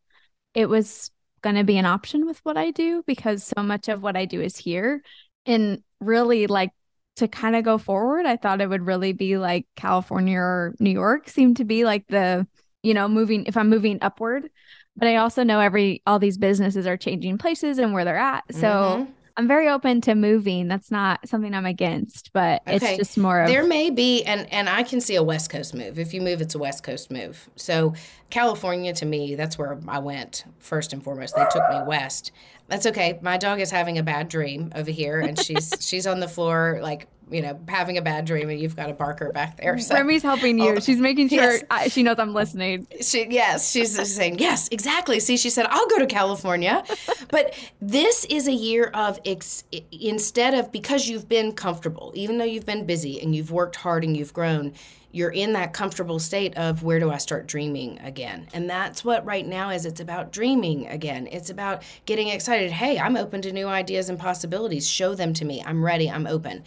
it 0.54 0.67
was 0.67 1.12
going 1.41 1.56
to 1.56 1.63
be 1.63 1.77
an 1.77 1.86
option 1.86 2.25
with 2.25 2.39
what 2.43 2.58
I 2.58 2.71
do 2.71 3.04
because 3.08 3.43
so 3.43 3.63
much 3.63 3.88
of 3.88 4.01
what 4.01 4.17
I 4.17 4.25
do 4.25 4.41
is 4.41 4.58
here. 4.58 5.04
And 5.45 5.82
really, 5.99 6.47
like, 6.47 6.71
to 7.17 7.27
kind 7.27 7.56
of 7.56 7.63
go 7.63 7.77
forward, 7.77 8.25
I 8.25 8.38
thought 8.38 8.62
it 8.62 8.69
would 8.69 8.86
really 8.86 9.13
be 9.13 9.38
like 9.38 9.67
California 9.75 10.38
or 10.38 10.75
New 10.80 10.91
York 10.91 11.30
seemed 11.30 11.58
to 11.58 11.65
be 11.65 11.84
like 11.84 12.08
the 12.08 12.47
you 12.83 12.93
know, 12.93 13.07
moving 13.07 13.45
if 13.45 13.57
I'm 13.57 13.69
moving 13.69 13.97
upward. 14.01 14.49
but 14.97 15.07
I 15.07 15.17
also 15.17 15.43
know 15.43 15.59
every 15.59 16.01
all 16.05 16.19
these 16.19 16.37
businesses 16.37 16.85
are 16.85 16.97
changing 16.97 17.37
places 17.37 17.77
and 17.77 17.93
where 17.93 18.05
they're 18.05 18.17
at. 18.17 18.43
So 18.51 18.67
mm-hmm. 18.67 19.11
I'm 19.37 19.47
very 19.47 19.69
open 19.69 20.01
to 20.01 20.15
moving. 20.15 20.67
That's 20.67 20.91
not 20.91 21.27
something 21.27 21.53
I'm 21.53 21.65
against, 21.65 22.31
but 22.33 22.61
okay. 22.67 22.95
it's 22.95 22.97
just 22.97 23.17
more 23.17 23.41
of 23.41 23.47
There 23.47 23.65
may 23.65 23.89
be 23.89 24.23
and 24.23 24.51
and 24.51 24.69
I 24.69 24.83
can 24.83 24.99
see 25.01 25.15
a 25.15 25.23
West 25.23 25.49
Coast 25.49 25.73
move. 25.73 25.97
If 25.97 26.13
you 26.13 26.21
move 26.21 26.41
it's 26.41 26.55
a 26.55 26.59
West 26.59 26.83
Coast 26.83 27.11
move. 27.11 27.49
So 27.55 27.93
California 28.29 28.93
to 28.93 29.05
me, 29.05 29.35
that's 29.35 29.57
where 29.57 29.79
I 29.87 29.99
went 29.99 30.45
first 30.59 30.93
and 30.93 31.03
foremost. 31.03 31.35
They 31.35 31.45
took 31.51 31.69
me 31.69 31.81
west. 31.85 32.31
That's 32.67 32.85
okay. 32.85 33.19
My 33.21 33.38
dog 33.38 33.59
is 33.59 33.71
having 33.71 33.97
a 33.97 34.03
bad 34.03 34.27
dream 34.27 34.71
over 34.75 34.91
here 34.91 35.19
and 35.19 35.39
she's 35.39 35.73
she's 35.79 36.07
on 36.07 36.19
the 36.19 36.27
floor 36.27 36.79
like 36.82 37.07
you 37.32 37.41
know, 37.41 37.59
having 37.67 37.97
a 37.97 38.01
bad 38.01 38.25
dream 38.25 38.49
and 38.49 38.59
you've 38.59 38.75
got 38.75 38.89
a 38.89 38.93
barker 38.93 39.32
back 39.32 39.57
there. 39.57 39.77
So. 39.79 39.95
Remy's 39.95 40.23
helping 40.23 40.59
you. 40.59 40.75
Oh, 40.75 40.79
she's 40.79 40.99
making 40.99 41.29
sure 41.29 41.53
yes. 41.53 41.63
I, 41.69 41.88
she 41.88 42.03
knows 42.03 42.19
I'm 42.19 42.34
listening. 42.34 42.88
She, 43.01 43.27
yes, 43.29 43.71
she's 43.71 43.95
saying, 44.13 44.39
yes, 44.39 44.67
exactly. 44.71 45.19
See, 45.19 45.38
she 45.38 45.49
said, 45.49 45.65
I'll 45.69 45.88
go 45.88 45.99
to 45.99 46.05
California. 46.05 46.84
but 47.29 47.53
this 47.82 48.25
is 48.25 48.47
a 48.47 48.53
year 48.53 48.86
of, 48.93 49.19
ex- 49.25 49.63
instead 49.91 50.53
of, 50.53 50.71
because 50.71 51.07
you've 51.07 51.29
been 51.29 51.53
comfortable, 51.53 52.11
even 52.15 52.38
though 52.38 52.45
you've 52.45 52.65
been 52.65 52.86
busy 52.86 53.21
and 53.21 53.36
you've 53.36 53.51
worked 53.51 53.77
hard 53.77 54.03
and 54.03 54.15
you've 54.15 54.34
grown, 54.34 54.73
you're 55.11 55.29
in 55.29 55.53
that 55.53 55.73
comfortable 55.73 56.19
state 56.19 56.57
of 56.57 56.84
where 56.84 56.99
do 56.99 57.11
I 57.11 57.17
start 57.17 57.47
dreaming 57.47 57.99
again? 57.99 58.47
And 58.53 58.69
that's 58.69 59.03
what 59.03 59.25
right 59.25 59.45
now 59.45 59.69
is 59.69 59.86
it's 59.86 59.99
about 59.99 60.32
dreaming 60.32 60.88
again. 60.88 61.27
It's 61.32 61.49
about 61.49 61.84
getting 62.05 62.29
excited. 62.29 62.71
Hey, 62.71 62.97
I'm 62.97 63.17
open 63.17 63.41
to 63.41 63.51
new 63.51 63.67
ideas 63.67 64.09
and 64.09 64.17
possibilities. 64.17 64.89
Show 64.89 65.15
them 65.15 65.34
to 65.34 65.45
me. 65.45 65.61
I'm 65.65 65.84
ready. 65.84 66.09
I'm 66.09 66.27
open. 66.27 66.63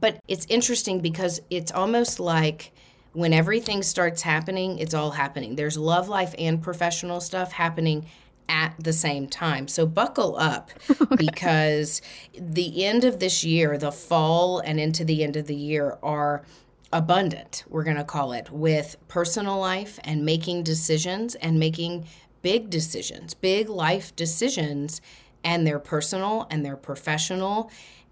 But 0.00 0.20
it's 0.28 0.46
interesting 0.48 1.00
because 1.00 1.40
it's 1.50 1.72
almost 1.72 2.20
like 2.20 2.72
when 3.12 3.32
everything 3.32 3.82
starts 3.82 4.22
happening, 4.22 4.78
it's 4.78 4.94
all 4.94 5.10
happening. 5.12 5.56
There's 5.56 5.76
love 5.76 6.08
life 6.08 6.34
and 6.38 6.62
professional 6.62 7.20
stuff 7.20 7.52
happening 7.52 8.06
at 8.48 8.74
the 8.78 8.92
same 8.92 9.26
time. 9.26 9.68
So 9.68 9.86
buckle 9.86 10.36
up 10.38 10.70
okay. 10.90 11.16
because 11.16 12.00
the 12.38 12.84
end 12.84 13.04
of 13.04 13.20
this 13.20 13.44
year, 13.44 13.76
the 13.76 13.92
fall 13.92 14.60
and 14.60 14.80
into 14.80 15.04
the 15.04 15.22
end 15.22 15.36
of 15.36 15.46
the 15.46 15.56
year 15.56 15.98
are 16.02 16.44
abundant, 16.92 17.64
we're 17.68 17.84
going 17.84 17.96
to 17.96 18.04
call 18.04 18.32
it, 18.32 18.50
with 18.50 18.96
personal 19.08 19.58
life 19.58 19.98
and 20.04 20.24
making 20.24 20.62
decisions 20.62 21.34
and 21.34 21.58
making 21.58 22.06
big 22.40 22.70
decisions, 22.70 23.34
big 23.34 23.68
life 23.68 24.14
decisions, 24.16 25.00
and 25.44 25.66
they're 25.66 25.78
personal 25.78 26.46
and 26.50 26.64
they're 26.64 26.76
professional 26.76 27.70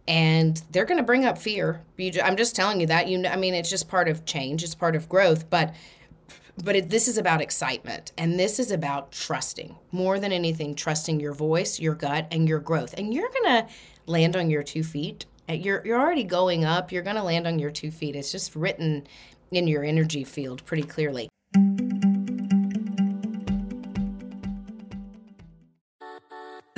and 0.09 0.63
they're 0.71 0.85
going 0.85 0.99
to 0.99 1.05
bring 1.05 1.25
up 1.25 1.39
fear. 1.39 1.83
I'm 2.23 2.37
just 2.37 2.55
telling 2.55 2.81
you 2.81 2.87
that. 2.87 3.09
You, 3.09 3.27
I 3.27 3.37
mean, 3.37 3.55
it's 3.55 3.71
just 3.71 3.89
part 3.89 4.09
of 4.09 4.25
change. 4.25 4.63
It's 4.63 4.75
part 4.75 4.97
of 4.97 5.09
growth. 5.09 5.51
But, 5.51 5.75
but 6.63 6.77
it, 6.77 6.91
this 6.91 7.09
is 7.09 7.19
about 7.19 7.41
excitement, 7.41 8.13
and 8.17 8.39
this 8.39 8.59
is 8.59 8.71
about 8.71 9.13
trusting 9.13 9.77
more 9.93 10.19
than 10.19 10.33
anything. 10.33 10.75
Trusting 10.75 11.21
your 11.21 11.35
voice, 11.35 11.81
your 11.81 11.95
gut, 11.95 12.29
and 12.31 12.49
your 12.49 12.61
growth. 12.61 12.95
And 12.97 13.13
you're 13.13 13.31
going 13.31 13.67
to 13.67 13.67
land 14.07 14.37
on 14.37 14.51
your 14.51 14.63
two 14.63 14.83
feet. 14.83 15.27
Uh, 15.49 15.55
you're 15.55 15.83
you're 15.85 16.01
already 16.01 16.25
going 16.25 16.65
up. 16.65 16.93
You're 16.93 17.03
going 17.03 17.17
to 17.17 17.23
land 17.23 17.47
on 17.47 17.59
your 17.59 17.71
two 17.71 17.91
feet. 17.91 18.17
It's 18.17 18.33
just 18.33 18.57
written 18.57 19.07
in 19.51 19.69
your 19.69 19.85
energy 19.85 20.25
field 20.25 20.65
pretty 20.65 20.83
clearly. 20.83 21.29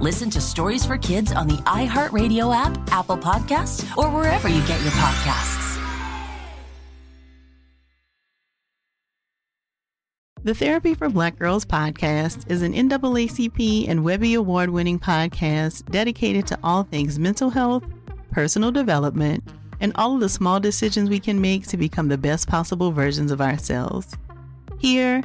Listen 0.00 0.30
to 0.30 0.40
Stories 0.40 0.86
for 0.86 0.96
Kids 0.96 1.32
on 1.32 1.48
the 1.48 1.56
iHeartRadio 1.64 2.54
app, 2.54 2.78
Apple 2.92 3.18
Podcasts, 3.18 3.84
or 3.96 4.08
wherever 4.10 4.48
you 4.48 4.60
get 4.60 4.80
your 4.82 4.92
podcasts. 4.92 5.58
The 10.44 10.54
Therapy 10.54 10.94
for 10.94 11.08
Black 11.08 11.36
Girls 11.36 11.64
podcast 11.64 12.48
is 12.48 12.62
an 12.62 12.74
NAACP 12.74 13.88
and 13.88 14.04
Webby 14.04 14.34
Award 14.34 14.70
winning 14.70 15.00
podcast 15.00 15.90
dedicated 15.90 16.46
to 16.46 16.58
all 16.62 16.84
things 16.84 17.18
mental 17.18 17.50
health, 17.50 17.82
personal 18.30 18.70
development, 18.70 19.42
and 19.80 19.90
all 19.96 20.14
of 20.14 20.20
the 20.20 20.28
small 20.28 20.60
decisions 20.60 21.10
we 21.10 21.18
can 21.18 21.40
make 21.40 21.66
to 21.66 21.76
become 21.76 22.06
the 22.06 22.16
best 22.16 22.46
possible 22.46 22.92
versions 22.92 23.32
of 23.32 23.40
ourselves. 23.40 24.16
Here, 24.78 25.24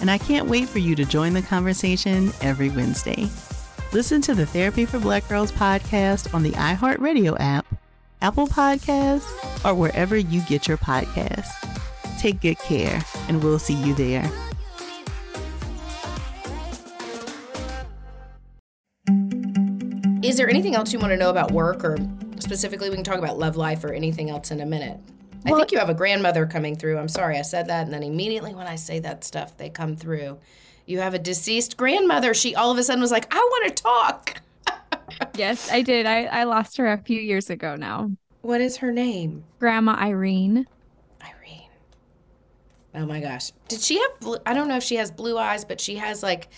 and 0.00 0.10
I 0.10 0.18
can't 0.18 0.48
wait 0.48 0.68
for 0.68 0.78
you 0.78 0.94
to 0.96 1.04
join 1.04 1.32
the 1.32 1.42
conversation 1.42 2.32
every 2.40 2.70
Wednesday. 2.70 3.28
Listen 3.92 4.20
to 4.22 4.34
the 4.34 4.46
Therapy 4.46 4.84
for 4.84 4.98
Black 4.98 5.26
Girls 5.28 5.50
podcast 5.50 6.34
on 6.34 6.42
the 6.42 6.50
iHeartRadio 6.52 7.36
app, 7.40 7.66
Apple 8.20 8.46
Podcasts, 8.46 9.64
or 9.64 9.74
wherever 9.74 10.16
you 10.16 10.42
get 10.42 10.68
your 10.68 10.76
podcasts. 10.76 11.48
Take 12.18 12.40
good 12.40 12.58
care, 12.58 13.02
and 13.28 13.42
we'll 13.42 13.58
see 13.58 13.74
you 13.74 13.94
there. 13.94 14.30
Is 20.22 20.36
there 20.36 20.50
anything 20.50 20.74
else 20.74 20.92
you 20.92 20.98
want 20.98 21.12
to 21.12 21.16
know 21.16 21.30
about 21.30 21.52
work, 21.52 21.84
or 21.84 21.96
specifically, 22.38 22.90
we 22.90 22.96
can 22.96 23.04
talk 23.04 23.18
about 23.18 23.38
love 23.38 23.56
life 23.56 23.82
or 23.84 23.92
anything 23.92 24.28
else 24.28 24.50
in 24.50 24.60
a 24.60 24.66
minute? 24.66 24.98
I 25.44 25.52
think 25.52 25.72
you 25.72 25.78
have 25.78 25.88
a 25.88 25.94
grandmother 25.94 26.46
coming 26.46 26.76
through. 26.76 26.98
I'm 26.98 27.08
sorry 27.08 27.38
I 27.38 27.42
said 27.42 27.66
that. 27.68 27.84
And 27.84 27.92
then 27.92 28.02
immediately 28.02 28.54
when 28.54 28.66
I 28.66 28.76
say 28.76 28.98
that 29.00 29.24
stuff, 29.24 29.56
they 29.56 29.70
come 29.70 29.96
through. 29.96 30.38
You 30.86 31.00
have 31.00 31.14
a 31.14 31.18
deceased 31.18 31.76
grandmother. 31.76 32.34
She 32.34 32.54
all 32.54 32.70
of 32.70 32.78
a 32.78 32.82
sudden 32.82 33.00
was 33.00 33.10
like, 33.10 33.32
I 33.34 33.38
want 33.38 33.76
to 33.76 33.82
talk. 33.82 34.42
Yes, 35.34 35.70
I 35.70 35.82
did. 35.82 36.04
I, 36.04 36.24
I 36.24 36.44
lost 36.44 36.76
her 36.76 36.92
a 36.92 36.98
few 36.98 37.20
years 37.20 37.48
ago 37.48 37.76
now. 37.76 38.10
What 38.42 38.60
is 38.60 38.76
her 38.78 38.92
name? 38.92 39.44
Grandma 39.58 39.94
Irene. 39.94 40.66
Irene. 41.22 41.70
Oh 42.94 43.06
my 43.06 43.20
gosh. 43.20 43.52
Did 43.68 43.80
she 43.80 43.98
have 43.98 44.20
blue? 44.20 44.36
I 44.46 44.54
don't 44.54 44.68
know 44.68 44.76
if 44.76 44.82
she 44.82 44.96
has 44.96 45.10
blue 45.10 45.38
eyes, 45.38 45.64
but 45.64 45.80
she 45.80 45.96
has 45.96 46.22
like 46.22 46.48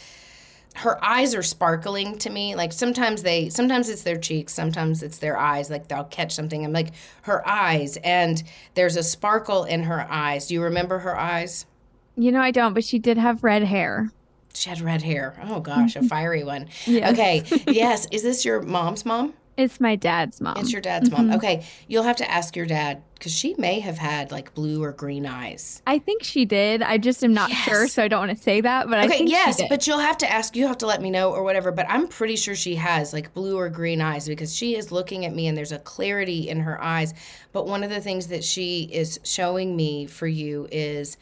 her 0.77 1.03
eyes 1.05 1.35
are 1.35 1.43
sparkling 1.43 2.17
to 2.19 2.31
me. 2.31 2.55
Like 2.55 2.73
sometimes 2.73 3.23
they 3.23 3.49
sometimes 3.49 3.89
it's 3.89 4.03
their 4.03 4.19
cheeks, 4.19 4.53
sometimes 4.53 5.03
it's 5.03 5.19
their 5.19 5.37
eyes. 5.37 5.71
Like 5.71 5.89
they'll 5.89 6.05
catch 6.05 6.33
something. 6.33 6.65
I'm 6.65 6.73
like 6.73 6.93
her 7.23 7.47
eyes 7.47 7.99
and 8.05 8.43
there's 8.75 8.97
a 8.97 9.03
sparkle 9.03 9.65
in 9.65 9.83
her 9.85 10.07
eyes. 10.11 10.47
Do 10.47 10.55
you 10.55 10.63
remember 10.63 11.01
her 11.01 11.17
eyes? 11.17 11.67
You 12.17 12.33
know, 12.33 12.41
I 12.41 12.51
don't, 12.51 12.75
but 12.75 12.85
she 12.85 12.99
did 12.99 13.19
have 13.19 13.43
red 13.45 13.63
hair. 13.65 14.11
She 14.55 14.69
had 14.69 14.81
red 14.81 15.03
hair. 15.03 15.39
Oh 15.45 15.61
gosh, 15.61 15.97
a 15.97 16.03
fiery 16.03 16.45
one. 16.45 16.69
Yes. 16.87 17.13
Okay. 17.13 17.63
Yes. 17.67 18.07
Is 18.11 18.23
this 18.23 18.45
your 18.45 18.63
mom's 18.63 19.05
mom? 19.05 19.35
It's 19.57 19.81
my 19.81 19.95
dad's 19.95 20.41
mom. 20.41 20.57
It's 20.59 20.73
your 20.73 20.81
dad's 20.81 21.11
mom. 21.11 21.27
Mm-hmm. 21.27 21.35
Okay. 21.37 21.67
You'll 21.87 22.05
have 22.05 22.17
to 22.17 22.31
ask 22.31 22.57
your 22.57 22.67
dad 22.67 23.03
because 23.15 23.37
she 23.37 23.55
may 23.59 23.81
have 23.81 23.99
had 23.99 24.33
like 24.33 24.55
blue 24.55 24.83
or 24.83 24.93
green 24.93 25.27
eyes. 25.27 25.83
I 25.87 25.99
think 25.99 26.23
she 26.23 26.47
did. 26.47 26.83
I 26.83 26.97
just 26.97 27.23
am 27.23 27.35
not 27.35 27.51
sure, 27.51 27.87
so 27.87 28.03
I 28.03 28.09
don't 28.09 28.27
want 28.27 28.37
to 28.37 28.43
say 28.43 28.63
that. 28.63 28.89
But 28.89 28.99
I 28.99 29.05
Okay, 29.05 29.19
think 29.19 29.31
yes, 29.31 29.61
but 29.69 29.87
you'll 29.87 29.99
have 29.99 30.17
to 30.19 30.31
ask. 30.31 30.57
You 30.57 30.67
have 30.67 30.79
to 30.79 30.87
let 30.87 31.03
me 31.03 31.11
know 31.11 31.33
or 31.33 31.43
whatever. 31.43 31.73
But 31.73 31.87
I'm 31.91 32.09
pretty 32.09 32.37
sure 32.37 32.55
she 32.55 32.77
has 32.77 33.13
like 33.13 33.35
blue 33.35 33.59
or 33.59 33.69
green 33.69 34.01
eyes 34.01 34.27
because 34.27 34.55
she 34.57 34.77
is 34.77 34.91
looking 34.91 35.27
at 35.27 35.35
me 35.35 35.47
and 35.47 35.59
there's 35.59 35.73
a 35.73 35.79
clarity 35.79 36.49
in 36.49 36.61
her 36.61 36.83
eyes. 36.83 37.13
But 37.53 37.67
one 37.67 37.85
of 37.85 37.91
the 37.91 38.01
things 38.01 38.29
that 38.29 38.43
she 38.43 38.89
is 38.91 39.21
showing 39.25 39.77
me 39.77 40.07
for 40.07 40.27
you 40.27 40.69
is 40.73 41.19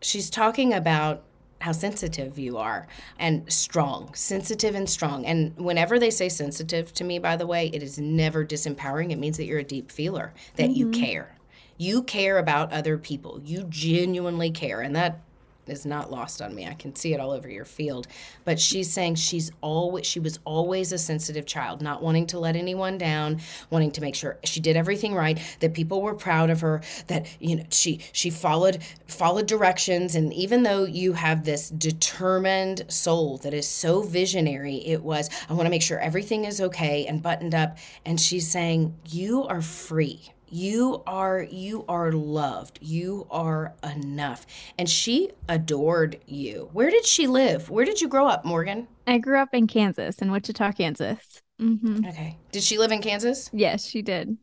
she's 0.00 0.30
talking 0.30 0.72
about 0.72 1.22
how 1.60 1.72
sensitive 1.72 2.38
you 2.38 2.58
are 2.58 2.86
and 3.18 3.50
strong, 3.52 4.12
sensitive 4.14 4.74
and 4.74 4.88
strong. 4.88 5.24
And 5.24 5.56
whenever 5.56 5.98
they 5.98 6.10
say 6.10 6.28
sensitive 6.28 6.92
to 6.94 7.04
me, 7.04 7.18
by 7.18 7.36
the 7.36 7.46
way, 7.46 7.68
it 7.72 7.82
is 7.82 7.98
never 7.98 8.44
disempowering. 8.44 9.10
It 9.10 9.18
means 9.18 9.36
that 9.36 9.44
you're 9.46 9.60
a 9.60 9.64
deep 9.64 9.90
feeler, 9.90 10.34
that 10.56 10.70
you 10.70 10.86
mm-hmm. 10.86 11.02
care. 11.02 11.36
You 11.78 12.02
care 12.02 12.38
about 12.38 12.72
other 12.72 12.96
people. 12.96 13.40
You 13.44 13.64
genuinely 13.68 14.50
care. 14.50 14.80
And 14.80 14.96
that 14.96 15.20
is 15.68 15.86
not 15.86 16.10
lost 16.10 16.40
on 16.42 16.54
me. 16.54 16.66
I 16.66 16.74
can 16.74 16.94
see 16.94 17.14
it 17.14 17.20
all 17.20 17.30
over 17.30 17.48
your 17.48 17.64
field. 17.64 18.06
But 18.44 18.60
she's 18.60 18.92
saying 18.92 19.16
she's 19.16 19.50
always 19.60 20.06
she 20.06 20.20
was 20.20 20.38
always 20.44 20.92
a 20.92 20.98
sensitive 20.98 21.46
child, 21.46 21.82
not 21.82 22.02
wanting 22.02 22.26
to 22.28 22.38
let 22.38 22.56
anyone 22.56 22.98
down, 22.98 23.40
wanting 23.70 23.90
to 23.92 24.00
make 24.00 24.14
sure 24.14 24.38
she 24.44 24.60
did 24.60 24.76
everything 24.76 25.14
right, 25.14 25.38
that 25.60 25.74
people 25.74 26.02
were 26.02 26.14
proud 26.14 26.50
of 26.50 26.60
her, 26.60 26.82
that 27.08 27.26
you 27.40 27.56
know 27.56 27.64
she 27.70 28.00
she 28.12 28.30
followed 28.30 28.82
followed 29.06 29.46
directions 29.46 30.14
and 30.14 30.32
even 30.32 30.62
though 30.62 30.84
you 30.84 31.12
have 31.12 31.44
this 31.44 31.70
determined 31.70 32.84
soul 32.88 33.38
that 33.38 33.54
is 33.54 33.68
so 33.68 34.02
visionary, 34.02 34.76
it 34.86 35.02
was 35.02 35.30
I 35.48 35.54
want 35.54 35.66
to 35.66 35.70
make 35.70 35.82
sure 35.82 35.98
everything 35.98 36.44
is 36.44 36.60
okay 36.60 37.06
and 37.06 37.22
buttoned 37.22 37.54
up 37.54 37.78
and 38.04 38.20
she's 38.20 38.50
saying 38.50 38.94
you 39.08 39.44
are 39.44 39.62
free 39.62 40.32
you 40.48 41.02
are 41.06 41.42
you 41.42 41.84
are 41.88 42.12
loved. 42.12 42.78
You 42.82 43.26
are 43.30 43.74
enough. 43.82 44.46
And 44.78 44.88
she 44.88 45.30
adored 45.48 46.18
you. 46.26 46.70
Where 46.72 46.90
did 46.90 47.04
she 47.06 47.26
live? 47.26 47.70
Where 47.70 47.84
did 47.84 48.00
you 48.00 48.08
grow 48.08 48.26
up 48.28 48.44
morgan? 48.44 48.88
I 49.06 49.18
grew 49.18 49.38
up 49.38 49.50
in 49.52 49.66
Kansas, 49.66 50.18
in 50.18 50.30
Wichita, 50.32 50.72
Kansas. 50.72 51.42
hmm 51.58 52.04
okay. 52.06 52.36
Did 52.52 52.62
she 52.62 52.78
live 52.78 52.92
in 52.92 53.00
kansas? 53.02 53.50
Yes, 53.52 53.86
she 53.86 54.02
did. 54.02 54.36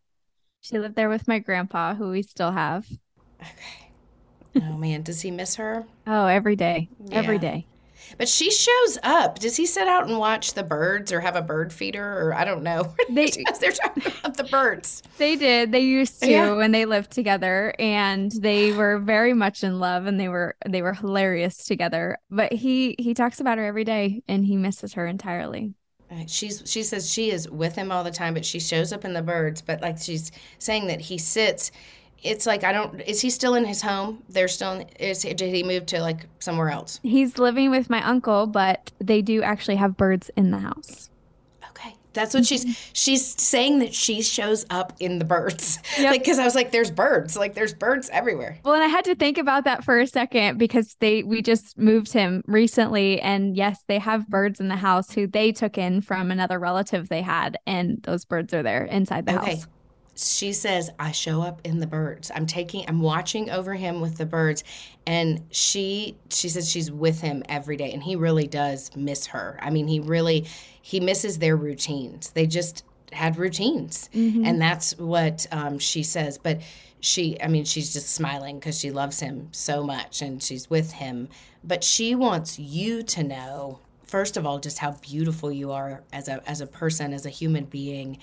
She 0.61 0.79
lived 0.79 0.95
there 0.95 1.09
with 1.09 1.27
my 1.27 1.39
grandpa, 1.39 1.95
who 1.95 2.09
we 2.11 2.21
still 2.23 2.51
have. 2.51 2.87
okay. 3.41 3.89
Oh 4.61 4.77
man. 4.77 5.01
Does 5.03 5.21
he 5.21 5.31
miss 5.31 5.55
her? 5.55 5.85
Oh, 6.07 6.27
every 6.27 6.55
day, 6.57 6.89
every 7.11 7.35
Yeah. 7.35 7.39
day. 7.39 7.67
But 8.17 8.27
she 8.29 8.49
shows 8.51 8.97
up 9.03 9.39
does 9.39 9.55
he 9.55 9.65
sit 9.65 9.87
out 9.87 10.07
and 10.07 10.17
watch 10.17 10.53
the 10.53 10.63
birds 10.63 11.11
or 11.11 11.19
have 11.19 11.35
a 11.35 11.41
bird 11.41 11.71
feeder 11.73 12.19
or 12.21 12.33
i 12.33 12.43
don't 12.45 12.63
know 12.63 12.93
They- 13.09 13.31
they're 13.59 13.71
talking 13.71 14.03
about 14.19 14.37
the 14.37 14.43
birds 14.45 15.03
They 15.17 15.35
did. 15.35 15.71
They 15.71 15.81
used 15.81 16.21
to 16.21 16.29
Yeah. 16.29 16.53
when 16.55 16.71
they 16.71 16.85
lived 16.85 17.11
together, 17.11 17.73
and 17.79 18.31
they 18.31 18.71
were 18.73 18.97
very 18.99 19.33
much 19.33 19.63
in 19.63 19.79
love, 19.79 20.05
and 20.07 20.19
they 20.19 20.27
were 20.27 20.55
they 20.67 20.81
were 20.81 20.93
hilarious 20.93 21.65
together. 21.65 22.17
But 22.29 22.51
he 22.51 22.95
he 22.97 23.13
talks 23.13 23.39
about 23.39 23.57
her 23.57 23.65
every 23.65 23.83
day, 23.83 24.23
and 24.27 24.45
he 24.45 24.57
misses 24.57 24.93
her 24.93 25.05
entirely. 25.07 25.73
Uh, 26.11 26.25
she's 26.27 26.63
she 26.65 26.83
says 26.83 27.11
she 27.11 27.29
is 27.31 27.49
with 27.49 27.75
him 27.75 27.91
all 27.91 28.03
the 28.03 28.11
time, 28.11 28.33
but 28.33 28.45
she 28.45 28.59
shows 28.59 28.91
up 28.91 29.05
in 29.05 29.13
the 29.13 29.21
birds. 29.21 29.61
But 29.61 29.81
like 29.81 29.97
she's 29.99 30.31
saying 30.59 30.87
that 30.87 31.01
he 31.01 31.17
sits. 31.17 31.71
It's 32.23 32.45
like 32.45 32.63
I 32.63 32.71
don't. 32.71 33.01
Is 33.01 33.21
he 33.21 33.29
still 33.29 33.55
in 33.55 33.65
his 33.65 33.81
home? 33.81 34.23
They're 34.29 34.47
still. 34.47 34.73
In, 34.73 34.87
is 34.99 35.21
did 35.23 35.41
he 35.41 35.63
move 35.63 35.85
to 35.87 35.99
like 36.01 36.27
somewhere 36.39 36.69
else? 36.69 36.99
He's 37.03 37.37
living 37.37 37.69
with 37.71 37.89
my 37.89 38.01
uncle, 38.07 38.47
but 38.47 38.91
they 38.99 39.21
do 39.21 39.41
actually 39.43 39.75
have 39.75 39.97
birds 39.97 40.31
in 40.37 40.51
the 40.51 40.59
house. 40.59 41.09
Okay, 41.69 41.95
that's 42.13 42.33
what 42.33 42.45
she's 42.45 42.65
she's 42.93 43.25
saying 43.41 43.79
that 43.79 43.93
she 43.93 44.21
shows 44.21 44.65
up 44.69 44.93
in 44.99 45.19
the 45.19 45.25
birds. 45.25 45.79
Yep. 45.99 46.11
Like 46.11 46.21
because 46.21 46.39
I 46.39 46.43
was 46.45 46.55
like, 46.55 46.71
there's 46.71 46.89
birds. 46.89 47.35
Like 47.37 47.53
there's 47.53 47.73
birds 47.73 48.09
everywhere. 48.11 48.57
Well, 48.63 48.73
and 48.73 48.83
I 48.83 48.87
had 48.87 49.05
to 49.05 49.15
think 49.15 49.37
about 49.37 49.63
that 49.65 49.83
for 49.83 49.99
a 49.99 50.07
second 50.07 50.57
because 50.57 50.95
they 50.99 51.21
we 51.23 51.41
just 51.41 51.77
moved 51.77 52.11
him 52.13 52.41
recently 52.47 53.19
and 53.21 53.55
yes, 53.55 53.83
they 53.87 53.99
have 53.99 54.27
birds 54.27 54.59
in 54.59 54.69
the 54.69 54.75
house 54.75 55.11
who 55.11 55.27
they 55.27 55.51
took 55.51 55.77
in 55.77 56.01
from 56.01 56.31
another 56.31 56.57
relative 56.57 57.09
they 57.09 57.21
had 57.21 57.57
and 57.67 58.01
those 58.03 58.25
birds 58.25 58.53
are 58.53 58.63
there 58.63 58.85
inside 58.85 59.25
the 59.27 59.39
Okay. 59.39 59.55
house. 59.55 59.67
She 60.15 60.53
says, 60.53 60.91
I 60.99 61.11
show 61.11 61.41
up 61.41 61.61
in 61.63 61.79
the 61.79 61.87
birds. 61.87 62.31
I'm 62.33 62.45
taking 62.45 62.85
I'm 62.87 63.01
watching 63.01 63.49
over 63.49 63.73
him 63.73 63.99
with 64.01 64.17
the 64.17 64.25
birds. 64.25 64.63
And 65.07 65.45
she 65.51 66.15
she 66.29 66.49
says 66.49 66.69
she's 66.69 66.91
with 66.91 67.21
him 67.21 67.43
every 67.49 67.77
day. 67.77 67.91
And 67.91 68.03
he 68.03 68.15
really 68.15 68.47
does 68.47 68.95
miss 68.95 69.27
her. 69.27 69.57
I 69.61 69.69
mean, 69.69 69.87
he 69.87 69.99
really 69.99 70.45
he 70.81 70.99
misses 70.99 71.39
their 71.39 71.55
routines. 71.55 72.31
They 72.31 72.45
just 72.45 72.83
had 73.11 73.37
routines. 73.37 74.09
And 74.45 74.61
that's 74.61 74.97
what 74.97 75.47
um, 75.51 75.79
she 75.79 76.03
says. 76.03 76.37
But 76.37 76.61
she 76.99 77.41
I 77.41 77.47
mean, 77.47 77.65
she's 77.65 77.91
just 77.93 78.09
smiling 78.09 78.59
because 78.59 78.79
she 78.79 78.91
loves 78.91 79.19
him 79.19 79.49
so 79.51 79.83
much 79.83 80.21
and 80.21 80.41
she's 80.41 80.69
with 80.69 80.91
him. 80.93 81.29
But 81.63 81.83
she 81.83 82.13
wants 82.13 82.59
you 82.59 83.03
to 83.03 83.23
know, 83.23 83.79
first 84.03 84.37
of 84.37 84.45
all, 84.45 84.59
just 84.59 84.77
how 84.77 84.91
beautiful 84.91 85.51
you 85.51 85.71
are 85.71 86.03
as 86.11 86.27
a 86.27 86.47
as 86.47 86.61
a 86.61 86.67
person, 86.67 87.13
as 87.13 87.25
a 87.25 87.29
human 87.29 87.65
being 87.65 88.19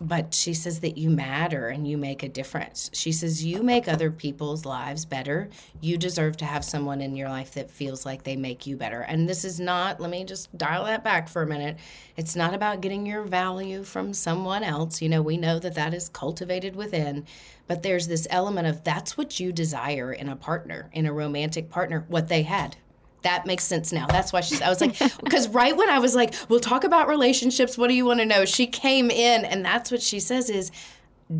but 0.00 0.34
she 0.34 0.52
says 0.52 0.80
that 0.80 0.98
you 0.98 1.08
matter 1.08 1.68
and 1.68 1.88
you 1.88 1.96
make 1.96 2.22
a 2.22 2.28
difference. 2.28 2.90
She 2.92 3.12
says 3.12 3.44
you 3.44 3.62
make 3.62 3.88
other 3.88 4.10
people's 4.10 4.66
lives 4.66 5.06
better. 5.06 5.48
You 5.80 5.96
deserve 5.96 6.36
to 6.38 6.44
have 6.44 6.64
someone 6.64 7.00
in 7.00 7.16
your 7.16 7.30
life 7.30 7.54
that 7.54 7.70
feels 7.70 8.04
like 8.04 8.22
they 8.22 8.36
make 8.36 8.66
you 8.66 8.76
better. 8.76 9.00
And 9.00 9.26
this 9.26 9.44
is 9.44 9.58
not, 9.58 9.98
let 9.98 10.10
me 10.10 10.24
just 10.24 10.56
dial 10.58 10.84
that 10.84 11.02
back 11.02 11.28
for 11.28 11.42
a 11.42 11.46
minute. 11.46 11.78
It's 12.16 12.36
not 12.36 12.52
about 12.52 12.82
getting 12.82 13.06
your 13.06 13.22
value 13.22 13.84
from 13.84 14.12
someone 14.12 14.62
else. 14.62 15.00
You 15.00 15.08
know, 15.08 15.22
we 15.22 15.38
know 15.38 15.58
that 15.58 15.74
that 15.74 15.94
is 15.94 16.10
cultivated 16.10 16.76
within, 16.76 17.24
but 17.66 17.82
there's 17.82 18.06
this 18.06 18.26
element 18.28 18.66
of 18.66 18.84
that's 18.84 19.16
what 19.16 19.40
you 19.40 19.50
desire 19.50 20.12
in 20.12 20.28
a 20.28 20.36
partner, 20.36 20.90
in 20.92 21.06
a 21.06 21.12
romantic 21.12 21.70
partner, 21.70 22.04
what 22.08 22.28
they 22.28 22.42
had 22.42 22.76
that 23.26 23.44
makes 23.44 23.64
sense 23.64 23.92
now. 23.92 24.06
That's 24.06 24.32
why 24.32 24.40
she's. 24.40 24.62
I 24.62 24.68
was 24.68 24.80
like, 24.80 24.96
because 25.24 25.48
right 25.48 25.76
when 25.76 25.90
I 25.90 25.98
was 25.98 26.14
like, 26.14 26.34
we'll 26.48 26.60
talk 26.60 26.84
about 26.84 27.08
relationships. 27.08 27.76
What 27.76 27.88
do 27.88 27.94
you 27.94 28.04
want 28.04 28.20
to 28.20 28.26
know? 28.26 28.44
She 28.44 28.66
came 28.66 29.10
in, 29.10 29.44
and 29.44 29.64
that's 29.64 29.90
what 29.90 30.00
she 30.00 30.20
says 30.20 30.48
is, 30.48 30.70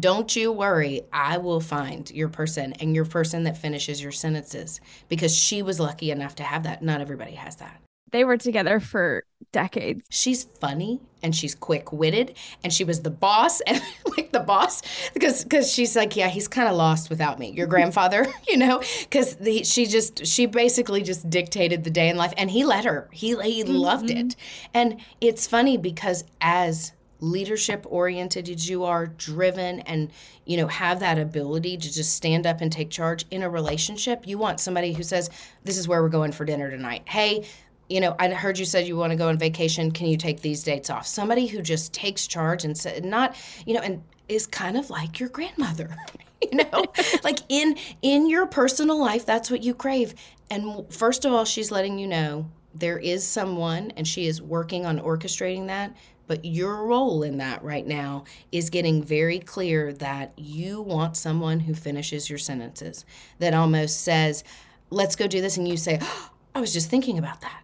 don't 0.00 0.34
you 0.34 0.50
worry. 0.50 1.02
I 1.12 1.38
will 1.38 1.60
find 1.60 2.10
your 2.10 2.28
person 2.28 2.72
and 2.74 2.94
your 2.94 3.04
person 3.04 3.44
that 3.44 3.56
finishes 3.56 4.02
your 4.02 4.10
sentences 4.10 4.80
because 5.08 5.36
she 5.36 5.62
was 5.62 5.78
lucky 5.78 6.10
enough 6.10 6.34
to 6.36 6.42
have 6.42 6.64
that. 6.64 6.82
Not 6.82 7.00
everybody 7.00 7.32
has 7.32 7.56
that. 7.56 7.80
They 8.12 8.24
were 8.24 8.36
together 8.36 8.80
for 8.80 9.24
decades. 9.52 10.06
She's 10.10 10.44
funny 10.44 11.00
and 11.22 11.34
she's 11.34 11.54
quick 11.54 11.92
witted 11.92 12.36
and 12.62 12.72
she 12.72 12.84
was 12.84 13.02
the 13.02 13.10
boss 13.10 13.60
and 13.62 13.82
like 14.16 14.32
the 14.32 14.40
boss. 14.40 14.82
Because 15.12 15.42
because 15.42 15.72
she's 15.72 15.96
like 15.96 16.16
yeah 16.16 16.28
he's 16.28 16.48
kind 16.48 16.68
of 16.68 16.76
lost 16.76 17.10
without 17.10 17.38
me. 17.38 17.50
Your 17.50 17.66
grandfather 17.66 18.26
you 18.48 18.56
know? 18.56 18.82
Because 19.00 19.36
she 19.64 19.86
just 19.86 20.26
she 20.26 20.46
basically 20.46 21.02
just 21.02 21.28
dictated 21.28 21.84
the 21.84 21.90
day 21.90 22.08
in 22.08 22.16
life 22.16 22.32
and 22.36 22.50
he 22.50 22.64
let 22.64 22.84
her. 22.84 23.08
He 23.12 23.28
he 23.42 23.64
mm-hmm. 23.64 23.72
loved 23.72 24.10
it. 24.10 24.36
And 24.72 25.00
it's 25.20 25.46
funny 25.46 25.76
because 25.76 26.24
as 26.40 26.92
leadership 27.20 27.86
oriented 27.88 28.48
as 28.48 28.68
you 28.68 28.84
are 28.84 29.06
driven 29.06 29.80
and 29.80 30.10
you 30.44 30.56
know 30.56 30.66
have 30.66 31.00
that 31.00 31.18
ability 31.18 31.76
to 31.76 31.92
just 31.92 32.14
stand 32.14 32.46
up 32.46 32.60
and 32.60 32.70
take 32.70 32.90
charge 32.90 33.24
in 33.30 33.42
a 33.42 33.48
relationship 33.48 34.26
you 34.26 34.36
want 34.36 34.60
somebody 34.60 34.92
who 34.92 35.02
says 35.02 35.30
this 35.64 35.78
is 35.78 35.88
where 35.88 36.02
we're 36.02 36.10
going 36.10 36.30
for 36.30 36.44
dinner 36.44 36.70
tonight. 36.70 37.02
Hey 37.06 37.46
you 37.88 38.00
know, 38.00 38.16
I 38.18 38.28
heard 38.30 38.58
you 38.58 38.64
said 38.64 38.86
you 38.86 38.96
want 38.96 39.12
to 39.12 39.16
go 39.16 39.28
on 39.28 39.38
vacation. 39.38 39.90
Can 39.92 40.06
you 40.06 40.16
take 40.16 40.40
these 40.40 40.62
dates 40.62 40.90
off? 40.90 41.06
Somebody 41.06 41.46
who 41.46 41.62
just 41.62 41.92
takes 41.92 42.26
charge 42.26 42.64
and 42.64 42.76
said, 42.76 43.04
not, 43.04 43.36
you 43.64 43.74
know, 43.74 43.80
and 43.80 44.02
is 44.28 44.46
kind 44.46 44.76
of 44.76 44.90
like 44.90 45.20
your 45.20 45.28
grandmother. 45.28 45.94
you 46.42 46.58
know, 46.58 46.84
like 47.24 47.38
in 47.48 47.76
in 48.02 48.28
your 48.28 48.46
personal 48.46 48.98
life, 48.98 49.24
that's 49.24 49.50
what 49.50 49.62
you 49.62 49.74
crave. 49.74 50.14
And 50.50 50.92
first 50.92 51.24
of 51.24 51.32
all, 51.32 51.44
she's 51.44 51.70
letting 51.70 51.98
you 51.98 52.06
know 52.06 52.50
there 52.74 52.98
is 52.98 53.26
someone, 53.26 53.92
and 53.96 54.06
she 54.06 54.26
is 54.26 54.42
working 54.42 54.84
on 54.84 55.00
orchestrating 55.00 55.68
that 55.68 55.96
But 56.26 56.44
your 56.44 56.84
role 56.84 57.22
in 57.22 57.38
that 57.38 57.62
right 57.62 57.86
now 57.86 58.24
is 58.52 58.70
getting 58.70 59.02
very 59.02 59.38
clear 59.38 59.92
that 59.94 60.32
you 60.36 60.82
want 60.82 61.16
someone 61.16 61.60
who 61.60 61.74
finishes 61.74 62.28
your 62.28 62.38
sentences, 62.38 63.04
that 63.38 63.54
almost 63.54 64.00
says, 64.02 64.44
let's 64.90 65.16
go 65.16 65.26
do 65.26 65.40
this. 65.40 65.56
And 65.56 65.68
you 65.68 65.76
say, 65.76 65.98
oh, 66.00 66.30
I 66.54 66.60
was 66.60 66.72
just 66.72 66.88
thinking 66.88 67.18
about 67.18 67.42
that. 67.42 67.62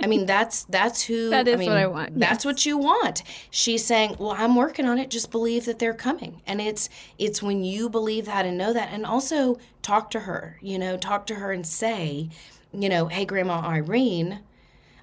I 0.00 0.06
mean, 0.06 0.26
that's 0.26 0.64
that's 0.64 1.02
who. 1.02 1.30
That 1.30 1.48
is 1.48 1.54
I 1.54 1.58
mean, 1.58 1.68
what 1.70 1.78
I 1.78 1.86
want, 1.86 2.18
That's 2.18 2.44
yes. 2.44 2.44
what 2.44 2.66
you 2.66 2.76
want. 2.78 3.22
She's 3.50 3.84
saying, 3.84 4.16
"Well, 4.18 4.34
I'm 4.36 4.56
working 4.56 4.86
on 4.86 4.98
it. 4.98 5.10
Just 5.10 5.30
believe 5.30 5.64
that 5.66 5.78
they're 5.78 5.94
coming." 5.94 6.42
And 6.46 6.60
it's 6.60 6.88
it's 7.18 7.42
when 7.42 7.64
you 7.64 7.88
believe 7.88 8.26
that 8.26 8.44
and 8.44 8.58
know 8.58 8.72
that, 8.72 8.90
and 8.92 9.06
also 9.06 9.58
talk 9.82 10.10
to 10.10 10.20
her. 10.20 10.58
You 10.60 10.78
know, 10.78 10.96
talk 10.96 11.26
to 11.26 11.36
her 11.36 11.52
and 11.52 11.66
say, 11.66 12.30
you 12.72 12.88
know, 12.88 13.06
"Hey, 13.06 13.24
Grandma 13.24 13.60
Irene, 13.60 14.40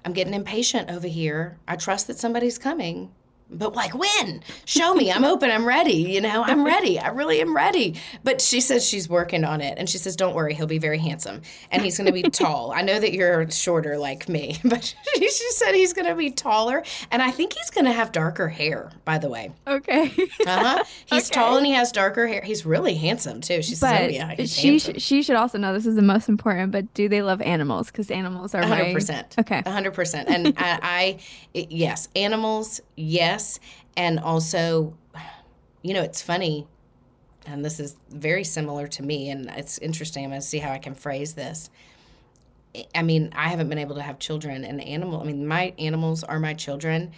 I'm 0.04 0.12
getting 0.12 0.34
impatient 0.34 0.90
over 0.90 1.08
here. 1.08 1.58
I 1.66 1.76
trust 1.76 2.06
that 2.08 2.18
somebody's 2.18 2.58
coming." 2.58 3.10
But 3.50 3.74
like 3.74 3.92
when? 3.94 4.42
Show 4.64 4.94
me. 4.94 5.10
I'm 5.10 5.24
open. 5.24 5.50
I'm 5.50 5.66
ready. 5.66 5.92
You 5.92 6.20
know, 6.20 6.42
I'm 6.42 6.64
ready. 6.74 6.98
I 6.98 7.08
really 7.08 7.40
am 7.40 7.54
ready. 7.54 7.96
But 8.24 8.40
she 8.40 8.60
says 8.60 8.86
she's 8.88 9.08
working 9.08 9.44
on 9.44 9.60
it. 9.60 9.76
And 9.78 9.88
she 9.88 9.98
says, 9.98 10.16
don't 10.16 10.34
worry, 10.34 10.54
he'll 10.54 10.66
be 10.66 10.78
very 10.78 10.98
handsome. 10.98 11.42
And 11.70 11.82
he's 11.82 11.96
going 11.96 12.06
to 12.06 12.12
be 12.12 12.22
tall. 12.30 12.72
I 12.72 12.82
know 12.82 12.98
that 13.00 13.12
you're 13.12 13.50
shorter 13.50 13.98
like 13.98 14.28
me, 14.28 14.58
but 14.64 14.94
she, 15.14 15.28
she 15.28 15.50
said 15.52 15.74
he's 15.74 15.92
going 15.92 16.06
to 16.06 16.14
be 16.14 16.30
taller. 16.30 16.82
And 17.10 17.22
I 17.22 17.30
think 17.30 17.54
he's 17.54 17.70
going 17.70 17.86
to 17.86 17.92
have 17.92 18.12
darker 18.12 18.48
hair, 18.48 18.90
by 19.04 19.18
the 19.18 19.28
way. 19.28 19.52
Okay. 19.66 20.12
Uh 20.46 20.58
huh. 20.78 20.84
He's 21.06 21.28
tall 21.28 21.56
and 21.56 21.66
he 21.66 21.72
has 21.72 21.90
darker 21.92 22.26
hair. 22.26 22.42
He's 22.42 22.64
really 22.64 22.94
handsome, 22.94 23.40
too. 23.40 23.62
She 23.62 23.74
says, 23.74 24.00
oh, 24.00 24.06
yeah, 24.08 24.34
he's 24.34 24.54
she 24.54 24.68
handsome. 24.68 24.94
sh- 24.98 25.02
she 25.02 25.22
should 25.22 25.36
also 25.36 25.58
know 25.58 25.72
this 25.72 25.86
is 25.86 25.96
the 25.96 26.02
most 26.02 26.28
important. 26.28 26.72
But 26.72 26.92
do 26.94 27.08
they 27.08 27.22
love 27.22 27.40
animals? 27.42 27.90
Because 27.90 28.10
animals 28.10 28.54
are 28.54 28.64
hundred 28.64 28.92
percent. 28.94 29.34
Okay. 29.38 29.62
hundred 29.66 29.94
percent. 29.94 30.28
And 30.28 30.54
I, 30.58 31.18
I 31.54 31.66
yes, 31.70 32.08
animals, 32.14 32.80
yes, 32.96 33.39
and 33.96 34.18
also, 34.18 34.96
you 35.82 35.94
know, 35.94 36.02
it's 36.02 36.22
funny, 36.22 36.66
and 37.46 37.64
this 37.64 37.80
is 37.80 37.96
very 38.10 38.44
similar 38.44 38.86
to 38.88 39.02
me, 39.02 39.30
and 39.30 39.48
it's 39.50 39.78
interesting. 39.78 40.24
I'm 40.24 40.30
going 40.30 40.40
to 40.40 40.46
see 40.46 40.58
how 40.58 40.72
I 40.72 40.78
can 40.78 40.94
phrase 40.94 41.34
this. 41.34 41.70
I 42.94 43.02
mean, 43.02 43.32
I 43.34 43.48
haven't 43.48 43.68
been 43.68 43.78
able 43.78 43.96
to 43.96 44.02
have 44.02 44.18
children, 44.18 44.64
and 44.64 44.80
animal. 44.80 45.20
I 45.20 45.24
mean, 45.24 45.46
my 45.46 45.74
animals 45.78 46.22
are 46.22 46.38
my 46.38 46.54
children. 46.54 47.12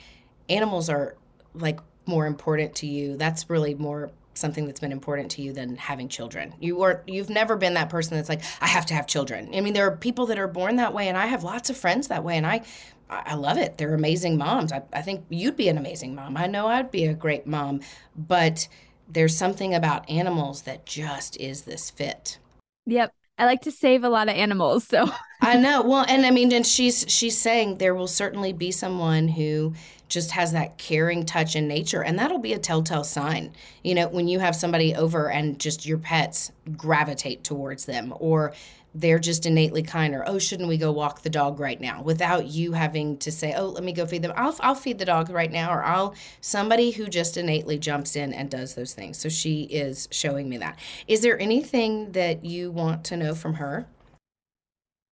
Animals 0.48 0.88
are 0.88 1.16
like 1.54 1.80
more 2.06 2.26
important 2.26 2.74
to 2.76 2.86
you. 2.86 3.16
That's 3.16 3.50
really 3.50 3.74
more 3.74 4.10
something 4.34 4.66
that's 4.66 4.80
been 4.80 4.92
important 4.92 5.30
to 5.32 5.42
you 5.42 5.52
than 5.52 5.76
having 5.76 6.08
children. 6.08 6.54
You 6.60 6.82
are 6.82 7.02
you've 7.06 7.30
never 7.30 7.56
been 7.56 7.74
that 7.74 7.88
person 7.88 8.16
that's 8.16 8.28
like 8.28 8.42
I 8.60 8.66
have 8.68 8.86
to 8.86 8.94
have 8.94 9.06
children. 9.06 9.50
I 9.54 9.60
mean, 9.60 9.74
there 9.74 9.86
are 9.86 9.96
people 9.96 10.26
that 10.26 10.38
are 10.38 10.48
born 10.48 10.76
that 10.76 10.94
way, 10.94 11.08
and 11.08 11.16
I 11.16 11.26
have 11.26 11.44
lots 11.44 11.70
of 11.70 11.76
friends 11.76 12.08
that 12.08 12.24
way, 12.24 12.36
and 12.36 12.46
I. 12.46 12.62
I 13.10 13.22
I 13.26 13.34
love 13.34 13.58
it. 13.58 13.76
They're 13.76 13.92
amazing 13.92 14.38
moms. 14.38 14.72
I, 14.72 14.82
I 14.90 15.02
think 15.02 15.26
you'd 15.28 15.56
be 15.56 15.68
an 15.68 15.76
amazing 15.76 16.14
mom. 16.14 16.36
I 16.36 16.46
know 16.46 16.68
I'd 16.68 16.90
be 16.90 17.04
a 17.04 17.12
great 17.12 17.46
mom. 17.46 17.80
But 18.16 18.68
there's 19.06 19.36
something 19.36 19.74
about 19.74 20.08
animals 20.08 20.62
that 20.62 20.86
just 20.86 21.36
is 21.38 21.62
this 21.62 21.90
fit. 21.90 22.38
Yep. 22.86 23.12
I 23.38 23.44
like 23.44 23.62
to 23.62 23.70
save 23.70 24.04
a 24.04 24.08
lot 24.08 24.28
of 24.28 24.36
animals. 24.36 24.84
So 24.84 25.10
I 25.40 25.56
know. 25.56 25.82
Well, 25.82 26.04
and 26.08 26.24
I 26.24 26.30
mean, 26.30 26.52
and 26.52 26.66
she's 26.66 27.04
she's 27.08 27.36
saying 27.38 27.78
there 27.78 27.94
will 27.94 28.06
certainly 28.06 28.52
be 28.52 28.70
someone 28.70 29.28
who 29.28 29.74
just 30.12 30.32
has 30.32 30.52
that 30.52 30.78
caring 30.78 31.24
touch 31.24 31.56
in 31.56 31.66
nature, 31.66 32.02
and 32.02 32.18
that'll 32.18 32.38
be 32.38 32.52
a 32.52 32.58
telltale 32.58 33.04
sign. 33.04 33.52
You 33.82 33.94
know, 33.94 34.08
when 34.08 34.28
you 34.28 34.38
have 34.38 34.54
somebody 34.54 34.94
over 34.94 35.30
and 35.30 35.58
just 35.58 35.86
your 35.86 35.98
pets 35.98 36.52
gravitate 36.76 37.44
towards 37.44 37.86
them, 37.86 38.12
or 38.18 38.52
they're 38.94 39.18
just 39.18 39.46
innately 39.46 39.82
kind, 39.82 40.14
or 40.14 40.28
oh, 40.28 40.38
shouldn't 40.38 40.68
we 40.68 40.76
go 40.76 40.92
walk 40.92 41.22
the 41.22 41.30
dog 41.30 41.58
right 41.58 41.80
now? 41.80 42.02
Without 42.02 42.46
you 42.46 42.72
having 42.72 43.16
to 43.18 43.32
say, 43.32 43.54
oh, 43.54 43.68
let 43.68 43.82
me 43.82 43.92
go 43.92 44.04
feed 44.04 44.22
them. 44.22 44.32
I'll 44.36 44.54
I'll 44.60 44.74
feed 44.74 44.98
the 44.98 45.06
dog 45.06 45.30
right 45.30 45.50
now, 45.50 45.72
or 45.72 45.82
I'll 45.82 46.14
somebody 46.40 46.90
who 46.90 47.08
just 47.08 47.36
innately 47.36 47.78
jumps 47.78 48.16
in 48.16 48.34
and 48.34 48.50
does 48.50 48.74
those 48.74 48.92
things. 48.92 49.18
So 49.18 49.28
she 49.28 49.62
is 49.62 50.08
showing 50.10 50.48
me 50.48 50.58
that. 50.58 50.78
Is 51.08 51.22
there 51.22 51.40
anything 51.40 52.12
that 52.12 52.44
you 52.44 52.70
want 52.70 53.04
to 53.04 53.16
know 53.16 53.34
from 53.34 53.54
her? 53.54 53.86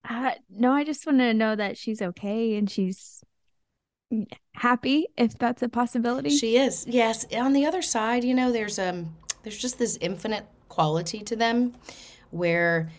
uh, 0.08 0.32
no, 0.50 0.72
I 0.72 0.84
just 0.84 1.06
want 1.06 1.18
to 1.18 1.34
know 1.34 1.54
that 1.56 1.76
she's 1.76 2.02
okay 2.02 2.56
and 2.56 2.70
she's 2.70 3.22
happy 4.54 5.06
if 5.16 5.38
that's 5.38 5.62
a 5.62 5.68
possibility. 5.68 6.30
She 6.30 6.56
is. 6.56 6.86
Yes. 6.88 7.26
On 7.34 7.52
the 7.52 7.64
other 7.66 7.82
side, 7.82 8.24
you 8.24 8.34
know, 8.34 8.52
there's 8.52 8.78
um 8.78 9.16
there's 9.42 9.58
just 9.58 9.78
this 9.78 9.96
infinite 10.00 10.46
quality 10.68 11.20
to 11.20 11.36
them 11.36 11.74
where 12.30 12.90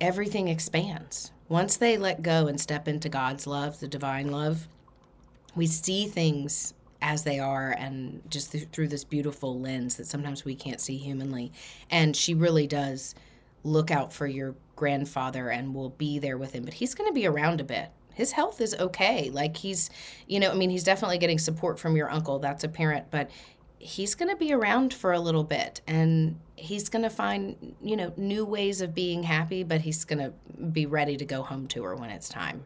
everything 0.00 0.48
expands. 0.48 1.30
Once 1.48 1.76
they 1.76 1.96
let 1.96 2.22
go 2.22 2.46
and 2.46 2.60
step 2.60 2.88
into 2.88 3.08
God's 3.08 3.46
love, 3.46 3.80
the 3.80 3.88
divine 3.88 4.30
love, 4.30 4.68
we 5.54 5.66
see 5.66 6.06
things 6.06 6.74
as 7.00 7.22
they 7.22 7.38
are 7.38 7.70
and 7.78 8.22
just 8.30 8.52
th- 8.52 8.68
through 8.72 8.88
this 8.88 9.04
beautiful 9.04 9.60
lens 9.60 9.96
that 9.96 10.06
sometimes 10.06 10.44
we 10.44 10.54
can't 10.54 10.80
see 10.80 10.96
humanly. 10.96 11.52
And 11.90 12.16
she 12.16 12.34
really 12.34 12.66
does 12.66 13.14
look 13.62 13.90
out 13.90 14.12
for 14.12 14.26
your 14.26 14.54
grandfather 14.74 15.50
and 15.50 15.74
will 15.74 15.90
be 15.90 16.18
there 16.18 16.38
with 16.38 16.52
him, 16.52 16.64
but 16.64 16.74
he's 16.74 16.94
going 16.94 17.08
to 17.08 17.14
be 17.14 17.26
around 17.26 17.60
a 17.60 17.64
bit. 17.64 17.90
His 18.14 18.32
health 18.32 18.60
is 18.60 18.74
okay. 18.78 19.30
Like 19.30 19.56
he's, 19.56 19.90
you 20.26 20.40
know, 20.40 20.50
I 20.50 20.54
mean, 20.54 20.70
he's 20.70 20.84
definitely 20.84 21.18
getting 21.18 21.38
support 21.38 21.78
from 21.78 21.96
your 21.96 22.10
uncle. 22.10 22.38
That's 22.38 22.64
apparent, 22.64 23.10
but 23.10 23.30
he's 23.78 24.14
going 24.14 24.30
to 24.30 24.36
be 24.36 24.52
around 24.52 24.94
for 24.94 25.12
a 25.12 25.20
little 25.20 25.44
bit 25.44 25.80
and 25.86 26.40
he's 26.56 26.88
going 26.88 27.02
to 27.02 27.10
find, 27.10 27.74
you 27.82 27.96
know, 27.96 28.12
new 28.16 28.44
ways 28.44 28.80
of 28.80 28.94
being 28.94 29.22
happy, 29.22 29.62
but 29.62 29.82
he's 29.82 30.04
going 30.04 30.20
to 30.20 30.32
be 30.64 30.86
ready 30.86 31.16
to 31.18 31.24
go 31.24 31.42
home 31.42 31.66
to 31.68 31.82
her 31.82 31.94
when 31.94 32.08
it's 32.10 32.28
time. 32.28 32.64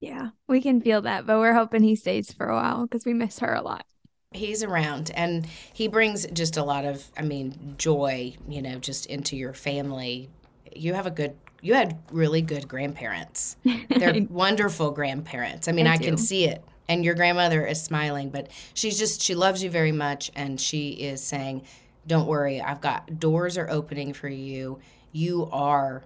yeah, 0.00 0.30
we 0.48 0.60
can 0.60 0.80
feel 0.80 1.02
that, 1.02 1.26
but 1.26 1.38
we're 1.38 1.54
hoping 1.54 1.82
he 1.82 1.96
stays 1.96 2.32
for 2.32 2.46
a 2.48 2.54
while 2.54 2.82
because 2.82 3.04
we 3.04 3.14
miss 3.14 3.38
her 3.40 3.54
a 3.54 3.62
lot. 3.62 3.84
he's 4.32 4.62
around 4.62 5.10
and 5.14 5.46
he 5.72 5.88
brings 5.88 6.26
just 6.26 6.56
a 6.56 6.64
lot 6.64 6.84
of 6.86 7.04
i 7.18 7.22
mean 7.22 7.74
joy 7.76 8.34
you 8.48 8.62
know 8.62 8.78
just 8.78 9.04
into 9.06 9.36
your 9.36 9.52
family 9.52 10.30
you 10.76 10.94
have 10.94 11.06
a 11.06 11.10
good 11.10 11.36
you 11.60 11.74
had 11.74 11.96
really 12.10 12.42
good 12.42 12.66
grandparents. 12.66 13.56
They're 13.88 14.26
wonderful 14.28 14.90
grandparents. 14.90 15.68
I 15.68 15.72
mean 15.72 15.86
I 15.86 15.94
i, 15.94 15.98
can 15.98 16.16
see 16.16 16.44
it. 16.44 16.64
And 16.88 17.04
your 17.04 17.14
grandmother 17.14 17.64
is 17.64 17.82
smiling 17.82 18.30
but 18.30 18.48
she's 18.74 18.98
just 18.98 19.22
she 19.22 19.34
loves 19.34 19.62
you 19.62 19.70
very 19.70 19.92
much 19.92 20.30
and 20.34 20.60
she 20.60 20.90
is 20.90 21.22
saying 21.22 21.62
don't 22.04 22.26
worry 22.26 22.60
i've 22.60 22.80
got 22.80 23.20
doors 23.20 23.56
are 23.56 23.70
opening 23.70 24.12
for 24.12 24.28
you. 24.28 24.80
You 25.12 25.48
are 25.52 26.02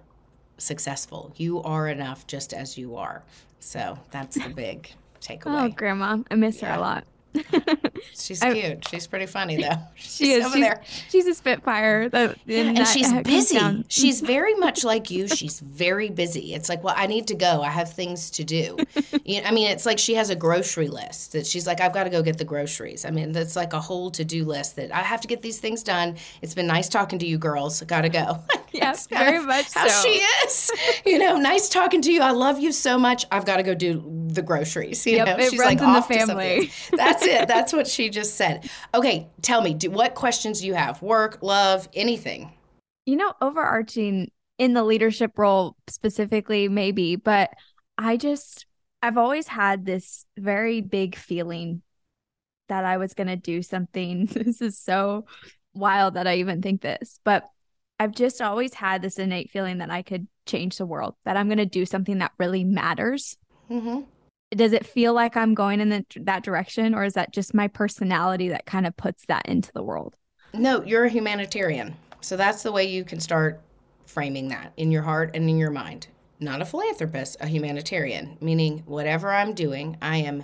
successful. 0.57 1.33
You 1.37 1.61
are 1.63 1.87
enough 1.87 2.27
just 2.27 2.53
as 2.53 2.77
you 2.77 2.95
are. 2.95 3.23
So 3.59 3.97
that's 4.11 4.37
the 4.37 4.49
big 4.55 4.91
oh, 4.93 5.19
takeaway. 5.21 5.65
Oh, 5.65 5.69
grandma, 5.69 6.19
I 6.29 6.35
miss 6.35 6.61
her 6.61 6.71
a 6.71 6.79
lot. 6.79 7.05
she's 8.17 8.41
I- 8.41 8.53
cute 8.53 8.87
she's 8.87 9.07
pretty 9.07 9.25
funny 9.25 9.57
though 9.61 9.77
She 9.95 10.25
She's 10.25 10.37
is. 10.37 10.45
over 10.45 10.55
She's, 10.55 10.63
there 10.63 10.81
she's 11.09 11.27
a 11.27 11.33
spitfire. 11.33 12.01
And 12.13 12.77
that 12.77 12.87
she's 12.87 13.11
busy. 13.23 13.83
She's 13.87 14.21
very 14.35 14.55
much 14.55 14.83
like 14.83 15.09
you. 15.11 15.27
She's 15.27 15.59
very 15.59 16.09
busy. 16.09 16.53
It's 16.53 16.69
like, 16.69 16.83
well, 16.83 16.93
I 16.97 17.07
need 17.07 17.27
to 17.27 17.35
go. 17.35 17.61
I 17.61 17.69
have 17.69 17.91
things 17.93 18.31
to 18.31 18.43
do. 18.43 18.77
You 19.25 19.41
I 19.43 19.51
mean, 19.51 19.69
it's 19.69 19.85
like 19.85 19.99
she 19.99 20.15
has 20.15 20.29
a 20.29 20.35
grocery 20.35 20.87
list 20.87 21.33
that 21.33 21.45
she's 21.45 21.67
like, 21.67 21.81
I've 21.81 21.93
got 21.93 22.05
to 22.05 22.09
go 22.09 22.21
get 22.23 22.37
the 22.37 22.45
groceries. 22.45 23.05
I 23.05 23.11
mean, 23.11 23.31
that's 23.31 23.55
like 23.55 23.73
a 23.73 23.79
whole 23.79 24.09
to 24.11 24.23
do 24.25 24.45
list 24.45 24.75
that 24.77 24.91
I 24.93 25.01
have 25.01 25.21
to 25.21 25.27
get 25.27 25.41
these 25.41 25.59
things 25.59 25.83
done. 25.83 26.15
It's 26.41 26.53
been 26.55 26.67
nice 26.67 26.89
talking 26.89 27.19
to 27.19 27.25
you 27.27 27.37
girls. 27.37 27.81
Got 27.83 28.01
to 28.01 28.09
go. 28.09 28.39
That's 28.79 29.07
very 29.07 29.39
much 29.39 29.71
how 29.73 29.87
so. 29.87 29.89
she 29.89 30.21
is. 30.45 30.71
You 31.05 31.17
know, 31.19 31.37
nice 31.37 31.69
talking 31.69 32.01
to 32.03 32.11
you. 32.11 32.21
I 32.21 32.31
love 32.31 32.59
you 32.59 32.71
so 32.71 32.97
much. 32.97 33.25
I've 33.31 33.45
got 33.45 33.57
to 33.57 33.63
go 33.63 33.73
do 33.73 34.03
the 34.29 34.41
groceries. 34.41 35.05
You 35.07 35.15
Yep, 35.15 35.25
know, 35.25 35.37
it 35.37 35.41
she's 35.41 35.57
runs 35.57 35.65
like 35.65 35.81
in 35.81 35.91
the 35.93 36.01
off 36.01 36.11
to 36.11 36.19
something 36.19 36.59
family. 36.59 36.71
That's 36.95 37.25
it. 37.25 37.47
That's 37.47 37.73
what 37.73 37.87
she 37.87 38.09
just 38.09 38.35
said. 38.35 38.69
Okay, 38.93 39.27
tell 39.41 39.61
me, 39.61 39.73
do, 39.73 39.89
what 39.91 40.15
questions 40.15 40.61
do 40.61 40.67
you 40.67 40.73
have? 40.73 41.01
Work, 41.01 41.39
love, 41.41 41.87
anything? 41.93 42.51
you 43.05 43.15
know, 43.15 43.33
overarching 43.41 44.31
in 44.57 44.73
the 44.73 44.83
leadership 44.83 45.37
role 45.37 45.75
specifically, 45.87 46.67
maybe, 46.67 47.15
but 47.15 47.51
I 47.97 48.17
just, 48.17 48.65
I've 49.01 49.17
always 49.17 49.47
had 49.47 49.85
this 49.85 50.25
very 50.37 50.81
big 50.81 51.15
feeling 51.15 51.81
that 52.69 52.85
I 52.85 52.97
was 52.97 53.13
going 53.13 53.27
to 53.27 53.35
do 53.37 53.61
something. 53.63 54.27
This 54.33 54.61
is 54.61 54.77
so 54.79 55.25
wild 55.73 56.15
that 56.15 56.27
I 56.27 56.37
even 56.37 56.61
think 56.61 56.81
this, 56.81 57.19
but 57.23 57.45
I've 57.99 58.13
just 58.13 58.41
always 58.41 58.73
had 58.73 59.01
this 59.01 59.17
innate 59.17 59.49
feeling 59.49 59.79
that 59.79 59.89
I 59.89 60.01
could 60.01 60.27
change 60.45 60.77
the 60.77 60.85
world, 60.85 61.15
that 61.25 61.37
I'm 61.37 61.47
going 61.47 61.57
to 61.57 61.65
do 61.65 61.85
something 61.85 62.19
that 62.19 62.31
really 62.37 62.63
matters. 62.63 63.37
Mm-hmm. 63.69 64.01
Does 64.51 64.71
it 64.71 64.85
feel 64.85 65.13
like 65.13 65.35
I'm 65.35 65.53
going 65.53 65.81
in 65.81 65.89
the, 65.89 66.05
that 66.21 66.43
direction, 66.43 66.93
or 66.93 67.03
is 67.03 67.13
that 67.13 67.33
just 67.33 67.53
my 67.53 67.67
personality 67.67 68.49
that 68.49 68.65
kind 68.65 68.87
of 68.87 68.95
puts 68.95 69.25
that 69.25 69.45
into 69.47 69.71
the 69.73 69.83
world? 69.83 70.15
No, 70.53 70.83
you're 70.83 71.05
a 71.05 71.09
humanitarian. 71.09 71.95
So 72.21 72.37
that's 72.37 72.63
the 72.63 72.71
way 72.71 72.85
you 72.85 73.03
can 73.03 73.19
start 73.19 73.61
framing 74.05 74.47
that 74.49 74.73
in 74.77 74.91
your 74.91 75.01
heart 75.01 75.31
and 75.33 75.49
in 75.49 75.57
your 75.57 75.71
mind. 75.71 76.07
Not 76.39 76.61
a 76.61 76.65
philanthropist, 76.65 77.37
a 77.41 77.47
humanitarian, 77.47 78.37
meaning 78.39 78.83
whatever 78.85 79.33
I'm 79.33 79.53
doing, 79.53 79.97
I 80.01 80.17
am 80.17 80.43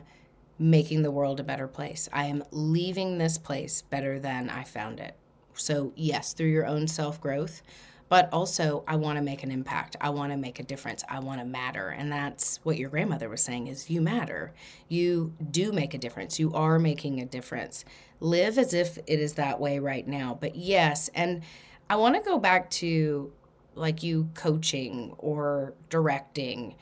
making 0.59 1.03
the 1.03 1.11
world 1.11 1.39
a 1.39 1.43
better 1.43 1.67
place. 1.67 2.09
I 2.11 2.25
am 2.25 2.43
leaving 2.51 3.17
this 3.17 3.37
place 3.37 3.83
better 3.83 4.19
than 4.19 4.49
I 4.49 4.63
found 4.63 4.99
it. 4.99 5.15
So, 5.55 5.93
yes, 5.95 6.33
through 6.33 6.47
your 6.47 6.65
own 6.65 6.87
self 6.87 7.21
growth, 7.21 7.61
but 8.09 8.29
also 8.31 8.83
I 8.87 8.95
want 8.95 9.17
to 9.17 9.23
make 9.23 9.43
an 9.43 9.51
impact. 9.51 9.95
I 9.99 10.09
want 10.09 10.31
to 10.31 10.37
make 10.37 10.59
a 10.59 10.63
difference. 10.63 11.03
I 11.09 11.19
want 11.19 11.39
to 11.39 11.45
matter. 11.45 11.89
And 11.89 12.11
that's 12.11 12.59
what 12.63 12.77
your 12.77 12.89
grandmother 12.89 13.29
was 13.29 13.41
saying 13.41 13.67
is 13.67 13.89
you 13.89 14.01
matter. 14.01 14.53
You 14.87 15.33
do 15.51 15.71
make 15.71 15.93
a 15.93 15.97
difference. 15.97 16.39
You 16.39 16.53
are 16.53 16.77
making 16.79 17.21
a 17.21 17.25
difference. 17.25 17.85
Live 18.19 18.57
as 18.57 18.73
if 18.73 18.97
it 19.07 19.19
is 19.19 19.33
that 19.33 19.59
way 19.59 19.79
right 19.79 20.07
now. 20.07 20.37
But 20.39 20.55
yes, 20.55 21.09
and 21.15 21.41
I 21.89 21.95
want 21.95 22.15
to 22.15 22.21
go 22.21 22.37
back 22.37 22.69
to 22.71 23.31
like 23.75 24.03
you 24.03 24.29
coaching 24.35 25.15
or 25.17 25.73
directing. 25.89 26.75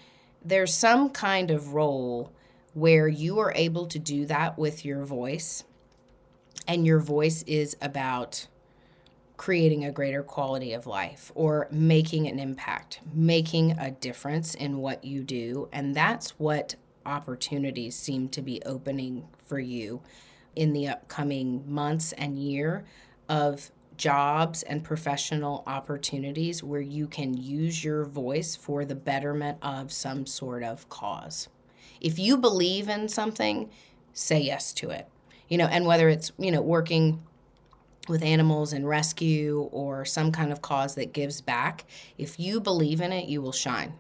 There's 0.44 0.74
some 0.74 1.10
kind 1.10 1.52
of 1.52 1.74
role 1.74 2.32
where 2.74 3.08
you 3.08 3.40
are 3.40 3.54
able 3.56 3.88
to 3.88 4.00
do 4.00 4.26
that 4.26 4.58
with 4.58 4.86
your 4.86 5.04
voice 5.04 5.64
and 6.68 6.86
your 6.86 7.00
voice 7.00 7.44
is 7.44 7.76
about 7.82 8.48
creating 9.42 9.84
a 9.84 9.92
greater 9.92 10.22
quality 10.22 10.72
of 10.72 10.86
life 10.86 11.32
or 11.34 11.68
making 11.72 12.28
an 12.28 12.38
impact, 12.38 13.00
making 13.12 13.72
a 13.72 13.90
difference 13.90 14.54
in 14.54 14.78
what 14.78 15.04
you 15.04 15.24
do. 15.24 15.68
And 15.74 15.96
that's 15.96 16.38
what 16.38 16.76
opportunities 17.08 17.96
seem 17.96 18.30
to 18.30 18.40
be 18.44 18.62
opening 18.68 19.28
for 19.48 19.60
you 19.60 20.00
in 20.56 20.74
the 20.74 20.88
upcoming 20.88 21.64
months 21.66 22.12
and 22.12 22.38
year 22.38 22.86
of 23.28 23.72
jobs 23.98 24.62
and 24.62 24.84
professional 24.84 25.64
opportunities 25.66 26.64
where 26.64 26.80
you 26.80 27.08
can 27.08 27.36
use 27.36 27.84
your 27.84 28.06
voice 28.06 28.56
for 28.56 28.86
the 28.86 28.94
betterment 28.94 29.58
of 29.64 29.92
some 29.92 30.28
sort 30.28 30.62
of 30.62 30.88
cause. 30.88 31.50
If 32.00 32.20
you 32.20 32.38
believe 32.38 32.88
in 32.88 33.10
something, 33.10 33.72
say 34.14 34.40
yes 34.40 34.72
to 34.74 34.92
it. 34.92 35.08
You 35.50 35.58
know, 35.58 35.66
and 35.66 35.88
whether 35.88 36.10
it's, 36.10 36.32
you 36.38 36.52
know, 36.52 36.62
working 36.62 37.24
with 38.08 38.24
animals 38.24 38.74
and 38.74 38.88
rescue 38.88 39.70
or 39.72 40.06
some 40.06 40.32
kind 40.32 40.52
of 40.52 40.62
cause 40.62 40.96
that 40.96 41.14
gives 41.14 41.42
back, 41.42 41.86
if 42.18 42.40
you 42.40 42.60
believe 42.60 43.02
in 43.02 43.12
it, 43.12 43.30
you 43.30 43.42
will 43.42 43.52
shine. 43.52 43.94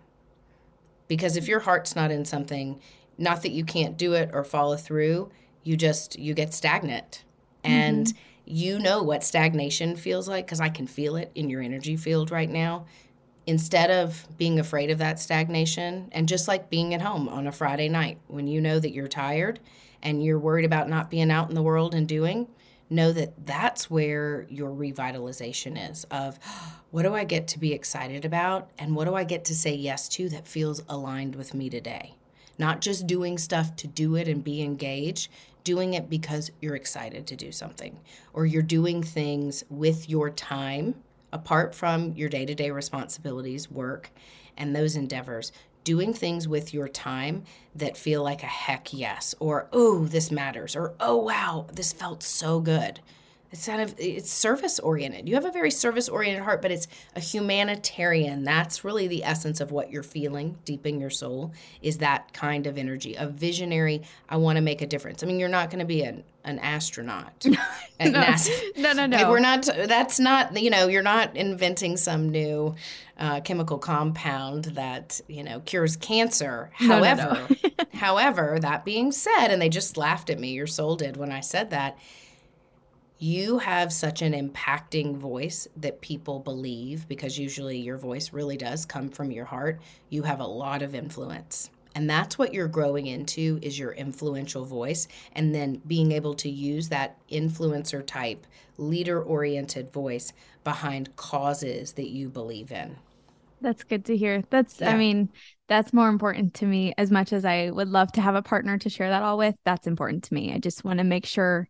Because 1.07 1.37
if 1.37 1.47
your 1.47 1.59
heart's 1.59 1.95
not 1.95 2.11
in 2.11 2.25
something, 2.25 2.79
not 3.17 3.43
that 3.43 3.51
you 3.51 3.63
can't 3.63 3.97
do 3.97 4.13
it 4.13 4.31
or 4.33 4.43
follow 4.43 4.77
through, 4.77 5.29
you 5.63 5.77
just 5.77 6.17
you 6.17 6.33
get 6.33 6.53
stagnant. 6.53 7.23
And 7.63 8.07
mm-hmm. 8.07 8.17
you 8.45 8.79
know 8.79 9.03
what 9.03 9.23
stagnation 9.23 9.95
feels 9.95 10.27
like 10.27 10.45
because 10.45 10.61
I 10.61 10.69
can 10.69 10.87
feel 10.87 11.15
it 11.15 11.31
in 11.35 11.49
your 11.49 11.61
energy 11.61 11.95
field 11.95 12.31
right 12.31 12.49
now. 12.49 12.85
Instead 13.45 13.91
of 13.91 14.27
being 14.37 14.59
afraid 14.59 14.91
of 14.91 14.99
that 14.99 15.19
stagnation, 15.19 16.09
and 16.11 16.27
just 16.27 16.47
like 16.47 16.69
being 16.69 16.93
at 16.93 17.01
home 17.01 17.27
on 17.27 17.47
a 17.47 17.51
Friday 17.51 17.89
night 17.89 18.19
when 18.27 18.47
you 18.47 18.61
know 18.61 18.79
that 18.79 18.91
you're 18.91 19.07
tired 19.07 19.59
and 20.03 20.23
you're 20.23 20.39
worried 20.39 20.65
about 20.65 20.89
not 20.89 21.09
being 21.09 21.31
out 21.31 21.49
in 21.49 21.55
the 21.55 21.61
world 21.61 21.93
and 21.93 22.07
doing, 22.07 22.47
know 22.91 23.11
that 23.13 23.45
that's 23.45 23.89
where 23.89 24.45
your 24.49 24.69
revitalization 24.69 25.89
is 25.89 26.03
of 26.05 26.37
what 26.91 27.03
do 27.03 27.15
I 27.15 27.23
get 27.23 27.47
to 27.49 27.59
be 27.59 27.73
excited 27.73 28.25
about 28.25 28.69
and 28.77 28.95
what 28.95 29.05
do 29.05 29.15
I 29.15 29.23
get 29.23 29.45
to 29.45 29.55
say 29.55 29.73
yes 29.73 30.09
to 30.09 30.29
that 30.29 30.47
feels 30.47 30.83
aligned 30.89 31.35
with 31.35 31.53
me 31.53 31.69
today. 31.69 32.15
Not 32.57 32.81
just 32.81 33.07
doing 33.07 33.37
stuff 33.37 33.75
to 33.77 33.87
do 33.87 34.15
it 34.15 34.27
and 34.27 34.43
be 34.43 34.61
engaged, 34.61 35.31
doing 35.63 35.93
it 35.93 36.09
because 36.09 36.51
you're 36.61 36.75
excited 36.75 37.25
to 37.27 37.35
do 37.35 37.51
something 37.51 37.99
or 38.33 38.45
you're 38.45 38.61
doing 38.61 39.01
things 39.01 39.63
with 39.69 40.09
your 40.09 40.29
time 40.29 40.95
apart 41.33 41.73
from 41.73 42.11
your 42.13 42.29
day 42.29 42.45
to 42.45 42.53
day 42.53 42.71
responsibilities, 42.71 43.71
work, 43.71 44.11
and 44.57 44.75
those 44.75 44.95
endeavors 44.95 45.51
doing 45.83 46.13
things 46.13 46.47
with 46.47 46.73
your 46.73 46.87
time 46.87 47.43
that 47.75 47.97
feel 47.97 48.23
like 48.23 48.43
a 48.43 48.47
heck 48.47 48.93
yes 48.93 49.33
or 49.39 49.67
oh 49.71 50.05
this 50.05 50.31
matters 50.31 50.75
or 50.75 50.93
oh 50.99 51.15
wow 51.17 51.67
this 51.73 51.93
felt 51.93 52.21
so 52.23 52.59
good 52.59 52.99
it's 53.51 53.65
kind 53.65 53.81
of 53.81 53.93
it's 53.97 54.31
service 54.31 54.79
oriented 54.79 55.27
you 55.27 55.35
have 55.35 55.45
a 55.45 55.51
very 55.51 55.71
service 55.71 56.07
oriented 56.07 56.43
heart 56.43 56.61
but 56.61 56.71
it's 56.71 56.87
a 57.15 57.19
humanitarian 57.19 58.43
that's 58.43 58.83
really 58.83 59.07
the 59.07 59.23
essence 59.23 59.59
of 59.59 59.71
what 59.71 59.91
you're 59.91 60.03
feeling 60.03 60.57
deep 60.65 60.85
in 60.85 60.99
your 60.99 61.09
soul 61.09 61.51
is 61.81 61.97
that 61.97 62.31
kind 62.33 62.67
of 62.67 62.77
energy 62.77 63.15
a 63.15 63.27
visionary 63.27 64.01
i 64.29 64.37
want 64.37 64.55
to 64.55 64.61
make 64.61 64.81
a 64.81 64.87
difference 64.87 65.23
i 65.23 65.25
mean 65.25 65.39
you're 65.39 65.49
not 65.49 65.69
going 65.69 65.79
to 65.79 65.85
be 65.85 66.01
an, 66.01 66.23
an 66.43 66.59
astronaut 66.59 67.45
no. 67.99 68.35
no 68.77 68.93
no 68.93 69.05
no 69.05 69.17
like 69.17 69.27
we're 69.27 69.39
not 69.39 69.63
that's 69.85 70.19
not 70.19 70.55
you 70.61 70.69
know 70.69 70.87
you're 70.87 71.01
not 71.01 71.35
inventing 71.35 71.97
some 71.97 72.29
new 72.29 72.73
uh, 73.21 73.39
chemical 73.41 73.77
compound 73.77 74.65
that 74.65 75.21
you 75.27 75.43
know 75.43 75.59
cures 75.61 75.95
cancer. 75.95 76.71
No, 76.81 76.87
however, 76.87 77.47
no, 77.49 77.71
no. 77.77 77.85
however, 77.93 78.57
that 78.59 78.83
being 78.83 79.11
said, 79.11 79.49
and 79.49 79.61
they 79.61 79.69
just 79.69 79.95
laughed 79.95 80.31
at 80.31 80.39
me. 80.39 80.53
Your 80.53 80.65
soul 80.65 80.95
did 80.95 81.17
when 81.17 81.31
I 81.31 81.41
said 81.41 81.69
that. 81.69 81.97
You 83.23 83.59
have 83.59 83.93
such 83.93 84.23
an 84.23 84.33
impacting 84.33 85.15
voice 85.15 85.67
that 85.77 86.01
people 86.01 86.39
believe 86.39 87.07
because 87.07 87.37
usually 87.37 87.77
your 87.77 87.99
voice 87.99 88.33
really 88.33 88.57
does 88.57 88.83
come 88.83 89.09
from 89.09 89.29
your 89.29 89.45
heart. 89.45 89.79
You 90.09 90.23
have 90.23 90.39
a 90.39 90.47
lot 90.47 90.81
of 90.81 90.95
influence. 90.95 91.69
And 91.93 92.09
that's 92.09 92.39
what 92.39 92.51
you're 92.51 92.67
growing 92.67 93.05
into 93.05 93.59
is 93.61 93.77
your 93.77 93.91
influential 93.91 94.65
voice 94.65 95.07
and 95.33 95.53
then 95.53 95.83
being 95.85 96.13
able 96.13 96.33
to 96.33 96.49
use 96.49 96.89
that 96.89 97.15
influencer 97.29 98.03
type 98.03 98.47
leader 98.79 99.21
oriented 99.21 99.93
voice 99.93 100.33
behind 100.63 101.15
causes 101.15 101.91
that 101.91 102.09
you 102.09 102.27
believe 102.27 102.71
in. 102.71 102.95
That's 103.61 103.83
good 103.83 104.03
to 104.05 104.17
hear. 104.17 104.41
That's, 104.49 104.81
yeah. 104.81 104.89
I 104.89 104.97
mean, 104.97 105.29
that's 105.67 105.93
more 105.93 106.09
important 106.09 106.55
to 106.55 106.65
me 106.65 106.95
as 106.97 107.11
much 107.11 107.33
as 107.33 107.45
I 107.45 107.69
would 107.69 107.89
love 107.89 108.11
to 108.13 108.21
have 108.21 108.33
a 108.33 108.41
partner 108.41 108.79
to 108.79 108.89
share 108.89 109.09
that 109.09 109.21
all 109.21 109.37
with. 109.37 109.53
That's 109.63 109.85
important 109.85 110.23
to 110.23 110.33
me. 110.33 110.55
I 110.55 110.57
just 110.57 110.83
want 110.83 110.97
to 110.97 111.03
make 111.03 111.27
sure 111.27 111.67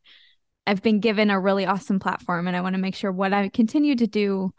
I've 0.67 0.81
been 0.81 0.99
given 0.99 1.29
a 1.29 1.39
really 1.39 1.65
awesome 1.65 1.99
platform 1.99 2.47
and 2.47 2.55
I 2.55 2.61
want 2.61 2.75
to 2.75 2.81
make 2.81 2.95
sure 2.95 3.11
what 3.11 3.33
I 3.33 3.49
continue 3.49 3.95
to 3.95 4.07
do 4.07 4.51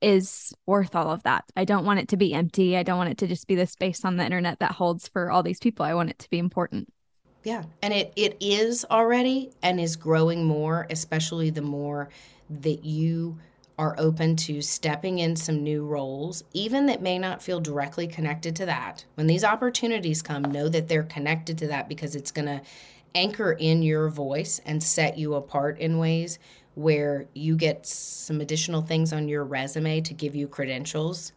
is 0.00 0.52
worth 0.66 0.96
all 0.96 1.10
of 1.10 1.22
that. 1.22 1.44
I 1.56 1.64
don't 1.64 1.84
want 1.84 2.00
it 2.00 2.08
to 2.08 2.16
be 2.16 2.34
empty. 2.34 2.76
I 2.76 2.82
don't 2.82 2.98
want 2.98 3.10
it 3.10 3.18
to 3.18 3.26
just 3.26 3.46
be 3.46 3.54
the 3.54 3.66
space 3.66 4.04
on 4.04 4.16
the 4.16 4.24
internet 4.24 4.58
that 4.58 4.72
holds 4.72 5.08
for 5.08 5.30
all 5.30 5.42
these 5.42 5.60
people. 5.60 5.84
I 5.84 5.94
want 5.94 6.10
it 6.10 6.18
to 6.20 6.30
be 6.30 6.38
important. 6.38 6.92
Yeah. 7.44 7.64
And 7.82 7.92
it 7.92 8.12
it 8.16 8.36
is 8.40 8.84
already 8.90 9.50
and 9.62 9.80
is 9.80 9.96
growing 9.96 10.44
more, 10.44 10.86
especially 10.90 11.50
the 11.50 11.62
more 11.62 12.08
that 12.50 12.84
you 12.84 13.38
are 13.78 13.96
open 13.98 14.36
to 14.36 14.60
stepping 14.60 15.18
in 15.18 15.34
some 15.34 15.62
new 15.62 15.84
roles, 15.84 16.44
even 16.52 16.86
that 16.86 17.02
may 17.02 17.18
not 17.18 17.42
feel 17.42 17.58
directly 17.58 18.06
connected 18.06 18.54
to 18.54 18.66
that. 18.66 19.04
When 19.14 19.26
these 19.26 19.44
opportunities 19.44 20.22
come, 20.22 20.42
know 20.42 20.68
that 20.68 20.88
they're 20.88 21.02
connected 21.04 21.58
to 21.58 21.66
that 21.68 21.88
because 21.88 22.14
it's 22.14 22.30
going 22.30 22.46
to 22.46 22.60
anchor 23.14 23.52
in 23.52 23.82
your 23.82 24.08
voice 24.08 24.60
and 24.64 24.82
set 24.82 25.18
you 25.18 25.34
apart 25.34 25.78
in 25.78 25.98
ways 25.98 26.38
where 26.74 27.26
you 27.34 27.56
get 27.56 27.86
some 27.86 28.40
additional 28.40 28.82
things 28.82 29.12
on 29.12 29.28
your 29.28 29.44
resume 29.44 30.00
to 30.00 30.14
give 30.14 30.34
you 30.34 30.48
credentials 30.48 31.32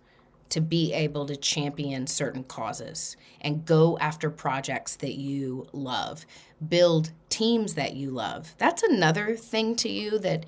to 0.49 0.61
be 0.61 0.93
able 0.93 1.26
to 1.26 1.36
champion 1.36 2.07
certain 2.07 2.43
causes 2.43 3.17
and 3.41 3.65
go 3.65 3.97
after 3.97 4.30
projects 4.30 4.95
that 4.97 5.15
you 5.15 5.67
love, 5.73 6.26
build 6.69 7.11
teams 7.30 7.73
that 7.73 7.95
you 7.95 8.11
love. 8.11 8.53
That's 8.57 8.84
another 8.84 9.36
thing 9.36 9.76
to 9.78 9.89
you 9.89 10.19
that 10.19 10.45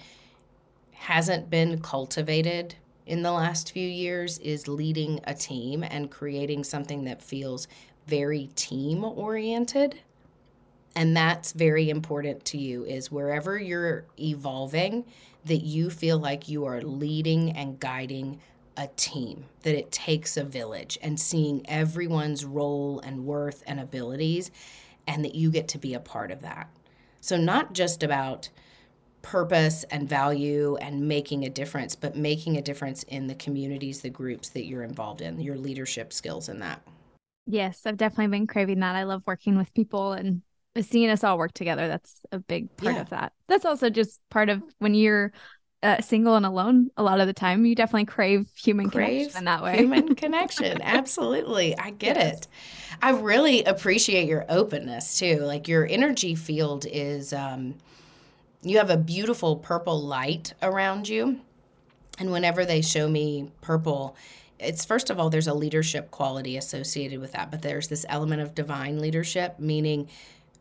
hasn't 0.94 1.50
been 1.50 1.82
cultivated 1.82 2.76
in 3.06 3.24
the 3.24 3.32
last 3.32 3.72
few 3.72 3.88
years 3.88 4.38
is 4.40 4.68
leading 4.68 5.20
a 5.24 5.34
team 5.34 5.84
and 5.84 6.12
creating 6.12 6.64
something 6.64 7.06
that 7.06 7.22
feels 7.22 7.68
very 8.06 8.50
team 8.56 9.04
oriented 9.04 10.00
and 10.98 11.16
that's 11.16 11.52
very 11.52 11.92
important 11.92 12.44
to 12.44 12.58
you 12.58 12.84
is 12.84 13.12
wherever 13.12 13.58
you're 13.58 14.04
evolving 14.20 15.06
that 15.46 15.58
you 15.58 15.92
feel 15.92 16.18
like 16.18 16.50
you 16.50 16.66
are 16.66 16.82
leading 16.82 17.52
and 17.52 17.80
guiding 17.80 18.42
a 18.78 18.88
team 18.98 19.46
that 19.62 19.76
it 19.76 19.92
takes 19.92 20.38
a 20.38 20.44
village 20.44 20.98
and 21.04 21.20
seeing 21.20 21.62
everyone's 21.70 22.44
role 22.44 23.00
and 23.02 23.26
worth 23.26 23.64
and 23.68 23.80
abilities 23.80 24.50
and 25.06 25.24
that 25.24 25.36
you 25.36 25.52
get 25.52 25.68
to 25.68 25.78
be 25.78 25.94
a 25.94 26.00
part 26.00 26.32
of 26.32 26.42
that 26.42 26.68
so 27.22 27.38
not 27.38 27.74
just 27.74 28.02
about 28.02 28.50
purpose 29.22 29.84
and 29.92 30.08
value 30.08 30.78
and 30.78 31.06
making 31.06 31.44
a 31.44 31.50
difference, 31.50 31.96
but 31.96 32.16
making 32.16 32.56
a 32.56 32.62
difference 32.62 33.04
in 33.04 33.28
the 33.28 33.36
communities, 33.36 34.00
the 34.00 34.10
groups 34.10 34.48
that 34.50 34.66
you're 34.66 34.84
involved 34.84 35.20
in, 35.20 35.42
your 35.42 35.58
leadership 35.58 36.14
skills 36.14 36.48
in 36.48 36.60
that. 36.60 36.82
Yes, 37.46 37.82
I've 37.86 37.98
definitely 37.98 38.28
been 38.28 38.48
craving 38.48 38.80
that. 38.80 38.96
I 38.96 39.04
love 39.04 39.24
working 39.26 39.58
with 39.58 39.74
people 39.74 40.14
and 40.14 40.44
seeing 40.82 41.10
us 41.10 41.24
all 41.24 41.38
work 41.38 41.54
together. 41.54 41.88
That's 41.88 42.22
a 42.32 42.40
big 42.40 42.76
part 42.78 42.96
yeah. 42.96 43.02
of 43.02 43.10
that. 43.10 43.34
That's 43.48 43.66
also 43.66 43.90
just 43.90 44.22
part 44.30 44.50
of 44.50 44.62
when 44.80 44.94
you're 44.94 45.32
uh, 45.84 46.02
single 46.02 46.36
and 46.36 46.46
alone 46.46 46.90
a 46.98 47.04
lot 47.04 47.20
of 47.20 47.28
the 47.28 47.34
time 47.34 47.64
you 47.64 47.76
definitely 47.76 48.06
crave 48.06 48.50
human 48.58 48.90
crave 48.90 49.28
connection 49.28 49.38
in 49.38 49.46
that 49.46 49.62
way 49.62 49.78
human 49.78 50.16
connection 50.16 50.82
absolutely 50.82 51.78
i 51.78 51.92
get 51.92 52.18
yes. 52.18 52.40
it 52.40 52.48
i 53.04 53.12
really 53.12 53.64
appreciate 53.64 54.28
your 54.28 54.44
openness 54.50 55.20
too 55.20 55.38
like 55.42 55.68
your 55.68 55.86
energy 55.86 56.34
field 56.34 56.88
is 56.92 57.32
um 57.32 57.76
you 58.64 58.78
have 58.78 58.90
a 58.90 58.98
beautiful 58.98 59.56
purple 59.56 60.02
light 60.02 60.54
around 60.62 61.08
you. 61.08 61.40
And 62.20 62.32
whenever 62.32 62.66
they 62.66 62.82
show 62.82 63.08
me 63.08 63.52
purple, 63.62 64.16
it's 64.60 64.84
first 64.84 65.10
of 65.10 65.20
all, 65.20 65.30
there's 65.30 65.48
a 65.48 65.54
leadership 65.54 66.10
quality 66.10 66.58
associated 66.58 67.20
with 67.20 67.34
that, 67.34 67.52
but 67.52 67.62
there's 67.62 67.88
this 67.88 68.06
element 68.10 68.42
of 68.42 68.56
divine 68.56 69.00
leadership, 69.00 69.60
meaning 69.60 70.10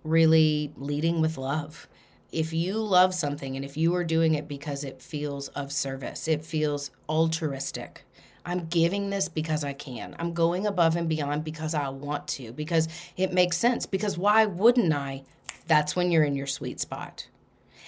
really 0.07 0.73
leading 0.77 1.21
with 1.21 1.39
love. 1.39 1.89
if 2.33 2.53
you 2.53 2.79
love 2.79 3.15
something 3.15 3.57
and 3.57 3.65
if 3.65 3.77
you 3.77 3.95
are 3.95 4.05
doing 4.05 4.35
it 4.35 4.49
because 4.49 4.85
it 4.85 5.01
feels 5.01 5.49
of 5.49 5.73
service, 5.73 6.29
it 6.29 6.45
feels 6.45 6.91
altruistic. 7.09 8.05
I'm 8.45 8.67
giving 8.67 9.11
this 9.11 9.29
because 9.29 9.65
I 9.65 9.73
can. 9.73 10.15
I'm 10.19 10.33
going 10.33 10.67
above 10.67 10.97
and 10.97 11.09
beyond 11.09 11.45
because 11.45 11.75
I 11.75 11.89
want 11.89 12.29
to, 12.29 12.53
because 12.53 12.89
it 13.17 13.33
makes 13.33 13.57
sense. 13.57 13.87
Because 13.87 14.17
why 14.17 14.47
wouldn't 14.47 14.93
I? 14.93 15.25
That's 15.67 15.97
when 15.97 16.13
you're 16.13 16.25
in 16.25 16.37
your 16.37 16.47
sweet 16.47 16.79
spot. 16.79 17.27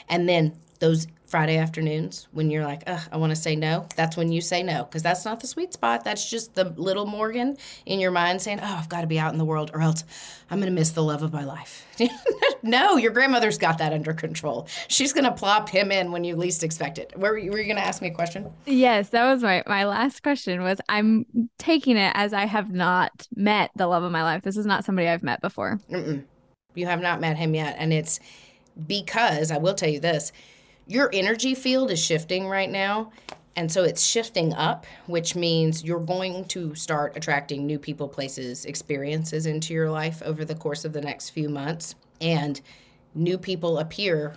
And 0.09 0.29
then 0.29 0.57
those 0.81 1.07
Friday 1.29 1.59
afternoons 1.59 2.27
when 2.33 2.51
you're 2.51 2.65
like, 2.65 2.83
Ugh, 2.87 3.03
I 3.13 3.19
want 3.19 3.31
to 3.31 3.37
say 3.37 3.55
no, 3.55 3.87
that's 3.97 4.17
when 4.17 4.33
you 4.33 4.41
say 4.41 4.63
no, 4.63 4.85
because 4.85 5.03
that's 5.03 5.27
not 5.27 5.41
the 5.41 5.47
sweet 5.47 5.75
spot. 5.75 6.03
That's 6.03 6.29
just 6.29 6.55
the 6.55 6.65
little 6.65 7.05
Morgan 7.05 7.59
in 7.85 8.01
your 8.01 8.11
mind 8.11 8.41
saying, 8.41 8.61
Oh, 8.63 8.77
I've 8.79 8.89
got 8.89 9.03
to 9.03 9.07
be 9.07 9.19
out 9.19 9.33
in 9.33 9.39
the 9.39 9.45
world 9.45 9.71
or 9.75 9.83
else 9.83 10.05
I'm 10.51 10.59
going 10.59 10.73
to 10.73 10.75
miss 10.75 10.91
the 10.91 11.03
love 11.03 11.23
of 11.23 11.31
my 11.31 11.45
life. 11.45 11.87
no, 12.63 12.97
your 12.97 13.13
grandmother's 13.13 13.59
got 13.59 13.77
that 13.79 13.93
under 13.93 14.15
control. 14.15 14.67
She's 14.89 15.13
going 15.13 15.25
to 15.25 15.33
plop 15.33 15.69
him 15.69 15.93
in 15.93 16.13
when 16.13 16.25
you 16.25 16.35
least 16.35 16.65
expect 16.65 16.97
it. 16.97 17.13
Were, 17.15 17.37
you, 17.37 17.51
were 17.51 17.59
you 17.59 17.67
going 17.67 17.77
to 17.77 17.85
ask 17.85 18.01
me 18.01 18.09
a 18.09 18.15
question? 18.15 18.51
Yes, 18.65 19.11
that 19.11 19.31
was 19.31 19.43
my, 19.43 19.63
my 19.67 19.85
last 19.85 20.23
question 20.23 20.63
was 20.63 20.81
I'm 20.89 21.27
taking 21.59 21.99
it 21.99 22.13
as 22.15 22.33
I 22.33 22.47
have 22.47 22.73
not 22.73 23.29
met 23.37 23.71
the 23.77 23.87
love 23.87 24.03
of 24.03 24.13
my 24.13 24.23
life. 24.23 24.43
This 24.43 24.57
is 24.57 24.65
not 24.65 24.87
somebody 24.87 25.09
I've 25.09 25.23
met 25.23 25.43
before. 25.43 25.79
Mm-mm. 25.91 26.25
You 26.75 26.87
have 26.87 27.03
not 27.03 27.21
met 27.21 27.37
him 27.37 27.55
yet. 27.55 27.77
And 27.79 27.93
it's 27.93 28.19
because, 28.87 29.51
I 29.51 29.59
will 29.59 29.75
tell 29.75 29.91
you 29.91 30.01
this, 30.01 30.33
your 30.89 31.11
energy 31.13 31.55
field 31.55 31.91
is 31.91 32.05
shifting 32.05 32.49
right 32.49 32.71
now. 32.71 33.13
And 33.55 33.71
so 33.71 33.85
it's 33.85 34.05
shifting 34.05 34.55
up, 34.55 34.87
which 35.07 35.35
means 35.35 35.85
you're 35.85 36.01
going 36.01 36.45
to 36.47 36.75
start 36.75 37.17
attracting 37.17 37.67
new 37.67 37.79
people, 37.79 38.09
places, 38.09 38.65
experiences 38.65 39.47
into 39.47 39.75
your 39.75 39.91
life 39.91 40.23
over 40.25 40.45
the 40.45 40.55
course 40.55 40.85
of 40.85 40.93
the 40.93 41.01
next 41.01 41.31
few 41.31 41.49
months. 41.49 41.95
And 42.21 42.61
new 43.15 43.37
people 43.37 43.79
appear 43.79 44.37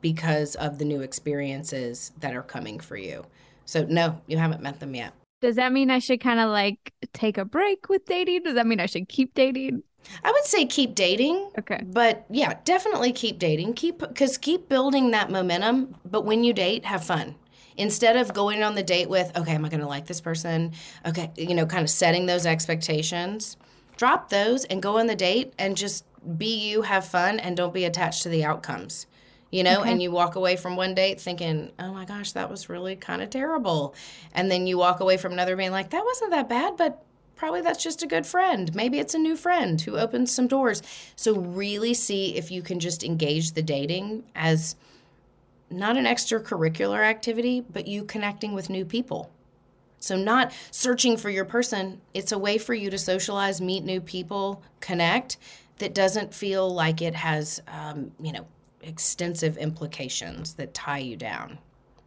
because 0.00 0.54
of 0.56 0.78
the 0.78 0.84
new 0.84 1.00
experiences 1.00 2.12
that 2.20 2.34
are 2.34 2.42
coming 2.42 2.78
for 2.78 2.96
you. 2.96 3.24
So, 3.64 3.84
no, 3.88 4.20
you 4.26 4.36
haven't 4.36 4.62
met 4.62 4.80
them 4.80 4.94
yet. 4.94 5.12
Does 5.40 5.56
that 5.56 5.72
mean 5.72 5.90
I 5.90 5.98
should 5.98 6.20
kind 6.20 6.40
of 6.40 6.50
like 6.50 6.92
take 7.12 7.38
a 7.38 7.44
break 7.44 7.88
with 7.88 8.04
dating? 8.06 8.42
Does 8.44 8.54
that 8.54 8.66
mean 8.66 8.80
I 8.80 8.86
should 8.86 9.08
keep 9.08 9.34
dating? 9.34 9.82
I 10.24 10.30
would 10.32 10.44
say 10.44 10.66
keep 10.66 10.94
dating. 10.94 11.50
Okay. 11.58 11.80
But 11.84 12.24
yeah, 12.30 12.54
definitely 12.64 13.12
keep 13.12 13.38
dating. 13.38 13.74
Keep 13.74 14.14
cuz 14.14 14.38
keep 14.38 14.68
building 14.68 15.10
that 15.12 15.30
momentum, 15.30 15.96
but 16.04 16.24
when 16.24 16.44
you 16.44 16.52
date, 16.52 16.84
have 16.84 17.04
fun. 17.04 17.36
Instead 17.76 18.16
of 18.16 18.32
going 18.32 18.62
on 18.62 18.74
the 18.74 18.82
date 18.82 19.08
with, 19.10 19.36
okay, 19.36 19.52
am 19.52 19.64
I 19.64 19.68
going 19.68 19.80
to 19.80 19.86
like 19.86 20.06
this 20.06 20.20
person? 20.20 20.72
Okay, 21.04 21.30
you 21.36 21.54
know, 21.54 21.66
kind 21.66 21.82
of 21.82 21.90
setting 21.90 22.24
those 22.26 22.46
expectations. 22.46 23.56
Drop 23.98 24.30
those 24.30 24.64
and 24.64 24.82
go 24.82 24.98
on 24.98 25.06
the 25.06 25.16
date 25.16 25.52
and 25.58 25.76
just 25.76 26.04
be 26.38 26.56
you, 26.70 26.82
have 26.82 27.06
fun 27.06 27.38
and 27.38 27.56
don't 27.56 27.74
be 27.74 27.84
attached 27.84 28.22
to 28.22 28.28
the 28.28 28.44
outcomes. 28.44 29.06
You 29.52 29.62
know, 29.62 29.80
Okay. 29.82 29.92
and 29.92 30.02
you 30.02 30.10
walk 30.10 30.34
away 30.34 30.56
from 30.56 30.76
one 30.76 30.94
date 30.94 31.20
thinking, 31.20 31.70
"Oh 31.78 31.92
my 31.92 32.04
gosh, 32.04 32.32
that 32.32 32.50
was 32.50 32.68
really 32.68 32.96
kind 32.96 33.22
of 33.22 33.30
terrible." 33.30 33.94
And 34.34 34.50
then 34.50 34.66
you 34.66 34.76
walk 34.76 35.00
away 35.00 35.16
from 35.18 35.32
another 35.32 35.54
being 35.54 35.70
like, 35.70 35.90
"That 35.90 36.04
wasn't 36.04 36.32
that 36.32 36.48
bad, 36.48 36.76
but 36.76 37.02
probably 37.36 37.60
that's 37.60 37.82
just 37.82 38.02
a 38.02 38.06
good 38.06 38.26
friend. 38.26 38.74
Maybe 38.74 38.98
it's 38.98 39.14
a 39.14 39.18
new 39.18 39.36
friend 39.36 39.80
who 39.80 39.96
opens 39.96 40.32
some 40.32 40.48
doors. 40.48 40.82
So, 41.14 41.34
really 41.34 41.94
see 41.94 42.36
if 42.36 42.50
you 42.50 42.62
can 42.62 42.80
just 42.80 43.04
engage 43.04 43.52
the 43.52 43.62
dating 43.62 44.24
as 44.34 44.74
not 45.70 45.96
an 45.96 46.04
extracurricular 46.04 47.04
activity, 47.04 47.60
but 47.60 47.86
you 47.86 48.04
connecting 48.04 48.52
with 48.52 48.70
new 48.70 48.84
people. 48.84 49.30
So, 49.98 50.16
not 50.16 50.52
searching 50.70 51.16
for 51.16 51.30
your 51.30 51.44
person, 51.44 52.00
it's 52.14 52.32
a 52.32 52.38
way 52.38 52.58
for 52.58 52.74
you 52.74 52.90
to 52.90 52.98
socialize, 52.98 53.60
meet 53.60 53.84
new 53.84 54.00
people, 54.00 54.62
connect 54.80 55.36
that 55.78 55.94
doesn't 55.94 56.32
feel 56.32 56.72
like 56.72 57.02
it 57.02 57.14
has, 57.14 57.62
um, 57.68 58.12
you 58.20 58.32
know, 58.32 58.46
extensive 58.82 59.58
implications 59.58 60.54
that 60.54 60.72
tie 60.72 60.98
you 60.98 61.16
down. 61.16 61.58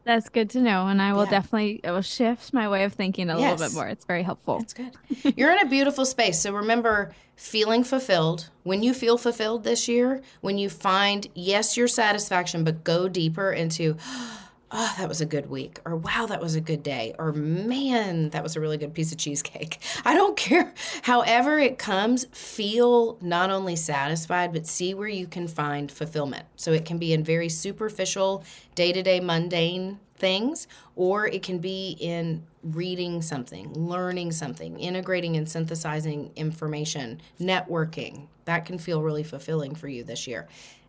That's 0.05 0.29
good 0.29 0.49
to 0.51 0.61
know. 0.61 0.87
And 0.87 1.01
I 1.01 1.13
will 1.13 1.25
Yeah. 1.25 1.29
definitely, 1.31 1.81
it 1.83 1.91
will 1.91 2.01
shift 2.01 2.53
my 2.53 2.67
way 2.69 2.83
of 2.83 2.93
thinking 2.93 3.29
a 3.29 3.37
little 3.37 3.57
bit 3.57 3.73
more. 3.73 3.87
It's 3.87 4.05
very 4.05 4.23
helpful. 4.23 4.59
That's 4.59 4.73
good. 4.73 4.97
You're 5.37 5.51
in 5.51 5.59
a 5.59 5.69
beautiful 5.69 6.05
space. 6.05 6.39
So 6.39 6.51
remember 6.53 7.13
feeling 7.35 7.83
fulfilled. 7.83 8.49
When 8.63 8.81
you 8.83 8.93
feel 8.93 9.17
fulfilled 9.17 9.63
this 9.63 9.87
year, 9.87 10.21
when 10.41 10.57
you 10.57 10.69
find, 10.69 11.27
yes, 11.35 11.77
your 11.77 11.87
satisfaction, 11.87 12.63
but 12.63 12.83
go 12.83 13.07
deeper 13.07 13.51
into, 13.51 13.97
oh, 14.71 14.95
that 14.97 15.09
was 15.09 15.21
a 15.21 15.25
good 15.25 15.49
week, 15.49 15.79
or 15.85 15.95
wow, 15.95 16.25
that 16.27 16.41
was 16.41 16.55
a 16.55 16.61
good 16.61 16.83
day, 16.83 17.15
or 17.17 17.31
man, 17.33 18.29
that 18.29 18.43
was 18.43 18.55
a 18.55 18.59
really 18.59 18.77
good 18.77 18.93
piece 18.93 19.11
of 19.11 19.17
cheesecake. 19.17 19.79
I 20.05 20.13
don't 20.13 20.37
care. 20.37 20.73
However, 21.03 21.59
it 21.59 21.77
comes, 21.77 22.25
feel 22.31 23.17
not 23.21 23.49
only 23.49 23.75
satisfied, 23.75 24.53
but 24.53 24.67
see 24.67 24.93
where 24.93 25.07
you 25.07 25.27
can 25.27 25.47
find 25.47 25.91
fulfillment. 25.91 26.45
So 26.55 26.71
it 26.71 26.85
can 26.85 26.97
be 26.97 27.13
in 27.13 27.23
very 27.23 27.49
superficial, 27.49 28.43
day 28.75 28.91
to 28.91 29.01
day, 29.01 29.19
mundane 29.19 29.99
things, 30.17 30.67
or 30.95 31.27
it 31.27 31.41
can 31.41 31.59
be 31.59 31.97
in 31.99 32.43
reading 32.61 33.21
something, 33.21 33.73
learning 33.73 34.31
something, 34.33 34.77
integrating 34.79 35.37
and 35.37 35.49
synthesizing 35.49 36.31
information, 36.35 37.21
networking. 37.39 38.27
That 38.45 38.65
can 38.65 38.77
feel 38.77 39.01
really 39.01 39.23
fulfilling 39.23 39.75
for 39.75 39.87
you 39.87 40.03
this 40.03 40.27
year. 40.27 40.47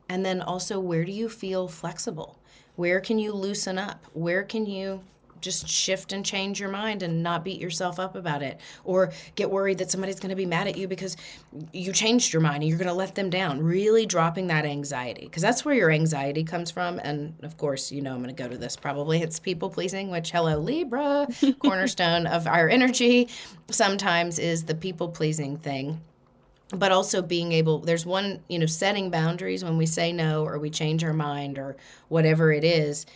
And 0.08 0.26
then 0.26 0.42
also, 0.42 0.80
where 0.80 1.04
do 1.04 1.12
you 1.12 1.28
feel 1.28 1.68
flexible? 1.68 2.39
Where 2.80 2.98
can 2.98 3.18
you 3.18 3.34
loosen 3.34 3.76
up? 3.76 4.06
Where 4.14 4.42
can 4.42 4.64
you 4.64 5.02
just 5.42 5.68
shift 5.68 6.14
and 6.14 6.24
change 6.24 6.58
your 6.58 6.70
mind 6.70 7.02
and 7.02 7.22
not 7.22 7.44
beat 7.44 7.60
yourself 7.60 8.00
up 8.00 8.16
about 8.16 8.42
it? 8.42 8.58
Or 8.84 9.12
get 9.34 9.50
worried 9.50 9.76
that 9.78 9.90
somebody's 9.90 10.18
going 10.18 10.30
to 10.30 10.34
be 10.34 10.46
mad 10.46 10.66
at 10.66 10.78
you 10.78 10.88
because 10.88 11.18
you 11.74 11.92
changed 11.92 12.32
your 12.32 12.40
mind 12.40 12.62
and 12.62 12.70
you're 12.70 12.78
going 12.78 12.88
to 12.88 12.94
let 12.94 13.14
them 13.14 13.28
down. 13.28 13.60
Really 13.60 14.06
dropping 14.06 14.46
that 14.46 14.64
anxiety 14.64 15.26
because 15.26 15.42
that's 15.42 15.62
where 15.62 15.74
your 15.74 15.90
anxiety 15.90 16.42
comes 16.42 16.70
from. 16.70 16.98
And 17.00 17.34
of 17.42 17.58
course 17.58 17.92
you 17.92 18.00
know 18.00 18.14
i'm 18.14 18.22
going 18.22 18.34
to 18.34 18.42
go 18.42 18.48
to 18.48 18.56
this 18.56 18.76
probably 18.76 19.20
it's 19.20 19.38
people 19.38 19.68
pleasing 19.68 20.10
which 20.10 20.30
hello 20.30 20.56
libra 20.56 21.26
cornerstone 21.58 22.26
of 22.26 22.46
our 22.46 22.68
energy 22.68 23.28
sometimes 23.70 24.38
is 24.38 24.64
the 24.64 24.74
people 24.74 25.08
pleasing 25.08 25.58
thing 25.58 26.00
but 26.74 26.92
also 26.92 27.20
being 27.22 27.52
able 27.52 27.78
there's 27.80 28.06
one 28.06 28.40
you 28.48 28.58
know 28.58 28.66
setting 28.66 29.10
boundaries 29.10 29.64
when 29.64 29.76
we 29.76 29.86
say 29.86 30.12
no 30.12 30.44
or 30.44 30.58
we 30.58 30.70
change 30.70 31.02
our 31.04 31.12
mind 31.12 31.58
or 31.58 31.76
whatever 32.08 32.52
it 32.52 32.64
is 32.64 33.06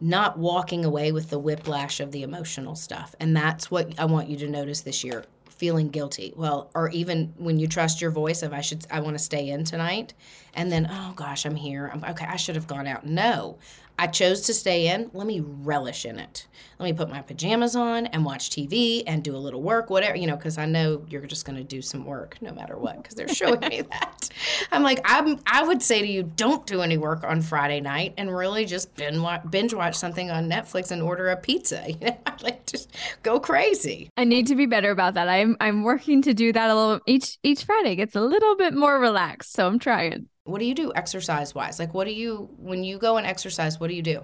not 0.00 0.38
walking 0.38 0.84
away 0.84 1.12
with 1.12 1.28
the 1.28 1.38
whiplash 1.38 2.00
of 2.00 2.10
the 2.10 2.22
emotional 2.22 2.74
stuff. 2.74 3.14
And 3.20 3.36
that's 3.36 3.70
what 3.70 3.98
i 3.98 4.04
want 4.04 4.28
you 4.28 4.36
to 4.38 4.48
notice 4.48 4.80
this 4.80 5.04
year 5.04 5.24
feeling 5.48 5.88
guilty. 5.88 6.32
Well 6.36 6.70
or 6.74 6.88
even 6.90 7.34
when 7.36 7.58
you 7.58 7.66
trust 7.66 8.00
your 8.00 8.10
voice 8.10 8.42
of 8.42 8.52
i 8.52 8.60
should 8.60 8.86
i 8.90 9.00
want 9.00 9.16
to 9.18 9.22
stay 9.22 9.48
in 9.48 9.64
tonight 9.64 10.14
and 10.54 10.72
then 10.72 10.88
oh 10.90 11.12
gosh 11.16 11.44
i'm 11.44 11.56
here. 11.56 11.90
I'm, 11.92 12.04
okay 12.04 12.26
i 12.26 12.36
should 12.36 12.54
have 12.54 12.66
gone 12.66 12.86
out. 12.86 13.04
No 13.04 13.58
i 14.00 14.06
chose 14.06 14.40
to 14.40 14.54
stay 14.54 14.88
in 14.88 15.10
let 15.12 15.26
me 15.26 15.40
relish 15.40 16.04
in 16.04 16.18
it 16.18 16.46
let 16.78 16.86
me 16.86 16.92
put 16.92 17.08
my 17.08 17.20
pajamas 17.20 17.76
on 17.76 18.06
and 18.06 18.24
watch 18.24 18.50
tv 18.50 19.02
and 19.06 19.22
do 19.22 19.36
a 19.36 19.38
little 19.38 19.62
work 19.62 19.90
whatever 19.90 20.16
you 20.16 20.26
know 20.26 20.36
because 20.36 20.58
i 20.58 20.66
know 20.66 21.04
you're 21.08 21.26
just 21.26 21.44
going 21.44 21.56
to 21.56 21.64
do 21.64 21.80
some 21.80 22.04
work 22.04 22.36
no 22.40 22.52
matter 22.52 22.76
what 22.76 22.96
because 22.96 23.14
they're 23.14 23.28
showing 23.28 23.60
me 23.60 23.82
that 23.90 24.28
i'm 24.72 24.82
like 24.82 25.00
i'm 25.04 25.38
i 25.46 25.62
would 25.62 25.82
say 25.82 26.00
to 26.00 26.06
you 26.06 26.22
don't 26.22 26.66
do 26.66 26.80
any 26.82 26.98
work 26.98 27.22
on 27.24 27.40
friday 27.40 27.80
night 27.80 28.14
and 28.16 28.34
really 28.34 28.64
just 28.64 28.94
binge 28.96 29.74
watch, 29.74 29.94
something 29.94 30.30
on 30.30 30.48
netflix 30.48 30.90
and 30.90 31.02
order 31.02 31.28
a 31.28 31.36
pizza 31.36 31.84
you 31.88 32.06
know 32.06 32.18
like 32.42 32.66
just 32.66 32.90
go 33.22 33.38
crazy 33.38 34.10
I 34.16 34.24
need 34.24 34.46
to 34.48 34.54
be 34.54 34.66
better 34.66 34.90
about 34.90 35.14
that. 35.14 35.28
I'm 35.28 35.56
I'm 35.60 35.82
working 35.82 36.22
to 36.22 36.34
do 36.34 36.52
that 36.52 36.70
a 36.70 36.74
little 36.74 37.00
each 37.06 37.38
each 37.42 37.64
Friday 37.64 37.96
gets 37.96 38.16
a 38.16 38.20
little 38.20 38.56
bit 38.56 38.74
more 38.74 38.98
relaxed. 38.98 39.52
So 39.52 39.66
I'm 39.66 39.78
trying. 39.78 40.28
What 40.50 40.58
do 40.60 40.66
you 40.66 40.74
do 40.74 40.92
exercise 40.94 41.54
wise 41.54 41.78
like 41.78 41.94
what 41.94 42.06
do 42.06 42.12
you 42.12 42.48
when 42.58 42.84
you 42.84 42.98
go 42.98 43.16
and 43.16 43.26
exercise 43.26 43.78
what 43.80 43.88
do 43.88 43.94
you 43.94 44.02
do 44.02 44.22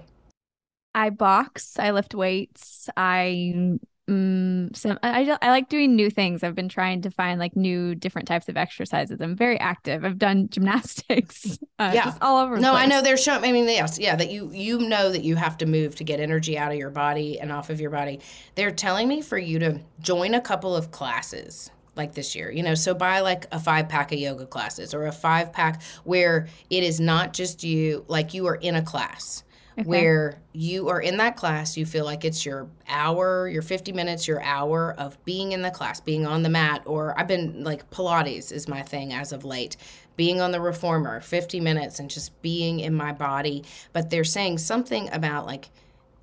I 0.94 1.10
box, 1.10 1.78
I 1.78 1.90
lift 1.90 2.14
weights, 2.14 2.88
I 2.96 3.76
mm, 4.08 4.74
some 4.74 4.98
I, 5.02 5.36
I 5.42 5.50
like 5.50 5.68
doing 5.68 5.94
new 5.94 6.08
things. 6.08 6.42
I've 6.42 6.54
been 6.54 6.70
trying 6.70 7.02
to 7.02 7.10
find 7.10 7.38
like 7.38 7.54
new 7.54 7.94
different 7.94 8.26
types 8.26 8.48
of 8.48 8.56
exercises. 8.56 9.20
I'm 9.20 9.36
very 9.36 9.60
active. 9.60 10.06
I've 10.06 10.16
done 10.16 10.48
gymnastics. 10.50 11.58
Uh, 11.78 11.90
Yeah. 11.92 12.04
just 12.04 12.22
all 12.22 12.38
over. 12.42 12.54
the 12.56 12.62
no 12.62 12.72
i 12.72 12.86
know 12.86 13.02
they're 13.02 13.18
showing 13.18 13.44
i 13.44 13.52
mean 13.52 13.66
yes 13.66 13.98
yeah 13.98 14.16
that 14.16 14.30
you 14.30 14.50
you 14.54 14.78
know 14.78 15.12
that 15.12 15.22
you 15.22 15.36
have 15.36 15.58
to 15.58 15.66
move 15.66 15.94
to 15.96 16.04
get 16.04 16.18
energy 16.18 16.56
out 16.56 16.72
of 16.72 16.78
your 16.78 16.88
body 16.88 17.38
and 17.38 17.52
off 17.52 17.68
of 17.68 17.78
your 17.78 17.90
body 17.90 18.18
they're 18.54 18.70
telling 18.70 19.06
me 19.06 19.20
for 19.20 19.36
you 19.36 19.58
to 19.58 19.78
join 20.00 20.32
a 20.32 20.40
couple 20.40 20.74
of 20.74 20.90
classes 20.90 21.70
like 21.96 22.14
this 22.14 22.34
year 22.34 22.50
you 22.50 22.62
know? 22.62 22.74
So 22.74 22.94
buy 22.94 23.20
like 23.20 23.46
a 23.52 23.58
five 23.58 23.88
pack 23.88 24.12
of 24.12 24.18
yoga 24.18 24.46
classes 24.46 24.94
or 24.94 25.06
a 25.06 25.12
five 25.12 25.52
pack 25.52 25.82
where 26.04 26.48
it 26.70 26.84
is 26.84 27.00
not 27.00 27.32
just 27.32 27.64
you 27.64 28.04
like 28.08 28.34
you 28.34 28.46
are 28.46 28.56
in 28.56 28.76
a 28.76 28.82
class 28.82 29.42
where 29.84 30.40
you 30.54 30.88
are 30.88 31.02
in 31.02 31.18
that 31.18 31.36
class 31.36 31.76
you 31.76 31.84
feel 31.84 32.06
like 32.06 32.24
it's 32.24 32.46
your 32.46 32.66
hour 32.88 33.46
your 33.46 33.60
50 33.60 33.92
minutes 33.92 34.26
your 34.26 34.40
hour 34.42 34.94
of 34.96 35.22
being 35.26 35.52
in 35.52 35.60
the 35.60 35.70
class 35.70 36.00
being 36.00 36.26
on 36.26 36.42
the 36.42 36.48
mat 36.48 36.82
or 36.86 37.14
i've 37.20 37.28
been 37.28 37.62
like 37.62 37.90
pilates 37.90 38.50
is 38.50 38.66
my 38.68 38.80
thing 38.80 39.12
as 39.12 39.32
of 39.32 39.44
late 39.44 39.76
being 40.16 40.40
on 40.40 40.50
the 40.50 40.60
reformer 40.60 41.20
50 41.20 41.60
minutes 41.60 41.98
and 41.98 42.10
just 42.10 42.40
being 42.42 42.80
in 42.80 42.94
my 42.94 43.12
body. 43.12 43.64
But 43.92 44.10
they're 44.10 44.24
saying 44.24 44.58
something 44.58 45.12
about 45.12 45.46
like 45.46 45.68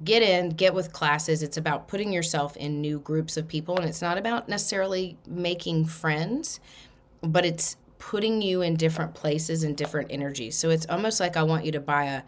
get 0.04 0.22
in 0.22 0.50
get 0.50 0.74
with 0.74 0.92
classes 0.92 1.44
it's 1.44 1.58
about 1.58 1.88
putting 1.88 2.12
yourself 2.12 2.58
in 2.58 2.82
new 2.82 3.00
groups 3.00 3.38
of 3.38 3.48
people 3.48 3.78
and 3.78 3.88
it's 3.88 4.02
not 4.02 4.18
about 4.18 4.50
necessarily 4.50 5.18
making 5.28 5.86
friends 5.86 6.60
but 7.22 7.46
it's 7.46 7.78
putting 8.10 8.42
you 8.42 8.62
in 8.62 8.76
different 8.76 9.14
places 9.14 9.64
and 9.64 9.78
different 9.78 10.12
energies. 10.12 10.58
So 10.58 10.70
it's 10.70 10.86
almost 10.90 11.22
like 11.22 11.38
I 11.38 11.44
want 11.44 11.66
you 11.66 11.72
to 11.72 11.80
buy 11.80 12.06
a 12.06 12.22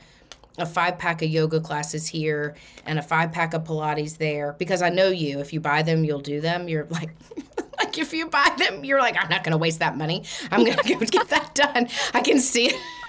a 0.58 0.66
five 0.66 0.98
pack 0.98 1.22
of 1.22 1.28
yoga 1.28 1.60
classes 1.60 2.08
here 2.08 2.56
and 2.86 2.98
a 2.98 3.02
five 3.02 3.34
pack 3.34 3.54
of 3.54 3.66
Pilates 3.66 4.18
there 4.18 4.54
because 4.54 4.82
I 4.82 4.88
know 4.88 5.10
you. 5.10 5.42
If 5.42 5.52
you 5.52 5.60
buy 5.60 5.82
them, 5.82 6.06
you'll 6.06 6.22
do 6.22 6.40
them. 6.40 6.70
You're 6.70 6.86
like, 6.90 7.10
like 7.78 7.98
if 7.98 8.14
you 8.14 8.30
buy 8.30 8.56
them, 8.58 8.86
you're 8.86 9.02
like, 9.02 9.22
I'm 9.22 9.30
not 9.30 9.44
going 9.44 9.52
to 9.52 9.58
waste 9.58 9.80
that 9.80 9.98
money. 9.98 10.24
I'm 10.52 10.64
going 10.64 10.78
to 10.84 10.94
go 10.94 11.00
get 11.02 11.28
that 11.28 11.56
done. 11.56 11.90
I 12.14 12.22
can 12.22 12.40
see 12.40 12.68
it. 12.68 12.76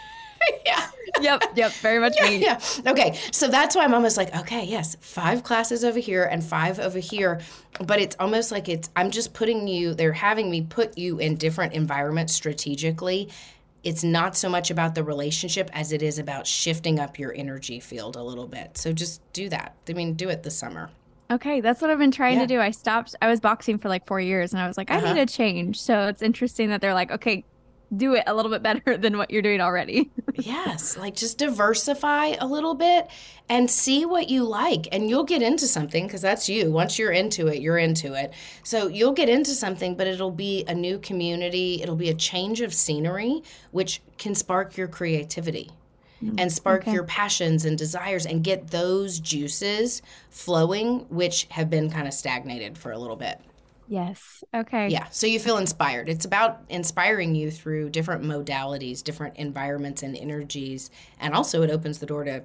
yeah. 0.66 0.90
Yep. 1.20 1.42
Yep. 1.56 1.72
Very 1.74 1.98
much 1.98 2.14
Yeah, 2.20 2.28
me. 2.28 2.36
yeah. 2.42 2.60
Okay. 2.86 3.18
So 3.32 3.48
that's 3.48 3.74
why 3.74 3.84
I'm 3.84 3.94
almost 3.94 4.16
like, 4.16 4.34
okay, 4.36 4.64
yes, 4.64 4.96
five 5.00 5.42
classes 5.42 5.84
over 5.84 5.98
here 5.98 6.24
and 6.24 6.44
five 6.44 6.78
over 6.78 6.98
here. 6.98 7.40
But 7.84 8.00
it's 8.00 8.16
almost 8.18 8.52
like 8.52 8.68
it's, 8.68 8.90
I'm 8.96 9.10
just 9.10 9.32
putting 9.32 9.66
you, 9.68 9.94
they're 9.94 10.12
having 10.12 10.50
me 10.50 10.62
put 10.62 10.98
you 10.98 11.18
in 11.18 11.36
different 11.36 11.72
environments 11.72 12.34
strategically. 12.34 13.30
It's 13.84 14.02
not 14.02 14.36
so 14.36 14.48
much 14.48 14.70
about 14.70 14.94
the 14.94 15.04
relationship 15.04 15.70
as 15.72 15.92
it 15.92 16.02
is 16.02 16.18
about 16.18 16.46
shifting 16.46 16.98
up 16.98 17.18
your 17.18 17.32
energy 17.34 17.78
field 17.80 18.16
a 18.16 18.22
little 18.22 18.48
bit. 18.48 18.76
So 18.76 18.92
just 18.92 19.20
do 19.32 19.48
that. 19.50 19.74
I 19.88 19.92
mean, 19.92 20.14
do 20.14 20.28
it 20.28 20.42
this 20.42 20.56
summer. 20.58 20.90
Okay, 21.30 21.60
that's 21.60 21.80
what 21.80 21.90
I've 21.90 21.98
been 21.98 22.10
trying 22.10 22.34
Yeah. 22.34 22.42
to 22.42 22.46
do. 22.46 22.60
I 22.60 22.70
stopped. 22.72 23.14
I 23.22 23.28
was 23.28 23.40
boxing 23.40 23.78
for 23.78 23.88
like 23.88 24.06
four 24.06 24.20
years, 24.20 24.52
and 24.52 24.62
I 24.62 24.66
was 24.68 24.76
like, 24.76 24.90
I 24.92 24.98
Uh-huh. 24.98 25.12
need 25.14 25.20
a 25.20 25.26
change. 25.26 25.80
So 25.80 26.06
it's 26.08 26.22
interesting 26.22 26.68
that 26.70 26.80
they're 26.80 26.94
like, 26.94 27.10
okay, 27.10 27.44
do 27.94 28.14
it 28.14 28.24
a 28.26 28.34
little 28.34 28.50
bit 28.50 28.62
better 28.62 28.96
than 28.98 29.16
what 29.16 29.30
you're 29.30 29.42
doing 29.42 29.60
already. 29.60 30.10
yes, 30.34 30.96
like 30.96 31.14
just 31.14 31.38
diversify 31.38 32.34
a 32.40 32.46
little 32.46 32.74
bit 32.74 33.08
and 33.48 33.70
see 33.70 34.04
what 34.04 34.28
you 34.28 34.44
like. 34.44 34.88
And 34.92 35.08
you'll 35.08 35.24
get 35.24 35.42
into 35.42 35.66
something 35.66 36.06
because 36.06 36.22
that's 36.22 36.48
you. 36.48 36.70
Once 36.70 36.98
you're 36.98 37.12
into 37.12 37.46
it, 37.48 37.60
you're 37.60 37.78
into 37.78 38.14
it. 38.14 38.32
So 38.62 38.88
you'll 38.88 39.12
get 39.12 39.28
into 39.28 39.52
something, 39.52 39.94
but 39.94 40.06
it'll 40.06 40.30
be 40.30 40.64
a 40.66 40.74
new 40.74 40.98
community, 40.98 41.80
it'll 41.82 41.96
be 41.96 42.10
a 42.10 42.14
change 42.14 42.60
of 42.60 42.74
scenery, 42.74 43.42
which 43.70 44.02
can 44.18 44.34
spark 44.34 44.76
your 44.76 44.88
creativity. 44.88 45.70
Mm-hmm. 46.24 46.36
And 46.38 46.50
spark 46.50 46.82
okay. 46.84 46.94
your 46.94 47.04
passions 47.04 47.66
and 47.66 47.76
desires 47.76 48.24
and 48.24 48.42
get 48.42 48.68
those 48.68 49.20
juices 49.20 50.00
flowing, 50.30 51.00
which 51.10 51.46
have 51.50 51.68
been 51.68 51.90
kind 51.90 52.08
of 52.08 52.14
stagnated 52.14 52.78
for 52.78 52.90
a 52.90 52.98
little 52.98 53.16
bit. 53.16 53.38
Yes. 53.88 54.42
Okay. 54.54 54.88
Yeah, 54.88 55.06
so 55.10 55.26
you 55.26 55.38
feel 55.38 55.58
inspired. 55.58 56.08
It's 56.08 56.24
about 56.24 56.60
inspiring 56.68 57.34
you 57.34 57.50
through 57.50 57.90
different 57.90 58.24
modalities, 58.24 59.02
different 59.02 59.36
environments 59.36 60.02
and 60.02 60.16
energies, 60.16 60.90
and 61.20 61.34
also 61.34 61.62
it 61.62 61.70
opens 61.70 61.98
the 61.98 62.06
door 62.06 62.24
to 62.24 62.44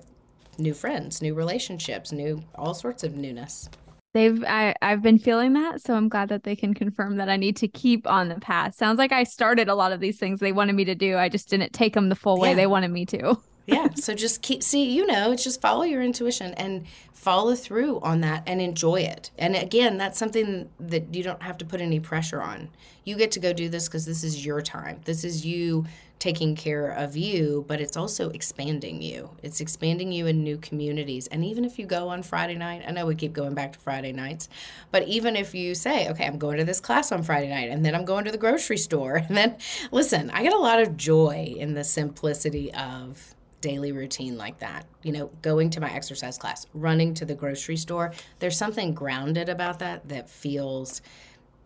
new 0.58 0.74
friends, 0.74 1.22
new 1.22 1.34
relationships, 1.34 2.12
new 2.12 2.44
all 2.56 2.74
sorts 2.74 3.04
of 3.04 3.16
newness. 3.16 3.70
They've 4.14 4.44
I, 4.44 4.76
I've 4.82 5.02
been 5.02 5.18
feeling 5.18 5.54
that, 5.54 5.82
so 5.82 5.94
I'm 5.94 6.10
glad 6.10 6.28
that 6.30 6.44
they 6.44 6.56
can 6.56 6.74
confirm 6.74 7.16
that 7.18 7.30
I 7.30 7.38
need 7.38 7.56
to 7.58 7.68
keep 7.70 8.06
on 8.06 8.28
the 8.28 8.36
path. 8.42 8.76
Sounds 8.76 8.98
like 8.98 9.14
I 9.14 9.24
started 9.24 9.70
a 9.70 9.76
lot 9.76 9.94
of 9.94 10.02
these 10.02 10.20
things 10.20 10.42
they 10.42 10.52
wanted 10.52 10.76
me 10.76 10.84
to 10.86 10.96
do. 10.96 11.18
I 11.18 11.30
just 11.30 11.50
didn't 11.50 11.72
take 11.72 11.94
them 11.94 12.10
the 12.10 12.16
full 12.16 12.38
way 12.38 12.50
Yeah. 12.50 12.56
they 12.56 12.68
wanted 12.68 12.92
me 12.92 13.06
to. 13.08 13.38
Yeah, 13.66 13.90
so 13.96 14.14
just 14.14 14.42
keep 14.42 14.64
see, 14.64 14.92
you 14.92 15.06
know, 15.06 15.32
it's 15.32 15.44
just 15.44 15.62
follow 15.62 15.84
your 15.84 16.02
intuition 16.02 16.54
and 16.56 16.86
follow 17.14 17.56
through 17.56 18.00
on 18.00 18.22
that 18.22 18.44
and 18.48 18.60
enjoy 18.60 19.02
it. 19.02 19.30
And 19.38 19.56
again, 19.56 19.98
that's 19.98 20.18
something 20.18 20.70
that 20.80 21.14
you 21.14 21.24
don't 21.24 21.44
have 21.44 21.58
to 21.60 21.66
put 21.66 21.80
any 21.80 22.00
pressure 22.00 22.42
on. 22.42 22.70
You 23.04 23.16
get 23.16 23.32
to 23.32 23.40
go 23.40 23.54
do 23.54 23.70
this 23.70 23.88
because 23.88 24.06
this 24.06 24.24
is 24.24 24.46
your 24.46 24.62
time. 24.62 25.02
This 25.06 25.24
is 25.24 25.46
you 25.46 25.86
taking 26.22 26.56
care 26.56 26.92
of 26.92 27.18
you, 27.18 27.66
but 27.68 27.82
it's 27.82 27.98
also 27.98 28.30
expanding 28.30 29.02
you. 29.02 29.28
It's 29.42 29.60
expanding 29.60 30.12
you 30.12 30.28
in 30.28 30.44
new 30.44 30.58
communities. 30.58 31.26
And 31.28 31.44
even 31.44 31.66
if 31.66 31.80
you 31.80 31.88
go 31.88 32.10
on 32.10 32.22
Friday 32.22 32.56
night, 32.56 32.84
I 32.88 32.92
know 32.92 33.08
we 33.08 33.16
keep 33.16 33.34
going 33.34 33.56
back 33.56 33.74
to 33.74 33.80
Friday 33.80 34.12
nights, 34.12 34.48
but 34.92 35.08
even 35.08 35.36
if 35.36 35.56
you 35.56 35.74
say, 35.74 36.10
okay, 36.10 36.26
I'm 36.26 36.38
going 36.38 36.58
to 36.58 36.64
this 36.64 36.80
class 36.80 37.12
on 37.12 37.24
Friday 37.24 37.50
night, 37.50 37.70
and 37.72 37.84
then 37.84 37.96
I'm 37.96 38.06
going 38.06 38.26
to 38.26 38.32
the 38.32 38.38
grocery 38.38 38.78
store, 38.78 39.16
and 39.28 39.36
then 39.36 39.58
listen, 39.92 40.30
I 40.30 40.44
get 40.44 40.54
a 40.54 40.60
lot 40.60 40.80
of 40.80 40.96
joy 40.96 41.56
in 41.58 41.74
the 41.74 41.84
simplicity 41.84 42.72
of 42.74 43.36
daily 43.62 43.92
routine 43.92 44.38
like 44.38 44.60
that. 44.60 44.86
You 45.04 45.12
know, 45.14 45.32
going 45.42 45.70
to 45.72 45.82
my 45.82 45.92
exercise 45.92 46.38
class, 46.38 46.66
running 46.74 47.14
to 47.16 47.26
the 47.26 47.36
grocery 47.36 47.78
store, 47.78 48.12
there's 48.40 48.58
something 48.58 48.94
grounded 48.94 49.50
about 49.50 49.80
that 49.80 50.08
that 50.10 50.30
feels 50.30 51.02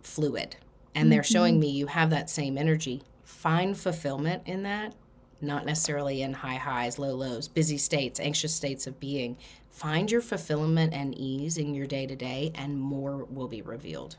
fluid. 0.01 0.57
And 0.93 1.11
they're 1.11 1.21
mm-hmm. 1.21 1.33
showing 1.33 1.59
me 1.59 1.69
you 1.69 1.87
have 1.87 2.09
that 2.11 2.29
same 2.29 2.57
energy. 2.57 3.01
Find 3.23 3.77
fulfillment 3.77 4.43
in 4.45 4.63
that, 4.63 4.93
not 5.41 5.65
necessarily 5.65 6.21
in 6.21 6.33
high 6.33 6.55
highs, 6.55 6.99
low 6.99 7.15
lows, 7.15 7.47
busy 7.47 7.77
states, 7.77 8.19
anxious 8.19 8.53
states 8.53 8.87
of 8.87 8.99
being. 8.99 9.37
Find 9.71 10.09
your 10.09 10.21
fulfillment 10.21 10.93
and 10.93 11.17
ease 11.17 11.57
in 11.57 11.73
your 11.73 11.85
day 11.85 12.07
to 12.07 12.15
day, 12.15 12.51
and 12.55 12.79
more 12.79 13.25
will 13.25 13.49
be 13.49 13.61
revealed. 13.61 14.15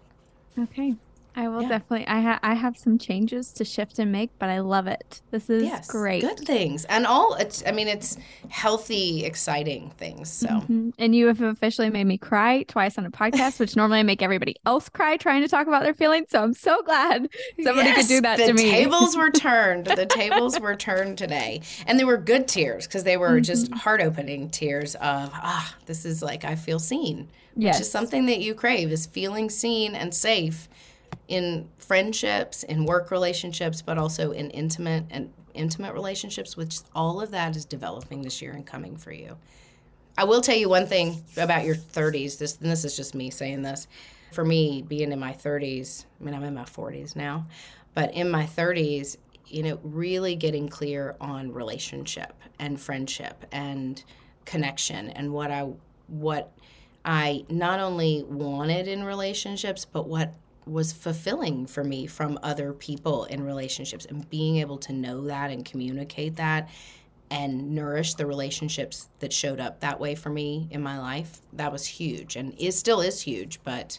Okay. 0.58 0.96
I 1.38 1.48
will 1.48 1.62
Yeah. 1.62 1.68
definitely 1.68 2.06
I 2.06 2.20
ha- 2.22 2.40
I 2.42 2.54
have 2.54 2.78
some 2.78 2.96
changes 2.98 3.52
to 3.52 3.64
shift 3.64 3.98
and 3.98 4.10
make, 4.10 4.30
but 4.38 4.48
I 4.48 4.60
love 4.60 4.86
it. 4.86 5.20
This 5.30 5.50
is 5.50 5.64
yes, 5.64 5.86
great. 5.86 6.22
Good 6.22 6.38
things. 6.40 6.86
And 6.86 7.06
all, 7.06 7.34
it's, 7.34 7.62
I 7.66 7.72
mean, 7.72 7.88
it's 7.88 8.16
healthy, 8.48 9.24
exciting 9.24 9.90
things. 9.98 10.30
So. 10.30 10.46
Mhm. 10.48 10.92
And 10.98 11.14
you 11.14 11.26
have 11.26 11.42
officially 11.42 11.90
made 11.90 12.04
me 12.06 12.16
cry 12.16 12.62
twice 12.62 12.96
on 12.96 13.04
a 13.04 13.10
podcast, 13.10 13.60
which 13.60 13.76
normally 13.76 13.98
I 13.98 14.02
make 14.02 14.22
everybody 14.22 14.56
else 14.64 14.88
cry 14.88 15.16
trying 15.18 15.42
to 15.42 15.48
talk 15.48 15.66
about 15.66 15.82
their 15.82 15.92
feelings. 15.94 16.28
So 16.30 16.42
I'm 16.42 16.54
so 16.54 16.82
glad 16.82 17.28
somebody 17.62 17.92
could 17.92 18.08
do 18.08 18.20
that 18.22 18.36
to 18.38 18.52
me. 18.54 18.64
The 18.64 18.70
tables 18.70 19.16
were 19.16 19.30
turned. 19.46 19.86
The 19.86 20.06
tables 20.06 20.58
were 20.58 20.74
turned 20.74 21.18
today, 21.18 21.60
and 21.86 21.98
they 22.00 22.04
were 22.04 22.16
good 22.16 22.48
tears 22.48 22.86
because 22.86 23.04
they 23.04 23.16
were 23.18 23.40
just 23.40 23.66
Mm-hmm. 23.66 23.74
heart-opening 23.78 24.48
tears 24.50 24.94
of 24.96 25.30
ah, 25.34 25.74
this 25.86 26.04
is 26.04 26.22
like 26.22 26.44
I 26.44 26.54
feel 26.54 26.78
seen, 26.78 27.28
which 27.54 27.64
Yes. 27.64 27.80
is 27.80 27.90
something 27.90 28.26
that 28.26 28.40
you 28.40 28.54
crave 28.54 28.90
is 28.92 29.06
feeling 29.06 29.50
seen 29.50 29.94
and 29.94 30.14
safe 30.14 30.68
in 31.28 31.68
friendships, 31.78 32.62
in 32.62 32.84
work 32.86 33.10
relationships, 33.10 33.82
but 33.82 33.98
also 33.98 34.30
in 34.32 34.50
intimate 34.50 35.04
and 35.10 35.32
intimate 35.54 35.94
relationships. 35.94 36.56
Which 36.56 36.78
all 36.94 37.20
of 37.20 37.30
that 37.32 37.56
is 37.56 37.64
developing 37.64 38.22
this 38.22 38.40
year 38.40 38.52
and 38.52 38.66
coming 38.66 38.96
for 38.96 39.12
you. 39.12 39.36
I 40.18 40.24
will 40.24 40.40
tell 40.40 40.56
you 40.56 40.68
one 40.68 40.86
thing 40.86 41.22
about 41.36 41.64
your 41.64 41.74
30s. 41.74 42.38
This 42.38 42.58
and 42.58 42.70
this 42.70 42.84
is 42.84 42.96
just 42.96 43.14
me 43.14 43.30
saying 43.30 43.62
this. 43.62 43.86
For 44.32 44.44
me, 44.44 44.82
being 44.82 45.12
in 45.12 45.20
my 45.20 45.32
30s, 45.32 46.04
I 46.20 46.24
mean, 46.24 46.34
I'm 46.34 46.42
in 46.42 46.54
my 46.54 46.64
40s 46.64 47.16
now, 47.16 47.46
but 47.94 48.12
in 48.12 48.30
my 48.30 48.44
30s, 48.44 49.16
you 49.46 49.62
know, 49.62 49.78
really 49.82 50.34
getting 50.36 50.68
clear 50.68 51.16
on 51.20 51.52
relationship 51.52 52.34
and 52.58 52.80
friendship 52.80 53.46
and 53.52 54.02
connection 54.44 55.10
and 55.10 55.32
what 55.32 55.50
I 55.50 55.68
what 56.08 56.52
I 57.04 57.44
not 57.48 57.78
only 57.80 58.24
wanted 58.28 58.88
in 58.88 59.04
relationships, 59.04 59.84
but 59.84 60.08
what 60.08 60.34
was 60.66 60.92
fulfilling 60.92 61.66
for 61.66 61.84
me 61.84 62.06
from 62.06 62.38
other 62.42 62.72
people 62.72 63.24
in 63.24 63.42
relationships 63.42 64.04
and 64.04 64.28
being 64.28 64.56
able 64.56 64.78
to 64.78 64.92
know 64.92 65.22
that 65.22 65.50
and 65.50 65.64
communicate 65.64 66.36
that 66.36 66.68
and 67.30 67.74
nourish 67.74 68.14
the 68.14 68.26
relationships 68.26 69.08
that 69.20 69.32
showed 69.32 69.60
up 69.60 69.80
that 69.80 69.98
way 69.98 70.14
for 70.14 70.30
me 70.30 70.68
in 70.70 70.82
my 70.82 70.98
life 70.98 71.40
that 71.52 71.72
was 71.72 71.86
huge 71.86 72.36
and 72.36 72.54
is 72.58 72.78
still 72.78 73.00
is 73.00 73.20
huge 73.20 73.60
but 73.64 73.98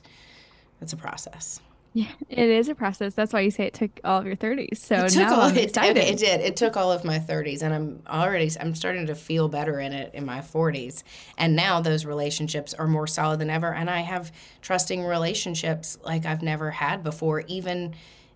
it's 0.81 0.93
a 0.93 0.97
process 0.97 1.59
Yeah, 1.97 2.07
it 2.29 2.49
is 2.49 2.69
a 2.69 2.75
process. 2.75 3.15
That's 3.15 3.33
why 3.33 3.39
you 3.39 3.49
say 3.49 3.65
it 3.65 3.73
took 3.73 3.99
all 4.03 4.19
of 4.19 4.27
your 4.27 4.35
30s. 4.35 4.77
So 4.77 5.05
it 5.05 5.09
took 5.09 5.19
now 5.23 5.35
all 5.35 5.41
I'm 5.41 5.57
it, 5.57 5.63
excited. 5.65 5.97
okay, 5.97 6.11
it 6.11 6.19
did 6.19 6.41
it 6.41 6.55
took 6.55 6.77
all 6.77 6.91
of 6.91 7.03
my 7.03 7.17
30s 7.17 7.63
and 7.63 7.73
i'm 7.73 8.03
already 8.07 8.51
i'm 8.59 8.75
starting 8.75 9.07
to 9.07 9.15
feel 9.15 9.47
better 9.49 9.79
in 9.79 9.93
it 9.93 10.13
in 10.13 10.25
my 10.25 10.39
40s 10.39 11.03
and 11.37 11.55
now 11.55 11.81
those 11.81 12.05
relationships 12.05 12.73
are 12.75 12.87
more 12.87 13.07
solid 13.07 13.39
than 13.39 13.49
ever 13.49 13.73
and 13.73 13.89
i 13.89 14.01
have 14.01 14.31
trusting 14.61 15.03
relationships 15.03 15.97
like 16.03 16.25
i've 16.25 16.41
never 16.43 16.69
had 16.69 17.03
before 17.03 17.41
even 17.47 17.95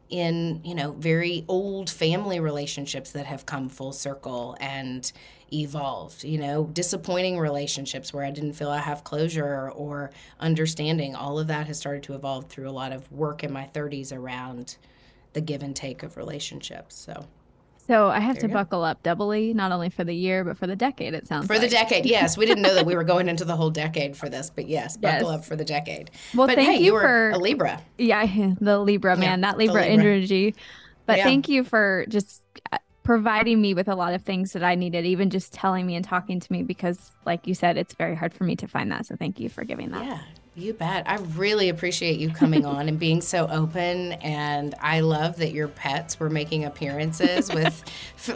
in 0.09 0.62
you 0.64 0.76
know 0.76 0.91
very 0.93 1.45
old 1.47 1.89
family 1.89 2.39
relationships 2.39 3.12
that 3.12 3.26
have 3.26 3.45
come 3.45 3.70
full 3.70 3.91
circle 3.93 4.57
and 4.59 5.12
evolved 5.54 6.24
you 6.24 6.38
know 6.38 6.64
disappointing 6.74 7.38
relationships 7.38 8.14
where 8.14 8.24
i 8.24 8.32
didn't 8.32 8.54
feel 8.54 8.70
i 8.70 8.78
have 8.80 9.04
closure 9.04 9.70
or 9.72 10.10
understanding 10.39 11.14
all 11.16 11.38
of 11.38 11.47
that 11.47 11.68
has 11.68 11.78
started 11.78 12.02
to 12.04 12.14
evolve 12.14 12.45
through 12.47 12.70
a 12.70 12.72
lot 12.72 12.91
of 12.93 13.12
work 13.12 13.43
in 13.43 13.52
my 13.52 13.70
30s 13.74 14.14
around 14.16 14.78
the 15.34 15.41
give 15.41 15.62
and 15.62 15.76
take 15.76 16.04
of 16.04 16.16
relationships 16.18 16.95
so 16.95 17.26
So 17.88 18.08
I 18.08 18.20
have 18.20 18.36
There 18.36 18.41
to 18.41 18.47
you 18.47 18.54
go. 18.54 18.60
buckle 18.60 18.84
up 18.84 19.02
doubly, 19.04 19.54
not 19.54 19.72
only 19.72 19.89
for 19.89 20.04
the 20.06 20.14
year, 20.14 20.43
but 20.45 20.56
for 20.58 20.68
the 20.68 20.76
decade, 20.76 21.14
it 21.16 21.26
sounds 21.28 21.47
for 21.47 21.58
the 21.60 21.68
decade 21.68 22.06
yes 22.06 22.38
we 22.38 22.45
didn't 22.45 22.62
know 22.64 22.76
that 22.76 22.86
we 22.86 22.95
were 22.95 23.04
going 23.04 23.28
into 23.34 23.43
the 23.43 23.56
whole 23.56 23.72
decade 23.72 24.16
for 24.16 24.30
this 24.30 24.49
but 24.49 24.68
yes 24.70 24.95
buckle 24.97 25.28
Yes. 25.30 25.39
up 25.39 25.45
for 25.45 25.56
the 25.58 25.66
decade 25.66 26.12
Well, 26.36 26.47
but 26.47 26.56
thank 26.56 26.70
hey 26.70 26.78
you 26.78 26.93
you 26.93 26.99
for- 26.99 27.32
a 27.32 27.38
libra 27.38 27.82
Yeah, 27.97 28.26
the 28.62 28.80
Libra 28.80 29.18
man, 29.18 29.41
that 29.41 29.58
Libra, 29.58 29.82
Libra. 29.82 29.93
energy. 29.93 30.56
But 31.08 31.18
Yeah. 31.18 31.24
thank 31.26 31.49
you 31.49 31.64
for 31.66 32.06
just 32.08 32.41
providing 33.04 33.60
me 33.62 33.74
with 33.74 33.88
a 33.88 33.95
lot 33.95 34.14
of 34.14 34.22
things 34.24 34.54
that 34.54 34.64
I 34.64 34.76
needed, 34.76 35.06
even 35.06 35.30
just 35.30 35.54
telling 35.54 35.86
me 35.86 35.95
and 35.95 36.06
talking 36.06 36.39
to 36.39 36.52
me, 36.52 36.64
because, 36.64 37.12
like 37.26 37.47
you 37.47 37.54
said, 37.54 37.78
it's 37.78 37.93
very 37.93 38.16
hard 38.16 38.34
for 38.34 38.43
me 38.43 38.56
to 38.58 38.68
find 38.68 38.91
that. 38.91 39.06
So 39.06 39.16
thank 39.16 39.39
you 39.39 39.49
for 39.49 39.64
giving 39.64 39.89
that. 39.91 40.04
Yeah, 40.06 40.20
you 40.56 40.74
bet. 40.74 41.10
I 41.10 41.16
really 41.36 41.70
appreciate 41.70 42.20
you 42.20 42.30
coming 42.30 42.66
on 42.66 42.88
and 42.88 42.99
being 42.99 43.22
so 43.22 43.47
open. 43.47 44.14
And 44.14 44.76
I 44.82 44.99
love 44.99 45.38
that 45.38 45.52
your 45.52 45.68
pets 45.68 46.20
were 46.20 46.30
making 46.30 46.66
appearances 46.66 47.49
with 47.54 47.84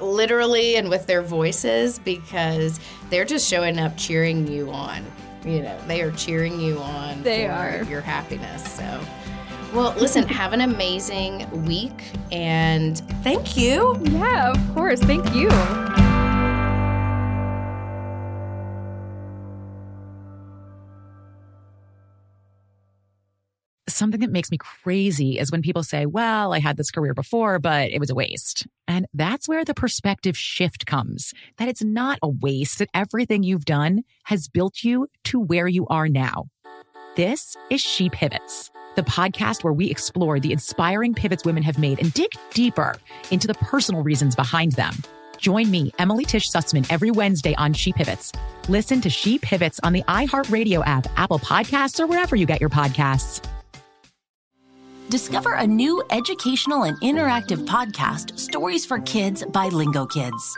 literally 0.01 0.77
and 0.77 0.89
with 0.89 1.05
their 1.05 1.21
voices 1.21 1.99
because 1.99 2.79
they're 3.09 3.25
just 3.25 3.47
showing 3.47 3.77
up 3.79 3.95
cheering 3.97 4.47
you 4.47 4.71
on. 4.71 5.05
You 5.45 5.61
know, 5.61 5.79
they 5.85 6.01
are 6.01 6.11
cheering 6.13 6.59
you 6.59 6.79
on 6.79 7.21
They 7.21 7.45
for 7.45 7.51
are. 7.51 7.83
your 7.83 8.01
happiness. 8.01 8.63
So, 8.73 9.05
Well, 9.75 9.93
listen, 9.99 10.25
have 10.29 10.53
an 10.53 10.61
amazing 10.61 11.65
week 11.65 11.91
and 12.31 12.97
thank 13.23 13.57
you. 13.57 13.99
Yeah, 14.03 14.51
of 14.51 14.73
course. 14.73 15.01
Thank 15.01 15.35
you. 15.35 15.49
Something 23.89 24.21
that 24.21 24.31
makes 24.31 24.49
me 24.49 24.57
crazy 24.57 25.39
is 25.39 25.51
when 25.51 25.61
people 25.61 25.83
say, 25.83 26.05
well, 26.05 26.53
I 26.53 26.59
had 26.59 26.77
this 26.77 26.89
career 26.89 27.13
before, 27.13 27.59
but 27.59 27.91
it 27.91 27.99
was 27.99 28.09
a 28.09 28.15
waste. 28.15 28.65
And 28.87 29.07
that's 29.13 29.49
where 29.49 29.65
the 29.65 29.73
perspective 29.73 30.37
shift 30.37 30.85
comes 30.85 31.33
that 31.57 31.67
it's 31.67 31.83
not 31.83 32.17
a 32.21 32.29
waste, 32.29 32.79
that 32.79 32.89
everything 32.93 33.43
you've 33.43 33.65
done 33.65 34.03
has 34.23 34.47
built 34.47 34.83
you 34.83 35.07
to 35.25 35.37
where 35.37 35.67
you 35.67 35.85
are 35.87 36.07
now. 36.07 36.45
This 37.17 37.57
is 37.69 37.81
She 37.81 38.09
Pivots, 38.09 38.71
the 38.95 39.03
podcast 39.03 39.63
where 39.63 39.73
we 39.73 39.89
explore 39.89 40.39
the 40.39 40.51
inspiring 40.51 41.13
pivots 41.13 41.45
women 41.45 41.63
have 41.63 41.77
made 41.77 41.99
and 41.99 42.13
dig 42.13 42.31
deeper 42.53 42.95
into 43.31 43.47
the 43.47 43.53
personal 43.55 44.03
reasons 44.03 44.35
behind 44.35 44.73
them. 44.73 44.93
Join 45.37 45.69
me, 45.69 45.91
Emily 45.99 46.25
Tish 46.25 46.49
Sussman, 46.49 46.85
every 46.89 47.11
Wednesday 47.11 47.55
on 47.55 47.73
She 47.73 47.91
Pivots. 47.93 48.31
Listen 48.67 49.01
to 49.01 49.09
She 49.09 49.37
Pivots 49.37 49.79
on 49.83 49.93
the 49.93 50.03
iHeartRadio 50.03 50.85
app, 50.85 51.07
Apple 51.17 51.39
Podcasts, 51.39 51.99
or 51.99 52.07
wherever 52.07 52.35
you 52.35 52.45
get 52.45 52.61
your 52.61 52.69
podcasts. 52.69 53.45
Discover 55.09 55.53
a 55.53 55.67
new 55.67 56.03
educational 56.09 56.83
and 56.83 56.99
interactive 57.01 57.65
podcast, 57.67 58.39
Stories 58.39 58.85
for 58.85 58.99
Kids 58.99 59.45
by 59.45 59.67
Lingo 59.67 60.05
Kids. 60.05 60.57